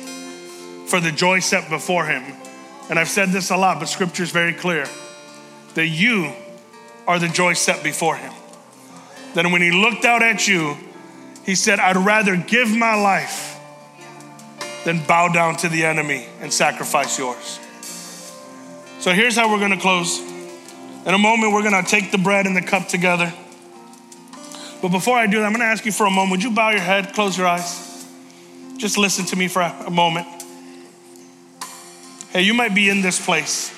for 0.86 1.00
the 1.00 1.10
joy 1.10 1.40
set 1.40 1.68
before 1.68 2.06
him. 2.06 2.22
And 2.88 2.98
I've 2.98 3.08
said 3.08 3.30
this 3.30 3.50
a 3.50 3.56
lot, 3.56 3.80
but 3.80 3.86
scripture 3.86 4.22
is 4.22 4.30
very 4.30 4.52
clear 4.52 4.86
that 5.74 5.86
you 5.86 6.32
are 7.06 7.18
the 7.18 7.28
joy 7.28 7.54
set 7.54 7.82
before 7.82 8.16
him. 8.16 8.32
Then 9.34 9.52
when 9.52 9.62
he 9.62 9.70
looked 9.70 10.04
out 10.04 10.22
at 10.22 10.46
you, 10.46 10.76
he 11.44 11.54
said, 11.54 11.78
I'd 11.78 11.96
rather 11.96 12.36
give 12.36 12.68
my 12.68 12.94
life 12.94 13.58
than 14.84 15.04
bow 15.04 15.28
down 15.28 15.56
to 15.56 15.68
the 15.68 15.84
enemy 15.84 16.26
and 16.40 16.52
sacrifice 16.52 17.18
yours. 17.18 17.60
So 19.00 19.12
here's 19.12 19.36
how 19.36 19.52
we're 19.52 19.60
gonna 19.60 19.80
close. 19.80 20.20
In 20.20 21.14
a 21.14 21.18
moment, 21.18 21.52
we're 21.52 21.62
gonna 21.62 21.82
take 21.82 22.12
the 22.12 22.18
bread 22.18 22.46
and 22.46 22.56
the 22.56 22.62
cup 22.62 22.88
together. 22.88 23.32
But 24.86 24.92
before 24.92 25.18
I 25.18 25.26
do 25.26 25.40
that, 25.40 25.46
I'm 25.46 25.50
gonna 25.50 25.64
ask 25.64 25.84
you 25.84 25.90
for 25.90 26.06
a 26.06 26.10
moment. 26.10 26.30
Would 26.30 26.42
you 26.44 26.52
bow 26.52 26.70
your 26.70 26.78
head, 26.78 27.12
close 27.12 27.36
your 27.36 27.48
eyes? 27.48 28.06
Just 28.76 28.96
listen 28.96 29.24
to 29.24 29.34
me 29.34 29.48
for 29.48 29.60
a 29.60 29.90
moment. 29.90 30.28
Hey, 32.30 32.42
you 32.42 32.54
might 32.54 32.72
be 32.72 32.88
in 32.88 33.02
this 33.02 33.18
place 33.18 33.74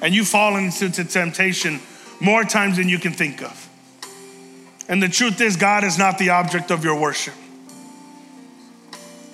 and 0.00 0.14
you've 0.14 0.26
fallen 0.26 0.72
into 0.80 1.04
temptation 1.04 1.80
more 2.18 2.44
times 2.44 2.78
than 2.78 2.88
you 2.88 2.98
can 2.98 3.12
think 3.12 3.42
of. 3.42 3.68
And 4.88 5.02
the 5.02 5.08
truth 5.10 5.38
is, 5.42 5.58
God 5.58 5.84
is 5.84 5.98
not 5.98 6.16
the 6.16 6.30
object 6.30 6.70
of 6.70 6.82
your 6.82 6.98
worship. 6.98 7.34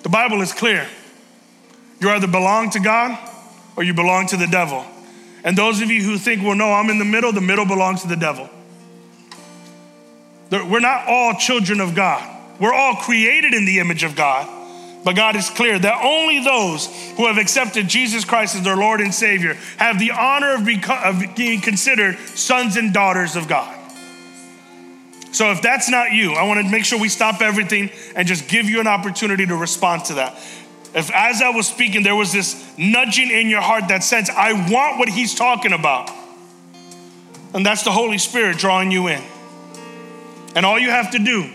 The 0.03 0.09
Bible 0.09 0.43
is 0.43 0.53
clear. 0.53 0.89
You 2.01 2.11
either 2.11 2.27
belong 2.27 2.71
to 2.71 2.81
God 2.81 3.17
or 3.77 3.85
you 3.85 3.95
belong 3.95 4.27
to 4.27 4.37
the 4.37 4.49
devil. 4.49 4.85
And 5.45 5.57
those 5.57 5.81
of 5.81 5.93
you 5.93 6.03
who 6.03 6.19
think, 6.19 6.43
well, 6.43 6.57
no, 6.57 6.73
I'm 6.73 6.91
in 6.91 6.99
the 6.99 7.05
middle, 7.05 7.31
the 7.31 7.41
middle 7.41 7.67
belongs 7.67 8.03
to 8.03 8.09
the 8.09 8.17
devil. 8.17 8.51
We're 10.51 10.81
not 10.81 11.07
all 11.09 11.35
children 11.35 11.81
of 11.81 11.95
God. 11.95 12.35
We're 12.61 12.75
all 12.75 12.95
created 12.97 13.55
in 13.55 13.65
the 13.65 13.79
image 13.81 14.03
of 14.03 14.17
God. 14.17 14.53
But 15.05 15.15
God 15.15 15.37
is 15.37 15.49
clear 15.51 15.79
that 15.79 16.05
only 16.05 16.43
those 16.43 16.87
who 17.17 17.27
have 17.27 17.39
accepted 17.39 17.87
Jesus 17.87 18.25
Christ 18.25 18.57
as 18.57 18.63
their 18.63 18.77
Lord 18.77 19.01
and 19.01 19.15
Savior 19.15 19.55
have 19.77 20.01
the 20.01 20.11
honor 20.11 20.55
of, 20.55 21.37
being 21.37 21.61
considered 21.61 22.19
sons 22.19 22.77
and 22.77 22.93
daughters 22.93 23.37
of 23.37 23.47
God. 23.47 23.73
So 25.31 25.53
if 25.53 25.63
that's 25.63 25.89
not 25.89 26.13
you, 26.13 26.33
I 26.33 26.45
want 26.45 26.65
to 26.65 26.69
make 26.69 26.85
sure 26.85 26.99
we 26.99 27.09
stop 27.09 27.41
everything 27.41 27.91
and 28.17 28.27
just 28.27 28.49
give 28.49 28.67
you 28.67 28.81
an 28.81 28.87
opportunity 28.89 29.47
to 29.47 29.55
respond 29.55 30.07
to 30.07 30.15
that. 30.15 30.35
If 30.95 31.11
as 31.13 31.43
I 31.43 31.51
was 31.51 31.69
speaking, 31.69 32.03
there 32.03 32.17
was 32.17 32.33
this 32.33 32.77
nudging 32.77 33.31
in 33.31 33.49
your 33.49 33.61
heart 33.61 33.89
that 33.89 34.03
sense, 34.03 34.31
I 34.31 34.55
want 34.71 34.99
what 34.99 35.09
he's 35.09 35.35
talking 35.35 35.73
about. 35.73 36.11
And 37.55 37.65
that's 37.65 37.85
the 37.85 37.93
Holy 37.93 38.19
Spirit 38.19 38.59
drawing 38.59 38.91
you 38.91 39.09
in. 39.09 39.23
And 40.57 40.67
all 40.67 40.79
you 40.79 40.91
have 40.91 41.13
to 41.13 41.19
do 41.19 41.53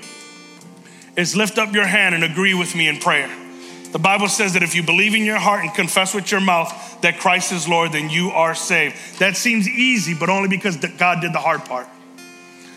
is 1.18 1.36
lift 1.36 1.58
up 1.58 1.74
your 1.74 1.88
hand 1.88 2.16
and 2.16 2.24
agree 2.24 2.54
with 2.54 2.76
me 2.76 2.88
in 2.88 3.00
prayer. 3.00 3.30
The 3.92 4.00
Bible 4.00 4.30
says 4.30 4.54
that 4.54 4.64
if 4.64 4.74
you 4.76 4.84
believe 4.84 5.16
in 5.16 5.26
your 5.26 5.40
heart 5.40 5.66
and 5.66 5.74
confess 5.74 6.14
with 6.14 6.32
your 6.32 6.40
mouth 6.40 7.02
that 7.02 7.20
Christ 7.20 7.52
is 7.52 7.68
Lord, 7.68 7.92
then 7.92 8.10
you 8.10 8.30
are 8.30 8.56
saved. 8.56 8.96
That 9.20 9.36
seems 9.36 9.68
easy, 9.68 10.14
but 10.14 10.30
only 10.30 10.48
because 10.48 10.78
God 10.78 11.20
did 11.20 11.34
the 11.34 11.40
hard 11.40 11.66
part. 11.66 11.88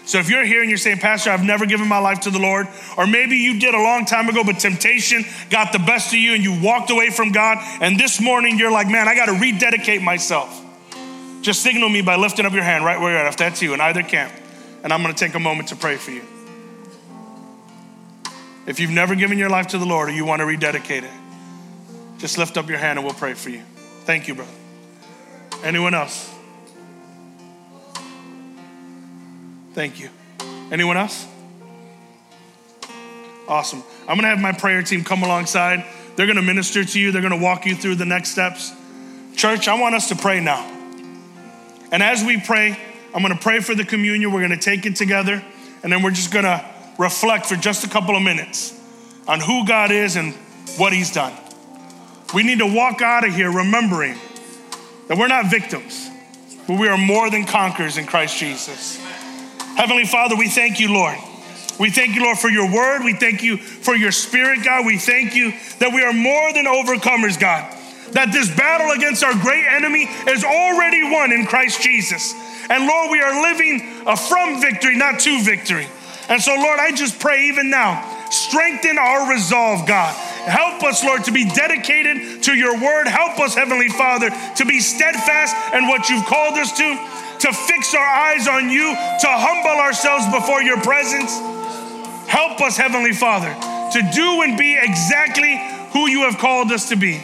So 0.07 0.19
if 0.19 0.29
you're 0.29 0.45
here 0.45 0.61
and 0.61 0.69
you're 0.69 0.79
saying, 0.79 0.99
Pastor, 0.99 1.31
I've 1.31 1.45
never 1.45 1.67
given 1.67 1.89
my 1.89 1.99
life 1.99 2.21
to 2.21 2.31
the 2.31 2.39
Lord, 2.39 2.69
or 2.99 3.07
maybe 3.07 3.37
you 3.37 3.61
did 3.61 3.75
a 3.75 3.83
long 3.83 4.05
time 4.05 4.29
ago, 4.29 4.43
but 4.45 4.59
temptation 4.59 5.25
got 5.51 5.73
the 5.73 5.79
best 5.79 6.13
of 6.13 6.19
you 6.19 6.35
and 6.35 6.43
you 6.43 6.61
walked 6.61 6.91
away 6.91 7.11
from 7.11 7.33
God, 7.33 7.59
and 7.81 7.99
this 7.99 8.21
morning 8.21 8.59
you're 8.59 8.73
like, 8.73 8.89
man, 8.89 9.09
I 9.09 9.15
got 9.15 9.27
to 9.27 9.33
rededicate 9.33 10.03
myself. 10.03 10.63
Just 11.43 11.63
signal 11.63 11.89
me 11.89 12.03
by 12.03 12.17
lifting 12.17 12.45
up 12.45 12.53
your 12.53 12.65
hand 12.65 12.85
right 12.85 13.01
where 13.01 13.13
you're 13.13 13.21
at, 13.21 13.27
if 13.27 13.37
that's 13.37 13.63
you, 13.63 13.73
in 13.73 13.81
either 13.81 14.03
camp. 14.03 14.33
And 14.85 14.93
I'm 14.93 15.03
going 15.03 15.15
to 15.15 15.19
take 15.19 15.35
a 15.35 15.41
moment 15.41 15.71
to 15.71 15.77
pray 15.77 15.97
for 15.97 16.11
you. 16.11 16.23
If 18.67 18.79
you've 18.79 18.91
never 18.91 19.15
given 19.15 19.39
your 19.39 19.51
life 19.51 19.69
to 19.69 19.79
the 19.79 19.87
Lord 19.87 20.11
or 20.11 20.13
you 20.13 20.25
want 20.25 20.41
to 20.41 20.47
rededicate 20.47 21.05
it, 21.05 21.11
just 22.19 22.39
lift 22.39 22.57
up 22.57 22.69
your 22.69 22.79
hand 22.79 22.99
and 22.99 23.07
we'll 23.07 23.15
pray 23.15 23.35
for 23.35 23.51
you. 23.51 23.63
Thank 24.05 24.29
you, 24.29 24.35
brother. 24.35 24.51
Anyone 25.63 25.95
else? 25.95 26.31
Thank 29.73 29.99
you. 29.99 30.11
Anyone 30.71 30.97
else? 30.97 31.27
Awesome. 33.49 33.83
I'm 34.03 34.17
going 34.17 34.23
to 34.23 34.29
have 34.29 34.41
my 34.41 34.53
prayer 34.53 34.83
team 34.83 35.03
come 35.03 35.23
alongside. 35.23 35.85
They're 36.17 36.27
going 36.27 36.37
to 36.37 36.43
minister 36.43 36.85
to 36.85 37.01
you, 37.01 37.11
they're 37.11 37.23
going 37.23 37.39
to 37.39 37.43
walk 37.45 37.67
you 37.67 37.75
through 37.75 37.97
the 37.97 38.05
next 38.05 38.31
steps. 38.31 38.73
Church, 39.35 39.67
I 39.67 39.81
want 39.81 39.95
us 39.95 40.09
to 40.11 40.17
pray 40.17 40.41
now. 40.41 40.71
And 41.91 42.03
as 42.03 42.23
we 42.23 42.41
pray, 42.41 42.79
I'm 43.15 43.23
going 43.23 43.35
to 43.35 43.41
pray 43.41 43.61
for 43.61 43.77
the 43.77 43.85
communion. 43.85 44.33
We're 44.33 44.47
going 44.47 44.59
to 44.59 44.65
take 44.65 44.87
it 44.87 44.97
together, 44.97 45.43
and 45.83 45.93
then 45.93 46.03
we're 46.03 46.11
just 46.11 46.33
going 46.33 46.45
to 46.45 46.65
reflect 46.99 47.47
for 47.47 47.55
just 47.55 47.85
a 47.85 47.89
couple 47.89 48.17
of 48.17 48.23
minutes 48.23 48.79
on 49.29 49.41
who 49.41 49.65
God 49.67 49.93
is 49.93 50.17
and 50.17 50.35
what 50.77 50.93
He's 50.93 51.13
done. 51.13 51.33
We 52.35 52.43
need 52.43 52.59
to 52.59 52.67
walk 52.67 53.01
out 53.03 53.27
of 53.27 53.33
here 53.33 53.51
remembering 53.51 54.19
that 55.07 55.17
we're 55.17 55.29
not 55.29 55.49
victims, 55.51 56.11
but 56.67 56.79
we 56.79 56.89
are 56.89 56.99
more 56.99 57.31
than 57.31 57.45
conquerors 57.45 57.99
in 57.99 58.07
Christ 58.07 58.37
Jesus. 58.37 58.97
Heavenly 59.77 60.07
Father, 60.07 60.35
we 60.35 60.49
thank 60.49 60.81
you, 60.81 60.93
Lord. 60.93 61.17
We 61.79 61.91
thank 61.91 62.15
you, 62.15 62.23
Lord, 62.23 62.39
for 62.39 62.49
your 62.49 62.73
word. 62.73 63.05
We 63.05 63.15
thank 63.15 63.43
you 63.43 63.59
for 63.59 63.95
your 63.95 64.13
spirit, 64.13 64.65
God. 64.65 64.87
We 64.87 64.99
thank 64.99 65.35
you 65.35 65.53
that 65.79 65.93
we 65.93 66.03
are 66.03 66.13
more 66.13 66.53
than 66.53 66.67
overcomers, 66.67 67.39
God. 67.39 67.73
That 68.13 68.33
this 68.33 68.55
battle 68.55 68.91
against 68.93 69.25
our 69.25 69.35
great 69.35 69.65
enemy 69.67 70.05
is 70.29 70.45
already 70.45 71.03
won 71.11 71.33
in 71.33 71.47
Christ 71.47 71.81
Jesus. 71.81 72.33
And 72.71 72.87
Lord, 72.87 73.11
we 73.11 73.21
are 73.21 73.43
living 73.43 73.81
from 73.81 74.61
victory, 74.61 74.97
not 74.97 75.21
to 75.21 75.43
victory. 75.43 75.87
And 76.29 76.41
so, 76.41 76.55
Lord, 76.55 76.81
I 76.81 76.93
just 76.93 77.21
pray 77.21 77.49
even 77.49 77.69
now, 77.69 78.01
strengthen 78.31 78.97
our 78.99 79.31
resolve, 79.31 79.87
God. 79.87 80.15
Help 80.49 80.83
us, 80.83 81.05
Lord, 81.05 81.25
to 81.25 81.33
be 81.33 81.45
dedicated 81.45 82.43
to 82.45 82.55
your 82.55 82.81
word. 82.81 83.09
Help 83.09 83.39
us, 83.41 83.55
Heavenly 83.55 83.89
Father, 83.89 84.31
to 84.57 84.65
be 84.65 84.81
steadfast 84.81 85.55
in 85.75 85.89
what 85.89 86.09
you've 86.09 86.25
called 86.25 86.55
us 86.55 86.77
to, 86.77 86.99
to 87.41 87.53
fix 87.53 87.95
our 87.95 88.07
eyes 88.07 88.49
on 88.49 88.71
you, 88.71 88.93
to 88.93 89.29
humble 89.29 89.81
ourselves 89.81 90.25
before 90.33 90.63
your 90.63 90.81
presence. 90.81 91.33
Help 92.29 92.61
us, 92.61 92.77
Heavenly 92.77 93.13
Father, 93.13 93.53
to 93.93 94.11
do 94.15 94.43
and 94.43 94.59
be 94.59 94.79
exactly 94.81 95.61
who 95.93 96.09
you 96.09 96.23
have 96.23 96.39
called 96.39 96.73
us 96.73 96.89
to 96.89 96.97
be. 96.97 97.23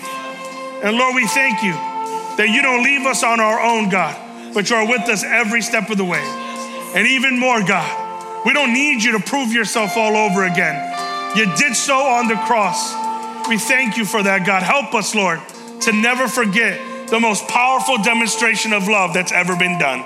And 0.83 0.97
Lord, 0.97 1.15
we 1.15 1.27
thank 1.27 1.63
you 1.63 1.73
that 1.73 2.49
you 2.49 2.63
don't 2.63 2.85
leave 2.85 3.07
us 3.07 3.23
on 3.23 3.41
our 3.41 3.61
own, 3.61 3.89
God, 3.89 4.17
but 4.55 4.71
you 4.71 4.77
are 4.77 4.87
with 4.87 5.09
us 5.09 5.25
every 5.25 5.63
step 5.63 5.91
of 5.91 5.99
the 5.99 6.05
way. 6.05 6.23
And 6.95 7.07
even 7.07 7.39
more, 7.39 7.63
God, 7.63 8.45
we 8.45 8.53
don't 8.53 8.73
need 8.73 9.03
you 9.03 9.13
to 9.13 9.21
prove 9.21 9.53
yourself 9.53 9.97
all 9.97 10.17
over 10.17 10.45
again. 10.45 10.77
You 11.37 11.47
did 11.57 11.77
so 11.77 11.95
on 11.95 12.29
the 12.29 12.37
cross. 12.47 12.95
We 13.49 13.59
thank 13.59 13.97
you 13.97 14.05
for 14.05 14.23
that, 14.23 14.47
God. 14.47 14.63
Help 14.63 14.95
us, 14.95 15.15
Lord, 15.15 15.41
to 15.83 15.93
never 15.93 16.27
forget 16.27 17.09
the 17.09 17.21
most 17.21 17.47
powerful 17.49 17.99
demonstration 18.03 18.73
of 18.73 18.89
love 18.89 19.15
that's 19.15 19.33
ever 19.33 19.57
been 19.57 19.79
done. 19.79 20.01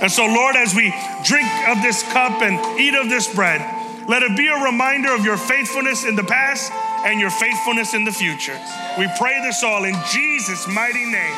And 0.00 0.10
so, 0.10 0.26
Lord, 0.26 0.56
as 0.56 0.74
we 0.74 0.92
drink 1.24 1.48
of 1.68 1.80
this 1.82 2.02
cup 2.12 2.42
and 2.42 2.80
eat 2.80 2.94
of 2.94 3.08
this 3.08 3.32
bread, 3.34 3.60
let 4.08 4.22
it 4.22 4.36
be 4.36 4.48
a 4.48 4.64
reminder 4.64 5.14
of 5.14 5.24
your 5.24 5.36
faithfulness 5.36 6.04
in 6.04 6.16
the 6.16 6.24
past 6.24 6.70
and 7.04 7.20
your 7.20 7.30
faithfulness 7.30 7.94
in 7.94 8.04
the 8.04 8.12
future. 8.12 8.58
We 8.98 9.08
pray 9.18 9.40
this 9.42 9.62
all 9.62 9.84
in 9.84 9.94
Jesus' 10.12 10.68
mighty 10.68 11.04
name. 11.04 11.36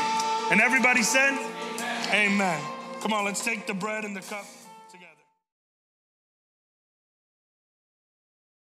And 0.50 0.60
everybody 0.60 1.02
said, 1.02 1.36
Amen. 2.10 2.60
Come 3.00 3.12
on, 3.12 3.24
let's 3.26 3.44
take 3.44 3.66
the 3.66 3.74
bread 3.74 4.04
and 4.04 4.16
the 4.16 4.22
cup. 4.22 4.46